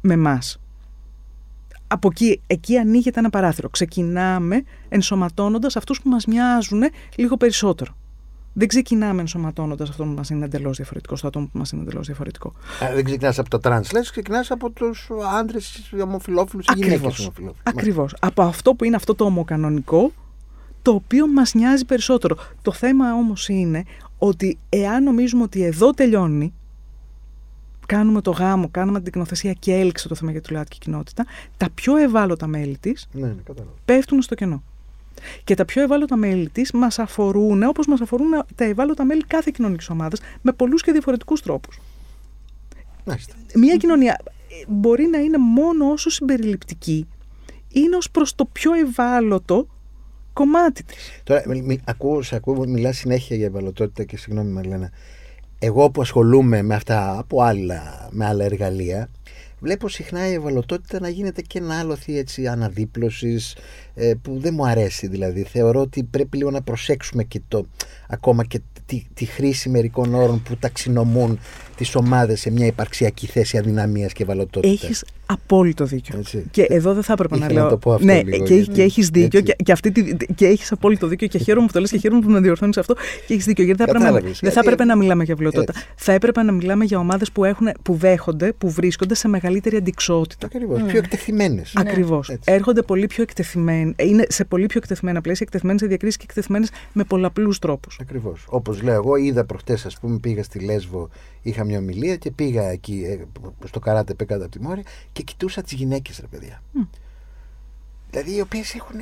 με 0.00 0.12
εμάς. 0.14 0.60
Από 1.92 2.08
εκεί, 2.10 2.40
εκεί 2.46 2.76
ανοίγεται 2.76 3.18
ένα 3.18 3.30
παράθυρο. 3.30 3.68
Ξεκινάμε 3.68 4.62
ενσωματώνοντας 4.88 5.76
αυτούς 5.76 6.02
που 6.02 6.08
μας 6.08 6.26
μοιάζουν 6.26 6.82
λίγο 7.16 7.36
περισσότερο. 7.36 7.96
Δεν 8.52 8.68
ξεκινάμε 8.68 9.20
ενσωματώνοντας 9.20 9.88
αυτόν 9.88 10.08
που 10.08 10.14
μας 10.14 10.30
είναι 10.30 10.44
εντελώς 10.44 10.76
διαφορετικό, 10.76 11.16
στο 11.16 11.26
άτομο 11.26 11.48
που 11.52 11.58
μας 11.58 11.70
είναι 11.72 11.82
εντελώς 11.82 12.06
διαφορετικό. 12.06 12.52
Α, 12.84 12.94
δεν 12.94 13.04
ξεκινάς 13.04 13.38
από 13.38 13.58
το 13.58 13.60
trans, 13.62 13.92
λες, 13.92 14.10
ξεκινάς 14.10 14.50
από 14.50 14.70
τους 14.70 15.10
άντρες 15.38 15.92
ομοφυλόφιλους 16.02 16.66
ή 16.66 16.72
γυναίκες 16.74 16.94
Ακριβώς. 16.94 17.20
ομοφυλόφιλους. 17.20 17.62
Ακριβώς. 17.62 18.14
Από 18.20 18.42
αυτό 18.42 18.74
που 18.74 18.84
είναι 18.84 18.96
αυτό 18.96 19.14
το 19.14 19.24
ομοκανονικό, 19.24 20.12
το 20.82 20.90
οποίο 20.90 21.28
μας 21.28 21.54
νοιάζει 21.54 21.84
περισσότερο. 21.84 22.36
Το 22.62 22.72
θέμα 22.72 23.14
όμως 23.14 23.48
είναι 23.48 23.84
ότι 24.18 24.58
εάν 24.68 25.02
νομίζουμε 25.02 25.42
ότι 25.42 25.62
εδώ 25.62 25.90
τελειώνει, 25.90 26.54
κάνουμε 27.86 28.20
το 28.20 28.30
γάμο, 28.30 28.68
κάνουμε 28.70 28.96
την 28.96 29.04
τεκνοθεσία 29.04 29.52
και 29.52 29.74
έλξε 29.74 30.08
το 30.08 30.14
θέμα 30.14 30.30
για 30.30 30.40
τη 30.40 30.52
ΛΟΑΤΚΙ 30.52 30.78
κοινότητα, 30.78 31.26
τα 31.56 31.68
πιο 31.74 31.96
ευάλωτα 31.96 32.46
μέλη 32.46 32.76
της 32.80 33.08
Ναι, 33.12 33.26
ναι, 33.26 33.34
κατάλαβα. 33.44 33.74
πέφτουν 33.84 34.22
στο 34.22 34.34
κενό. 34.34 34.62
Και 35.44 35.54
τα 35.54 35.64
πιο 35.64 35.82
ευάλωτα 35.82 36.16
μέλη 36.16 36.48
της 36.48 36.72
μας 36.72 36.98
αφορούν, 36.98 37.62
όπως 37.62 37.86
μας 37.86 38.00
αφορούν 38.00 38.28
τα 38.54 38.64
ευάλωτα 38.64 39.04
μέλη 39.04 39.24
κάθε 39.24 39.50
κοινωνικής 39.54 39.88
ομάδας, 39.90 40.20
με 40.42 40.52
πολλούς 40.52 40.82
και 40.82 40.92
διαφορετικούς 40.92 41.40
τρόπους. 41.42 41.78
Μάλιστα. 43.04 43.34
Μια 43.54 43.76
κοινωνία 43.76 44.18
ε, 44.24 44.64
μπορεί 44.68 45.06
να 45.06 45.18
είναι 45.18 45.38
μόνο 45.38 45.90
όσο 45.90 46.10
συμπεριληπτική 46.10 47.06
είναι 47.68 47.96
ως 47.96 48.10
προς 48.10 48.34
το 48.34 48.44
πιο 48.44 48.72
ευάλωτο 48.72 49.66
κομμάτι 50.32 50.84
της. 50.84 51.20
Τώρα, 51.24 51.42
μι- 51.46 51.64
μι- 51.64 51.80
ακούω, 51.84 52.22
σε 52.22 52.36
ακούω, 52.36 52.66
μιλάς 52.68 52.96
συνέχεια 52.96 53.36
για 53.36 53.46
ευαλωτότητα 53.46 54.04
και 54.04 54.16
συγγνώμη, 54.16 54.50
Μαρλένα. 54.50 54.90
Εγώ 55.64 55.90
που 55.90 56.00
ασχολούμαι 56.00 56.62
με 56.62 56.74
αυτά 56.74 57.18
από 57.18 57.42
άλλα, 57.42 58.08
με 58.10 58.26
άλλα 58.26 58.44
εργαλεία, 58.44 59.08
βλέπω 59.60 59.88
συχνά 59.88 60.28
η 60.28 60.32
ευαλωτότητα 60.32 61.00
να 61.00 61.08
γίνεται 61.08 61.42
και 61.42 61.58
ένα 61.58 61.78
άλοθη 61.78 62.18
έτσι 62.18 62.46
αναδίπλωσης 62.46 63.56
ε, 63.94 64.12
που 64.22 64.38
δεν 64.38 64.54
μου 64.54 64.66
αρέσει 64.66 65.06
δηλαδή. 65.06 65.42
Θεωρώ 65.42 65.80
ότι 65.80 66.02
πρέπει 66.02 66.36
λίγο 66.36 66.50
να 66.50 66.62
προσέξουμε 66.62 67.24
και 67.24 67.40
το, 67.48 67.66
ακόμα 68.08 68.44
και 68.44 68.60
τη, 68.86 69.06
τη 69.14 69.24
χρήση 69.24 69.68
μερικών 69.68 70.14
όρων 70.14 70.42
που 70.42 70.56
ταξινομούν 70.56 71.38
τις 71.76 71.94
ομάδες 71.94 72.40
σε 72.40 72.50
μια 72.50 72.66
υπαρξιακή 72.66 73.26
θέση 73.26 73.58
αδυναμίας 73.58 74.12
και 74.12 74.22
ευαλωτότητας. 74.22 74.82
Έχεις 74.82 75.04
απόλυτο 75.26 75.84
δίκιο. 75.84 76.18
Έτσι. 76.18 76.44
Και 76.50 76.62
εδώ 76.62 76.94
δεν 76.94 77.02
θα 77.02 77.12
έπρεπε 77.12 77.36
να 77.38 77.44
Ήθελα 77.44 77.54
λέω. 77.54 77.64
να 77.64 77.70
το 77.70 77.76
πω 77.76 77.92
αυτό 77.92 78.06
ναι, 78.06 78.22
λίγο, 78.22 78.44
και, 78.44 78.54
γιατί- 78.54 78.70
και 78.72 78.82
έχεις 78.82 79.08
δίκιο. 79.08 79.38
έτσι. 79.38 79.52
Και, 79.56 79.62
και, 79.62 79.72
αυτή 79.72 79.90
τη, 79.92 80.16
και 80.34 80.46
έχεις 80.46 80.72
απόλυτο 80.72 81.06
δίκιο. 81.06 81.26
Και 81.26 81.38
χαίρομαι 81.38 81.66
που 81.66 81.72
το 81.72 81.80
λες 81.80 81.90
και 81.90 81.98
χαίρομαι 81.98 82.20
που 82.20 82.30
με 82.30 82.40
διορθώνεις 82.40 82.76
αυτό. 82.78 82.94
Και 83.26 83.32
έχεις 83.34 83.44
δίκιο. 83.44 83.64
Γιατί 83.64 83.84
δεν 83.84 83.86
θα, 83.86 83.92
έπρεπε, 83.92 84.04
να- 84.04 84.10
Κατάλαβες, 84.12 84.40
δεν 84.40 84.50
θα 84.50 84.60
γιατί- 84.60 84.66
έπρεπε 84.66 84.84
να 84.84 84.96
μιλάμε 84.96 85.24
για 85.24 85.34
βλωτότητα. 85.34 85.72
Έτσι. 85.76 85.86
Θα 85.96 86.12
έπρεπε 86.12 86.42
να 86.42 86.52
μιλάμε 86.52 86.84
για 86.84 86.98
ομάδες 86.98 87.32
που, 87.32 87.44
έχουν, 87.44 87.68
που 87.82 87.94
δέχονται, 87.94 88.52
που 88.52 88.70
βρίσκονται 88.70 89.14
σε 89.14 89.28
μεγαλύτερη 89.28 89.76
αντικσότητα. 89.76 90.46
Ακριβώς, 90.46 90.82
πιο 90.82 90.98
εκτεθειμένες. 90.98 91.72
Ακριβώς. 91.76 92.28
Έτσι. 92.28 92.52
Έρχονται 92.52 92.82
πολύ 92.82 93.06
πιο 93.06 93.22
εκτεθειμένοι. 93.22 93.94
Είναι 93.98 94.24
σε 94.28 94.44
πολύ 94.44 94.66
πιο 94.66 94.80
εκτεθειμένα 94.82 95.20
πλαίσια, 95.20 95.44
εκτεθειμένες 95.46 95.80
σε 95.80 95.86
διακρίσεις 95.86 96.16
και 96.16 96.24
εκτεθειμένε 96.28 96.66
με 96.92 97.04
πολλαπλούς 97.04 97.58
τρόπους. 97.58 97.98
Ακριβώς. 98.00 98.44
Όπως 98.48 98.82
λέω, 98.82 98.94
εγώ 98.94 99.16
είδα 99.16 99.44
προχτές, 99.44 99.86
ας 99.86 99.98
πούμε, 100.00 100.18
πήγα 100.18 100.42
στη 100.42 100.58
Λέσβο, 100.58 101.08
είχα 101.42 101.64
μια 101.64 101.78
ομιλία 101.78 102.16
και 102.16 102.30
πήγα 102.30 102.62
εκεί 102.62 103.04
ε, 103.06 103.24
στο 103.66 103.78
καράτε 103.78 104.14
πέ 104.14 104.24
κάτω 104.24 104.42
από 104.42 104.52
τη 104.52 104.60
Μόρια 104.60 104.84
και 105.12 105.22
κοιτούσα 105.22 105.62
τις 105.62 105.72
γυναίκες, 105.72 106.18
ρε 106.20 106.26
παιδιά. 106.26 106.62
Δηλαδή 108.10 108.36
οι 108.36 108.40
οποίες 108.40 108.74
έχουν 108.74 108.96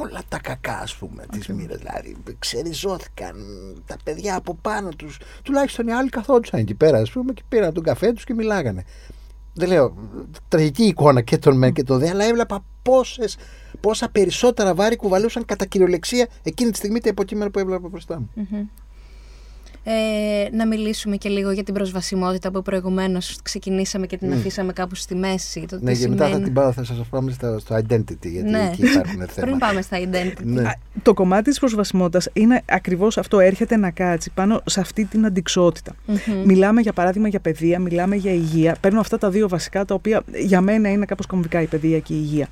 όλα 0.00 0.22
τα 0.28 0.38
κακά, 0.38 0.78
ας 0.78 0.96
πούμε, 0.96 1.26
τη 1.38 1.52
μοίρα. 1.52 1.76
Δηλαδή, 1.76 2.16
ξεριζώθηκαν 2.38 3.36
τα 3.86 3.96
παιδιά 4.04 4.36
από 4.36 4.54
πάνω 4.62 4.88
τους. 4.88 5.18
Τουλάχιστον 5.42 5.86
οι 5.86 5.92
άλλοι 5.92 6.08
καθόντουσαν 6.08 6.60
εκεί 6.60 6.74
πέρα, 6.74 6.98
ας 6.98 7.10
πούμε, 7.10 7.32
και 7.32 7.42
πήραν 7.48 7.72
τον 7.72 7.82
καφέ 7.82 8.12
τους 8.12 8.24
και 8.24 8.34
μιλάγανε. 8.34 8.84
Δεν 9.54 9.68
λέω 9.68 9.94
τραγική 10.48 10.84
εικόνα 10.84 11.20
και 11.20 11.38
τον 11.38 11.56
μεν 11.56 11.72
και 11.72 11.82
τον 11.82 11.98
δε, 11.98 12.08
αλλά 12.08 12.24
έβλεπα 12.24 12.64
πόσες, 12.82 13.36
πόσα 13.80 14.08
περισσότερα 14.08 14.74
βάρη 14.74 14.96
κουβαλούσαν 14.96 15.44
κατά 15.44 15.64
κυριολεξία 15.64 16.28
εκείνη 16.42 16.70
τη 16.70 16.76
στιγμή 16.76 17.00
τα 17.00 17.08
υποκείμενα 17.08 17.50
που 17.50 17.58
έβλεπα 17.58 17.88
μπροστά 17.88 18.18
μου. 18.20 18.30
Ε, 19.88 20.48
να 20.56 20.66
μιλήσουμε 20.66 21.16
και 21.16 21.28
λίγο 21.28 21.50
για 21.50 21.62
την 21.62 21.74
προσβασιμότητα 21.74 22.50
που 22.50 22.62
προηγουμένως 22.62 23.38
ξεκινήσαμε 23.42 24.06
και 24.06 24.16
την 24.16 24.32
αφήσαμε 24.32 24.72
κάπου 24.72 24.94
στη 24.94 25.14
μέση. 25.14 25.66
Το 25.68 25.78
Ναι, 25.80 25.92
τι 25.92 25.98
και 26.00 26.08
μετά 26.08 26.20
θα 26.22 26.26
σημαίνει- 26.26 26.44
την 26.44 26.54
πάω, 26.54 26.72
θα 26.72 26.84
σας 26.84 27.00
πάμε 27.10 27.30
στο, 27.30 27.58
στο 27.60 27.76
identity, 27.76 28.26
γιατί 28.26 28.50
Ναι. 28.50 28.70
εκεί 28.72 28.82
υπάρχουν 28.86 29.16
Πριν 29.16 29.28
θέματα. 29.28 29.56
πάμε 29.66 29.82
στα 29.82 29.98
identity. 30.00 30.42
Ναι. 30.44 30.62
Α, 30.62 30.74
Το 31.02 31.14
κομμάτι 31.14 31.42
της 31.50 31.58
προσβασιμότητας 31.58 32.28
είναι 32.32 32.62
ακριβώς 32.68 33.18
αυτό, 33.18 33.38
έρχεται 33.40 33.76
να 33.76 33.90
κάτσει 33.90 34.30
πάνω 34.34 34.62
σε 34.66 34.80
αυτή 34.80 35.04
την 35.04 35.26
αντικσότητα. 35.26 35.92
Μιλάμε 36.44 36.80
για 36.80 36.92
παράδειγμα 36.92 37.28
για 37.28 37.40
παιδεία, 37.40 37.78
μιλάμε 37.78 38.16
για 38.16 38.32
υγεία. 38.32 38.76
Παίρνω 38.80 39.00
αυτά 39.00 39.18
τα 39.18 39.30
δύο 39.30 39.48
βασικά 39.48 39.84
τα 39.84 39.94
οποία 39.94 40.22
για 40.34 40.60
μένα 40.60 40.90
είναι 40.90 41.04
κάπως 41.04 41.26
κομβικά 41.26 41.62
η 41.62 41.66
παιδεία 41.66 41.98
και 41.98 42.12
η 42.12 42.18
υγεία. 42.20 42.48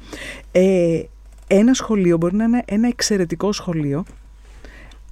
Ε, 0.52 1.00
ένα 1.46 1.74
σχολείο 1.74 2.16
μπορεί 2.16 2.34
να 2.36 2.44
είναι 2.44 2.62
ένα 2.66 2.88
εξαιρετικό 2.88 3.52
σχολείο, 3.52 4.04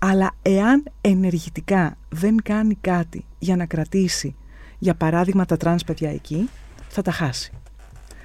αλλά 0.04 0.34
εάν 0.42 0.84
ενεργητικά 1.00 1.96
δεν 2.08 2.36
κάνει 2.42 2.74
κάτι 2.74 3.24
για 3.38 3.56
να 3.56 3.66
κρατήσει, 3.66 4.34
για 4.78 4.94
παράδειγμα 4.94 5.44
τα 5.44 5.56
τρανς 5.56 5.84
παιδιά 5.84 6.10
εκεί, 6.10 6.48
θα 6.88 7.02
τα 7.02 7.10
χάσει 7.10 7.52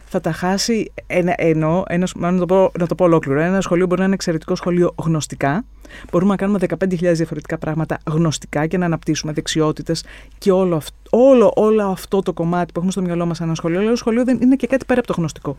θα 0.09 0.19
τα 0.21 0.31
χάσει. 0.31 0.91
Ένα, 1.07 1.33
εννοώ, 1.37 1.83
ένας, 1.87 2.13
μάλλον 2.13 2.39
να, 2.39 2.45
το 2.45 2.55
πω, 2.55 2.71
να 2.79 2.87
το 2.87 2.95
πω 2.95 3.03
ολόκληρο. 3.03 3.39
Ένα 3.41 3.61
σχολείο 3.61 3.85
μπορεί 3.85 3.99
να 3.99 4.05
είναι 4.05 4.13
εξαιρετικό 4.13 4.55
σχολείο 4.55 4.93
γνωστικά. 5.03 5.65
Μπορούμε 6.11 6.31
να 6.31 6.37
κάνουμε 6.37 6.59
15.000 6.83 6.97
διαφορετικά 6.99 7.57
πράγματα 7.57 7.97
γνωστικά 8.05 8.67
και 8.67 8.77
να 8.77 8.85
αναπτύσσουμε 8.85 9.33
δεξιότητες 9.33 10.03
και 10.37 10.51
όλο, 10.51 10.75
αυ- 10.75 10.93
όλο, 11.09 11.51
όλο 11.55 11.83
αυτό 11.83 12.21
το 12.21 12.33
κομμάτι 12.33 12.65
που 12.71 12.73
έχουμε 12.75 12.91
στο 12.91 13.01
μυαλό 13.01 13.25
μας 13.25 13.41
ένα 13.41 13.55
σχολείο. 13.55 13.79
Αλλά 13.79 13.89
το 13.89 13.95
σχολείο 13.95 14.23
δεν 14.23 14.39
είναι 14.41 14.55
και 14.55 14.67
κάτι 14.67 14.85
πέρα 14.85 14.99
από 14.99 15.07
το 15.07 15.13
γνωστικό. 15.17 15.57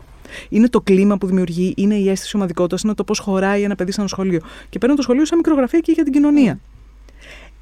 Είναι 0.49 0.67
το 0.69 0.81
κλίμα 0.81 1.17
που 1.17 1.27
δημιουργεί, 1.27 1.73
είναι 1.77 1.95
η 1.95 2.09
αίσθηση 2.09 2.35
ομαδικότητας, 2.35 2.81
είναι 2.81 2.93
το 2.93 3.03
πώς 3.03 3.19
χωράει 3.19 3.63
ένα 3.63 3.75
παιδί 3.75 3.91
σε 3.91 3.99
ένα 3.99 4.09
σχολείο. 4.09 4.39
Και 4.69 4.77
παίρνω 4.77 4.95
το 4.95 5.01
σχολείο 5.01 5.25
σαν 5.25 5.37
μικρογραφία 5.37 5.79
και 5.79 5.91
για 5.91 6.03
την 6.03 6.13
κοινωνία. 6.13 6.59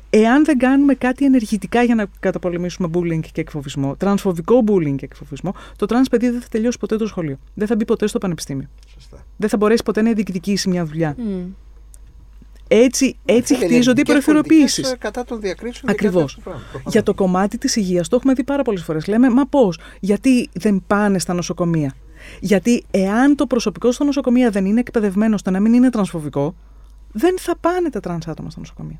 Εάν 0.10 0.46
δεν 0.46 0.58
κάνουμε 0.58 0.94
κάτι 0.94 1.26
ενεργητικά 1.26 1.84
για 1.84 1.96
να 1.96 2.06
καταπολεμήσουμε 2.20 2.90
bullying 2.94 3.20
και 3.32 3.42
εκφοβισμό, 3.42 3.96
τρανσφοβικό 3.96 4.64
bullying 4.68 4.96
και 4.96 5.06
εκφοβισμό, 5.06 5.54
το 5.76 5.86
τρανς 5.86 6.10
παιδί 6.10 6.30
δεν 6.30 6.42
θα 6.42 6.48
τελειώσει 6.52 6.78
ποτέ 6.78 6.96
το 6.96 7.08
σχολείο. 7.08 7.38
Δεν 7.54 7.68
θα 7.68 7.76
μπει 7.76 7.86
ποτέ 7.86 8.08
στο 8.08 8.18
πανεπιστήμιο. 8.18 8.68
Σωστά. 8.94 9.26
Δεν 9.38 9.50
θα 9.50 9.58
μπορέσει 9.58 9.84
ποτέ 9.84 10.02
να 10.02 10.14
διεκδικήσει 10.14 10.70
μια 10.70 10.86
δουλειά. 10.86 11.16
Μμ. 11.18 11.40
Έτσι, 12.70 13.18
έτσι 13.26 13.56
Θέλει 13.56 13.66
χτίζονται 13.66 14.02
οι 14.02 14.04
πολιτικές 14.04 14.24
προεφεροποιήσει. 14.24 14.82
πολιτικές, 14.82 14.92
ε, 14.92 14.98
Κατά 14.98 15.24
των 15.24 15.40
διακρίσεων. 15.40 15.86
και 15.86 15.92
Ακριβώς. 15.92 16.22
κατά 16.24 16.36
του 16.36 16.42
πράγματος, 16.44 16.70
προφανώς. 16.72 16.94
Για 16.94 17.04
το 17.04 17.14
κομμάτι 17.14 17.58
της 17.58 17.76
υγείας, 17.76 18.08
το 18.08 18.16
έχουμε 18.16 18.34
δει 18.34 18.44
πάρα 18.44 18.62
πολλές 18.64 18.84
φορές. 18.84 19.08
Λέμε, 19.08 19.30
μα 19.30 19.46
πώς, 19.46 19.80
γιατί 20.00 20.50
δεν 20.54 20.84
πάνε 20.88 21.20
στα 21.20 21.34
νοσοκομεία; 21.34 21.96
Γιατί 22.40 22.84
εάν 22.92 23.36
το 23.36 23.46
προσωπικό 23.48 23.92
στα 23.92 24.06
νοσοκομεία 24.06 24.50
δεν 24.50 24.66
είναι 24.66 24.80
εκπαιδευμένο 24.80 25.36
ώστε 25.36 25.52
να 25.52 25.60
μην 25.60 25.74
είναι 25.74 25.90
τρανσφοβικό, 25.90 26.56
δεν 27.12 27.36
θα 27.40 27.56
πάνε 27.58 27.90
τα 27.90 28.00
τρανς 28.00 28.28
άτομα 28.28 28.50
στα 28.50 28.60
νοσοκομεία. 28.60 29.00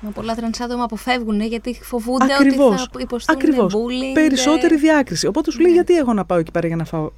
Μα 0.00 0.10
πολλά 0.10 0.34
τρανς 0.34 0.60
άτομα 0.60 0.82
αποφεύγουν 0.84 1.40
γιατί 1.40 1.78
φοβούνται 1.82 2.34
Ακριβώς. 2.34 2.82
ότι 2.82 2.90
θα 2.92 3.00
υποστούν 3.00 3.36
Ακριβώς. 3.36 3.74
bullying. 3.74 4.14
Περισσότερη 4.14 4.76
διάκριση. 4.76 5.26
Οπότε 5.26 5.50
σου 5.50 5.58
λέει, 5.60 5.70
Ναι. 5.70 5.76
γιατί 5.76 5.96
εγώ 5.96 6.12
να 6.12 6.24
πάω 6.24 6.38
εκεί 6.38 6.50
πέρα 6.50 6.66
για 6.66 6.76
να 6.76 6.84
φάω; 6.84 7.10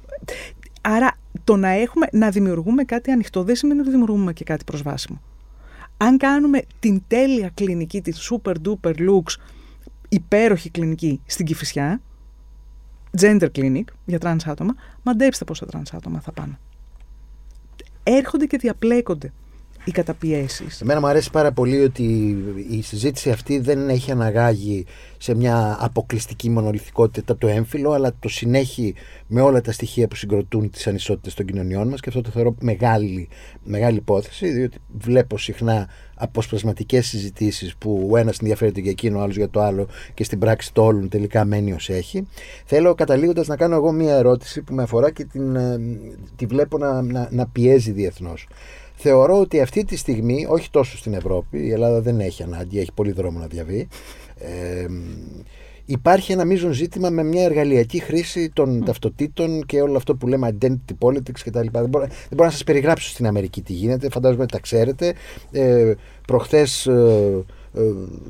Άρα, 0.81 1.11
το 1.43 1.55
να, 1.55 1.69
έχουμε, 1.69 2.07
να 2.11 2.29
δημιουργούμε 2.29 2.83
κάτι 2.83 3.11
ανοιχτό 3.11 3.43
δεν 3.43 3.55
σημαίνει 3.55 3.79
ότι 3.79 3.89
δημιουργούμε 3.89 4.33
και 4.33 4.43
κάτι 4.43 4.63
προσβάσιμο. 4.63 5.21
Αν 5.97 6.17
κάνουμε 6.17 6.61
την 6.79 7.03
τέλεια 7.07 7.51
κλινική, 7.53 8.01
τη 8.01 8.11
super 8.29 8.53
duper 8.67 8.93
luxe, 8.95 9.35
υπέροχη 10.09 10.69
κλινική 10.69 11.21
στην 11.25 11.45
Κηφισιά, 11.45 12.01
gender 13.21 13.47
clinic 13.55 13.83
για 14.05 14.19
τρανς 14.19 14.47
άτομα, 14.47 14.75
μαντέψτε 15.03 15.45
πόσα 15.45 15.65
τρανς 15.65 15.93
άτομα 15.93 16.19
θα 16.19 16.31
πάνε. 16.31 16.59
Έρχονται 18.03 18.45
και 18.45 18.57
διαπλέκονται 18.57 19.33
οι 19.89 19.91
καταπιέσεις. 19.91 20.81
Εμένα 20.81 20.99
μου 20.99 21.07
αρέσει 21.07 21.31
πάρα 21.31 21.51
πολύ 21.51 21.79
ότι 21.83 22.03
η 22.69 22.81
συζήτηση 22.81 23.29
αυτή 23.29 23.59
δεν 23.59 23.89
έχει 23.89 24.11
αναγάγει 24.11 24.85
σε 25.17 25.35
μια 25.35 25.77
αποκλειστική 25.79 26.49
μονολυθικότητα 26.49 27.37
το 27.37 27.47
έμφυλο, 27.47 27.91
αλλά 27.91 28.13
το 28.19 28.29
συνέχει 28.29 28.95
με 29.27 29.41
όλα 29.41 29.61
τα 29.61 29.71
στοιχεία 29.71 30.07
που 30.07 30.15
συγκροτούν 30.15 30.69
τις 30.69 30.87
ανισότητες 30.87 31.33
των 31.33 31.45
κοινωνιών 31.45 31.87
μας 31.87 31.99
και 31.99 32.09
αυτό 32.09 32.21
το 32.21 32.29
θεωρώ 32.29 32.55
μεγάλη, 32.59 33.29
μεγάλη 33.63 33.97
υπόθεση, 33.97 34.49
διότι 34.49 34.77
βλέπω 34.97 35.37
συχνά 35.37 35.87
αποσπασματικές 36.15 37.07
συζητήσεις 37.07 37.75
που 37.75 38.07
ο 38.11 38.17
ένας 38.17 38.37
ενδιαφέρεται 38.37 38.79
για 38.79 38.91
εκείνο, 38.91 39.19
ο 39.19 39.21
άλλος 39.21 39.35
για 39.35 39.49
το 39.49 39.61
άλλο 39.61 39.87
και 40.13 40.23
στην 40.23 40.39
πράξη 40.39 40.73
το 40.73 40.83
όλον 40.83 41.09
τελικά 41.09 41.45
μένει 41.45 41.73
ως 41.73 41.89
έχει. 41.89 42.27
Θέλω 42.65 42.95
καταλήγοντας 42.95 43.47
να 43.47 43.55
κάνω 43.55 43.75
εγώ 43.75 43.91
μία 43.91 44.15
ερώτηση 44.15 44.61
που 44.61 44.73
με 44.73 44.83
αφορά 44.83 45.11
και 45.11 45.25
την, 45.25 45.55
ε, 45.55 45.79
τη 46.35 46.45
βλέπω 46.45 46.77
να, 46.77 47.01
να, 47.01 47.27
να 47.31 47.47
πιέζει 47.47 47.91
διεθνώς. 47.91 48.47
Θεωρώ 49.01 49.39
ότι 49.39 49.61
αυτή 49.61 49.83
τη 49.83 49.95
στιγμή, 49.95 50.45
όχι 50.49 50.69
τόσο 50.69 50.97
στην 50.97 51.13
Ευρώπη, 51.13 51.57
η 51.59 51.71
Ελλάδα 51.71 52.01
δεν 52.01 52.19
έχει 52.19 52.43
ανάγκη, 52.43 52.79
έχει 52.79 52.91
πολύ 52.93 53.11
δρόμο 53.11 53.39
να 53.39 53.47
διαβεί. 53.47 53.87
Ε, 54.35 54.85
υπάρχει 55.85 56.31
ένα 56.31 56.45
μείζον 56.45 56.71
ζήτημα 56.71 57.09
με 57.09 57.23
μια 57.23 57.43
εργαλειακή 57.43 57.99
χρήση 57.99 58.49
των 58.49 58.85
ταυτοτήτων 58.85 59.65
και 59.65 59.81
όλο 59.81 59.97
αυτό 59.97 60.15
που 60.15 60.27
λέμε 60.27 60.57
identity 60.59 61.07
politics 61.07 61.39
κτλ. 61.43 61.67
Δεν 61.71 61.89
μπορώ, 61.89 62.05
δεν 62.05 62.29
μπορώ 62.29 62.45
να 62.45 62.51
σας 62.51 62.63
περιγράψω 62.63 63.09
στην 63.09 63.27
Αμερική 63.27 63.61
τι 63.61 63.73
γίνεται, 63.73 64.09
φαντάζομαι 64.09 64.43
ότι 64.43 64.51
τα 64.51 64.59
ξέρετε. 64.59 65.13
Ε, 65.51 65.93
προχθές 66.27 66.85
ε, 66.85 67.43
ε, 67.73 67.81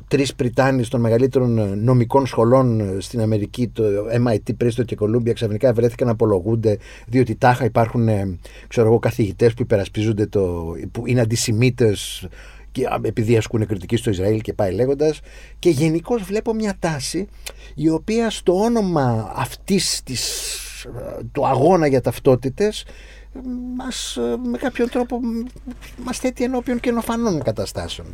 τρεις 0.08 0.34
Πριτάνοι 0.34 0.86
των 0.86 1.00
μεγαλύτερων 1.00 1.58
ε, 1.58 1.64
νομικών 1.64 2.26
σχολών 2.26 2.80
ε, 2.80 3.00
στην 3.00 3.20
Αμερική, 3.20 3.68
το 3.68 3.82
MIT, 4.26 4.64
Princeton 4.64 4.84
και 4.84 4.96
Columbia, 5.00 5.32
ξαφνικά 5.32 5.72
βρέθηκαν 5.72 6.06
να 6.06 6.12
απολογούνται 6.12 6.78
διότι 7.06 7.34
τάχα 7.34 7.64
υπάρχουν 7.64 8.08
ξέρω 8.68 8.98
καθηγητές 8.98 9.54
που 9.54 9.62
υπερασπίζονται 9.62 10.26
το. 10.26 10.74
που 10.92 11.06
είναι 11.06 11.20
αντισημίτες 11.20 12.28
και 12.72 12.86
επειδή 13.04 13.36
ασκούν 13.36 13.66
κριτική 13.66 13.96
στο 13.96 14.10
Ισραήλ 14.10 14.40
και 14.40 14.52
πάει 14.52 14.72
λέγοντας. 14.72 15.20
Και 15.58 15.70
γενικώ 15.70 16.16
βλέπω 16.16 16.54
μια 16.54 16.76
τάση 16.78 17.28
η 17.74 17.88
οποία 17.88 18.30
στο 18.30 18.54
όνομα 18.54 19.32
αυτής 19.36 20.02
της, 20.02 20.56
του 21.32 21.46
αγώνα 21.46 21.86
για 21.86 22.00
ταυτότητες 22.00 22.84
μας, 23.76 24.18
με 24.50 24.58
κάποιον 24.58 24.88
τρόπο 24.88 25.20
μας 26.04 26.18
θέτει 26.18 26.44
ενώπιον 26.44 26.80
καινοφανών 26.80 27.42
καταστάσεων. 27.42 28.06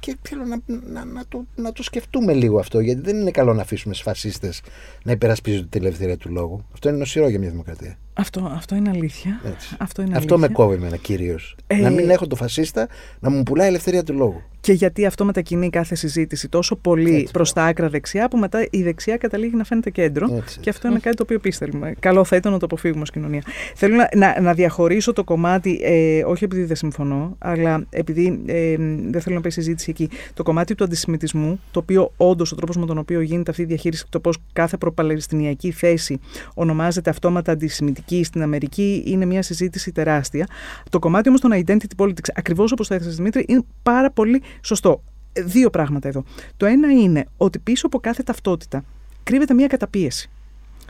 Και 0.00 0.16
θέλω 0.22 0.44
να, 0.44 0.56
να, 0.66 1.04
να, 1.04 1.22
το, 1.28 1.44
να 1.54 1.72
το 1.72 1.82
σκεφτούμε 1.82 2.32
λίγο 2.32 2.58
αυτό, 2.58 2.80
γιατί 2.80 3.00
δεν 3.00 3.20
είναι 3.20 3.30
καλό 3.30 3.54
να 3.54 3.62
αφήσουμε 3.62 3.94
στους 3.94 4.06
φασίστες 4.06 4.62
να 5.02 5.12
υπερασπίζονται 5.12 5.66
τη 5.66 5.78
ελευθερία 5.78 6.16
του 6.16 6.30
λόγου. 6.32 6.64
Αυτό 6.72 6.88
είναι 6.88 6.98
νοσηρό 6.98 7.28
για 7.28 7.38
μια 7.38 7.50
δημοκρατία. 7.50 7.98
Αυτό, 8.14 8.52
αυτό 8.54 8.74
είναι 8.74 8.90
αλήθεια. 8.90 9.40
Αυτό, 9.78 10.02
είναι 10.02 10.16
αυτό 10.16 10.38
με 10.38 10.48
κόβει 10.48 10.74
εμένα 10.74 10.96
κυρίως. 10.96 11.56
Ε... 11.66 11.76
Να 11.76 11.90
μην 11.90 12.10
έχω 12.10 12.26
το 12.26 12.36
φασίστα 12.36 12.88
να 13.20 13.30
μου 13.30 13.42
πουλάει 13.42 13.66
η 13.66 13.68
ελευθερία 13.68 14.02
του 14.02 14.14
λόγου. 14.14 14.42
Και 14.62 14.72
γιατί 14.72 15.06
αυτό 15.06 15.24
μετακινεί 15.24 15.70
κάθε 15.70 15.94
συζήτηση 15.94 16.48
τόσο 16.48 16.76
πολύ 16.76 17.28
προς 17.32 17.52
τα 17.52 17.64
άκρα 17.64 17.88
δεξιά, 17.88 18.28
που 18.28 18.36
μετά 18.36 18.66
η 18.70 18.82
δεξιά 18.82 19.16
καταλήγει 19.16 19.56
να 19.56 19.64
φαίνεται 19.64 19.90
κέντρο. 19.90 20.34
Έτσι, 20.36 20.60
και 20.60 20.70
αυτό 20.70 20.88
είναι 20.88 20.98
κάτι 20.98 21.16
το 21.16 21.22
οποίο 21.22 21.38
πίστευουμε. 21.38 21.94
Καλό 21.98 22.24
θα 22.24 22.36
ήταν 22.36 22.52
να 22.52 22.58
το 22.58 22.64
αποφύγουμε 22.64 23.02
ως 23.02 23.10
κοινωνία. 23.10 23.42
Θέλω 23.74 23.96
να, 23.96 24.08
να, 24.16 24.40
να 24.40 24.54
διαχωρίσω 24.54 25.12
το 25.12 25.24
κομμάτι, 25.24 25.80
ε, 25.82 26.24
όχι 26.24 26.44
επειδή 26.44 26.64
δεν 26.64 26.76
συμφωνώ, 26.76 27.36
αλλά 27.38 27.86
επειδή 27.90 28.42
ε, 28.46 28.76
δεν 29.10 29.20
θέλω 29.20 29.34
να 29.34 29.40
πει 29.40 29.50
συζήτηση 29.50 29.90
εκεί, 29.90 30.08
το 30.34 30.42
κομμάτι 30.42 30.74
του 30.74 30.84
αντισημιτισμού, 30.84 31.60
το 31.70 31.78
οποίο 31.78 32.12
όντως 32.16 32.52
ο 32.52 32.54
τρόπος 32.54 32.76
με 32.76 32.86
τον 32.86 32.98
οποίο 32.98 33.20
γίνεται 33.20 33.50
αυτή 33.50 33.62
η 33.62 33.64
διαχείριση, 33.64 34.04
το 34.08 34.20
πώς 34.20 34.38
κάθε 34.52 34.76
προπαλαιστινιακή 34.76 35.70
θέση 35.70 36.20
ονομάζεται 36.54 37.10
αυτόματα 37.10 37.52
αντισημιτική 37.52 38.24
στην 38.24 38.42
Αμερική, 38.42 39.02
είναι 39.06 39.24
μια 39.24 39.42
συζήτηση 39.42 39.92
τεράστια. 39.92 40.46
Το 40.90 40.98
κομμάτι 40.98 41.28
όμως 41.28 41.40
των 41.40 41.50
identity 41.54 42.02
politics, 42.04 42.30
ακριβώς 42.34 42.72
όπως 42.72 42.88
το 42.88 42.94
έθεσε 42.94 43.10
Δημήτρη, 43.10 43.44
είναι 43.48 43.62
πάρα 43.82 44.10
πολύ 44.10 44.42
σωστό. 44.60 45.02
Ε, 45.32 45.42
δύο 45.42 45.70
πράγματα 45.70 46.08
εδώ. 46.08 46.24
Το 46.56 46.66
ένα 46.66 46.90
είναι 46.90 47.26
ότι 47.36 47.58
πίσω 47.58 47.86
από 47.86 47.98
κάθε 47.98 48.22
ταυτότητα 48.22 48.84
κρύβεται 49.22 49.54
μια 49.54 49.66
καταπίεση. 49.66 50.30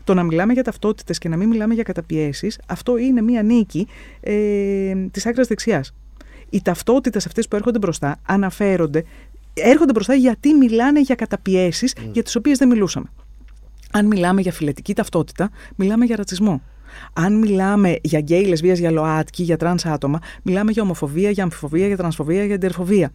Το 0.05 0.15
να 0.15 0.23
μιλάμε 0.23 0.53
για 0.53 0.63
ταυτότητες 0.63 1.19
και 1.19 1.29
να 1.29 1.37
μην 1.37 1.49
μιλάμε 1.49 1.75
για 1.75 1.83
καταπιέσεις, 1.83 2.61
αυτό 2.67 2.97
είναι 2.97 3.23
μια 3.23 3.43
νίκη 3.43 3.87
ε, 4.21 4.95
της 5.11 5.27
άκρας 5.27 5.47
δεξιάς. 5.47 5.95
Οι 6.51 6.63
ταυτότητες 6.63 7.27
αυτές 7.27 7.49
που 7.49 7.57
έρχονται 7.57 7.79
μπροστά 7.79 8.21
αναφέρονται, 8.27 9.05
έρχονται 9.55 9.93
μπροστά 9.93 10.15
γιατί 10.15 10.55
μιλάνε 10.55 11.01
για 11.01 11.15
καταπιέσεις 11.15 11.95
μμ. 11.97 12.01
για 12.13 12.23
τις 12.23 12.37
οποίες 12.37 12.59
δεν 12.59 12.69
μιλούσαμε. 12.69 13.07
Αν 13.93 14.07
μιλάμε 14.07 14.41
για 14.41 14.53
φιλετική 14.53 14.95
ταυτότητα, 14.95 15.51
μιλάμε 15.77 16.05
για 16.05 16.17
ρατσισμό. 16.17 16.63
Αν 17.13 17.39
μιλάμε 17.39 17.97
για 18.03 18.19
γκέι, 18.19 18.45
λεσβίες, 18.45 18.79
για 18.79 18.91
ΛΟΑΤΚΙ, 18.91 19.43
για 19.43 19.57
τρανς 19.57 19.87
άτομα, 19.87 20.19
μιλάμε 20.43 20.71
για 20.71 20.83
ομοφοβία, 20.83 21.31
για 21.31 21.43
αμφιφοβία, 21.43 21.87
για 21.87 21.97
τρανσφοβία, 21.97 22.45
για 22.45 22.55
ιντερφοβία. 22.55 23.13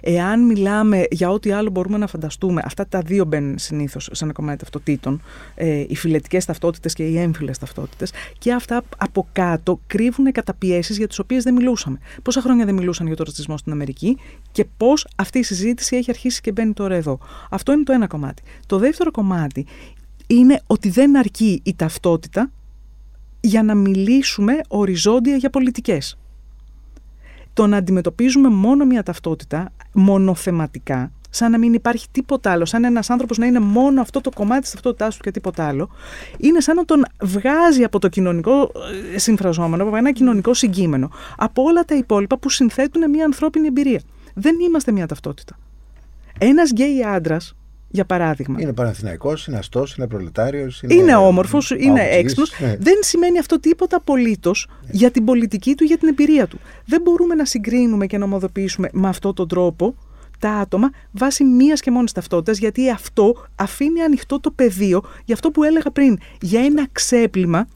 Εάν 0.00 0.46
μιλάμε 0.46 1.04
για 1.10 1.30
ό,τι 1.30 1.50
άλλο 1.50 1.70
μπορούμε 1.70 1.98
να 1.98 2.06
φανταστούμε, 2.06 2.62
αυτά 2.64 2.86
τα 2.86 3.00
δύο 3.00 3.24
μπαίνουν 3.24 3.58
συνήθως 3.58 4.08
σε 4.12 4.24
ένα 4.24 4.32
κομμάτι 4.32 4.58
ταυτοτήτων, 4.58 5.22
ε, 5.54 5.84
οι 5.88 5.96
φιλετικές 5.96 6.44
ταυτότητες 6.44 6.92
και 6.92 7.02
οι 7.02 7.18
έμφυλες 7.18 7.58
ταυτότητες, 7.58 8.12
και 8.38 8.52
αυτά 8.52 8.82
από 8.96 9.28
κάτω 9.32 9.80
κρύβουν 9.86 10.32
καταπιέσεις 10.32 10.96
για 10.96 11.06
τις 11.06 11.18
οποίες 11.18 11.42
δεν 11.42 11.54
μιλούσαμε. 11.54 11.98
Πόσα 12.22 12.40
χρόνια 12.40 12.64
δεν 12.64 12.74
μιλούσαν 12.74 13.06
για 13.06 13.16
τον 13.16 13.24
ρατσισμό 13.26 13.56
στην 13.56 13.72
Αμερική 13.72 14.18
και 14.52 14.64
πώς 14.76 15.06
αυτή 15.16 15.38
η 15.38 15.42
συζήτηση 15.42 15.96
έχει 15.96 16.10
αρχίσει 16.10 16.40
και 16.40 16.52
μπαίνει 16.52 16.72
τώρα 16.72 16.94
εδώ. 16.94 17.18
Αυτό 17.50 17.72
είναι 17.72 17.82
το 17.82 17.92
ένα 17.92 18.06
κομμάτι. 18.06 18.42
Το 18.66 18.78
δεύτερο 18.78 19.10
κομμάτι 19.10 19.66
είναι 20.26 20.60
ότι 20.66 20.90
δεν 20.90 21.16
αρκεί 21.18 21.60
η 21.64 21.74
ταυτότητα 21.74 22.50
για 23.40 23.62
να 23.62 23.74
μιλήσουμε 23.74 24.60
οριζόντια 24.68 25.36
για 25.36 25.50
πολιτικές. 25.50 26.18
Το 27.52 27.66
να 27.66 27.76
αντιμετωπίζουμε 27.76 28.48
μόνο 28.48 28.84
μια 28.84 29.02
ταυτότητα, 29.02 29.72
μονοθεματικά, 29.92 31.12
σαν 31.30 31.50
να 31.50 31.58
μην 31.58 31.72
υπάρχει 31.72 32.06
τίποτα 32.10 32.50
άλλο, 32.50 32.64
σαν 32.64 32.84
ένας 32.84 33.10
άνθρωπος 33.10 33.38
να 33.38 33.46
είναι 33.46 33.58
μόνο 33.58 34.00
αυτό 34.00 34.20
το 34.20 34.30
κομμάτι 34.30 34.60
της 34.60 34.70
ταυτότητάς 34.70 35.16
του 35.16 35.22
και 35.22 35.30
τίποτα 35.30 35.66
άλλο, 35.66 35.90
είναι 36.38 36.60
σαν 36.60 36.76
να 36.76 36.84
τον 36.84 37.06
βγάζει 37.22 37.82
από 37.84 37.98
το 37.98 38.08
κοινωνικό 38.08 38.72
ε, 39.14 39.18
συμφραζόμενο, 39.18 39.82
από 39.82 39.96
ένα 39.96 40.12
κοινωνικό 40.12 40.54
συγκείμενο, 40.54 41.10
από 41.36 41.62
όλα 41.62 41.84
τα 41.84 41.94
υπόλοιπα 41.94 42.38
που 42.38 42.48
συνθέτουν 42.48 43.10
μια 43.10 43.24
ανθρώπινη 43.24 43.66
εμπειρία. 43.66 44.00
Δεν 44.34 44.56
είμαστε 44.60 44.92
μια 44.92 45.06
ταυτότητα. 45.06 45.58
Ένας 46.38 46.70
γκέι 46.70 47.04
άντρας 47.04 47.54
για 47.90 48.04
παράδειγμα. 48.04 48.60
Είναι 48.60 48.72
Παναθηναϊκός, 48.72 49.46
είναι 49.46 49.56
αστός, 49.56 49.96
είναι 49.96 50.06
προλετάριος. 50.06 50.82
Είναι, 50.82 50.94
είναι 50.94 51.16
όμορφος, 51.16 51.70
είναι 51.70 52.02
έξυπνος. 52.02 52.60
Ναι. 52.60 52.76
Δεν 52.80 52.94
σημαίνει 53.00 53.38
αυτό 53.38 53.60
τίποτα 53.60 53.96
απολύτως 53.96 54.68
ναι. 54.68 54.90
για 54.92 55.10
την 55.10 55.24
πολιτική 55.24 55.74
του, 55.74 55.84
για 55.84 55.98
την 55.98 56.08
εμπειρία 56.08 56.46
του. 56.46 56.58
Δεν 56.86 57.00
μπορούμε 57.02 57.34
να 57.34 57.44
συγκρίνουμε 57.44 58.06
και 58.06 58.18
να 58.18 58.24
ομοδοποιήσουμε 58.24 58.88
με 58.92 59.08
αυτόν 59.08 59.34
τον 59.34 59.48
τρόπο 59.48 59.94
τα 60.38 60.50
άτομα 60.50 60.90
βάσει 61.10 61.44
μίας 61.44 61.80
και 61.80 61.90
μόνης 61.90 62.12
ταυτότητας, 62.12 62.58
γιατί 62.58 62.90
αυτό 62.90 63.46
αφήνει 63.54 64.00
ανοιχτό 64.00 64.40
το 64.40 64.50
πεδίο 64.50 65.02
για 65.24 65.34
αυτό 65.34 65.50
που 65.50 65.62
έλεγα 65.62 65.90
πριν, 65.90 66.18
για 66.40 66.60
ένα 66.60 66.86
ξέπλυμα 66.92 67.68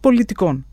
πολιτικών. 0.00 0.66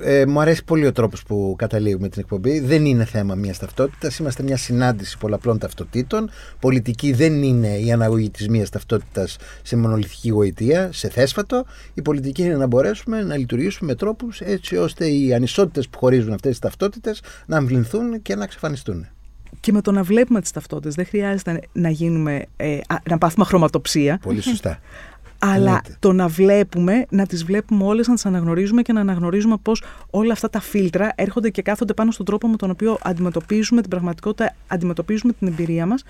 Ε, 0.00 0.26
μου 0.26 0.40
αρέσει 0.40 0.64
πολύ 0.64 0.86
ο 0.86 0.92
τρόπος 0.92 1.22
που 1.22 1.54
καταλήγουμε 1.58 2.08
την 2.08 2.20
εκπομπή. 2.20 2.60
Δεν 2.60 2.84
είναι 2.84 3.04
θέμα 3.04 3.34
μιας 3.34 3.58
ταυτότητας. 3.58 4.18
Είμαστε 4.18 4.42
μια 4.42 4.56
συνάντηση 4.56 5.18
πολλαπλών 5.18 5.58
ταυτοτήτων. 5.58 6.30
Πολιτική 6.60 7.12
δεν 7.12 7.42
είναι 7.42 7.76
η 7.78 7.92
αναγωγή 7.92 8.30
της 8.30 8.48
μία 8.48 8.68
ταυτότητας 8.68 9.36
σε 9.62 9.76
μονολυθική 9.76 10.28
γοητεία, 10.28 10.88
σε 10.92 11.08
θέσφατο. 11.08 11.64
Η 11.94 12.02
πολιτική 12.02 12.42
είναι 12.42 12.56
να 12.56 12.66
μπορέσουμε 12.66 13.22
να 13.22 13.36
λειτουργήσουμε 13.36 13.90
με 13.90 13.96
τρόπους 13.96 14.40
έτσι 14.40 14.76
ώστε 14.76 15.08
οι 15.08 15.34
ανισότητες 15.34 15.88
που 15.88 15.98
χωρίζουν 15.98 16.32
αυτές 16.32 16.50
τις 16.50 16.60
ταυτότητες 16.60 17.22
να 17.46 17.56
αμβληνθούν 17.56 18.22
και 18.22 18.34
να 18.34 18.44
εξαφανιστούν. 18.44 19.06
Και 19.60 19.72
με 19.72 19.80
το 19.80 19.92
να 19.92 20.02
βλέπουμε 20.02 20.40
τις 20.40 20.50
ταυτότητες, 20.50 20.94
δεν 20.94 21.06
χρειάζεται 21.06 21.60
να, 21.72 21.90
γίνουμε, 21.90 22.44
ε, 22.56 22.78
να 23.08 23.18
πάθουμε 23.18 23.44
χρωματοψία. 23.44 24.18
Πολύ 24.22 24.40
σωστά. 24.40 24.78
Αλλά 25.38 25.82
το 25.98 26.12
να 26.12 26.28
βλέπουμε, 26.28 27.06
να 27.10 27.26
τις 27.26 27.44
βλέπουμε 27.44 27.84
όλες, 27.84 28.08
να 28.08 28.14
τις 28.14 28.26
αναγνωρίζουμε 28.26 28.82
και 28.82 28.92
να 28.92 29.00
αναγνωρίζουμε 29.00 29.56
πώς 29.62 29.82
όλα 30.10 30.32
αυτά 30.32 30.50
τα 30.50 30.60
φίλτρα 30.60 31.12
έρχονται 31.14 31.50
και 31.50 31.62
κάθονται 31.62 31.94
πάνω 31.94 32.10
στον 32.10 32.26
τρόπο 32.26 32.48
με 32.48 32.56
τον 32.56 32.70
οποίο 32.70 32.98
αντιμετωπίζουμε 33.02 33.80
την 33.80 33.90
πραγματικότητα, 33.90 34.54
αντιμετωπίζουμε 34.66 35.32
την 35.32 35.46
εμπειρία 35.46 35.86
μας 35.86 36.04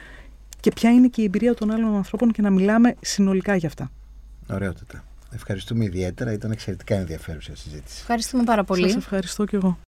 και 0.60 0.70
ποια 0.70 0.90
είναι 0.90 1.08
και 1.08 1.20
η 1.22 1.24
εμπειρία 1.24 1.54
των 1.54 1.70
άλλων 1.70 1.94
ανθρώπων 1.94 2.32
και 2.32 2.42
να 2.42 2.50
μιλάμε 2.50 2.94
συνολικά 3.00 3.56
για 3.56 3.68
αυτά. 3.68 3.90
Ωραιότατα. 4.50 5.04
Ευχαριστούμε 5.34 5.84
ιδιαίτερα. 5.84 6.32
Ήταν 6.32 6.50
εξαιρετικά 6.50 6.94
ενδιαφέρουσα 6.94 7.52
η 7.52 7.56
συζήτηση. 7.56 7.98
Ευχαριστούμε 8.00 8.44
πάρα 8.44 8.64
πολύ. 8.64 8.88
Σας 8.88 8.96
ευχαριστώ 8.96 9.44
και 9.44 9.56
εγώ. 9.56 9.78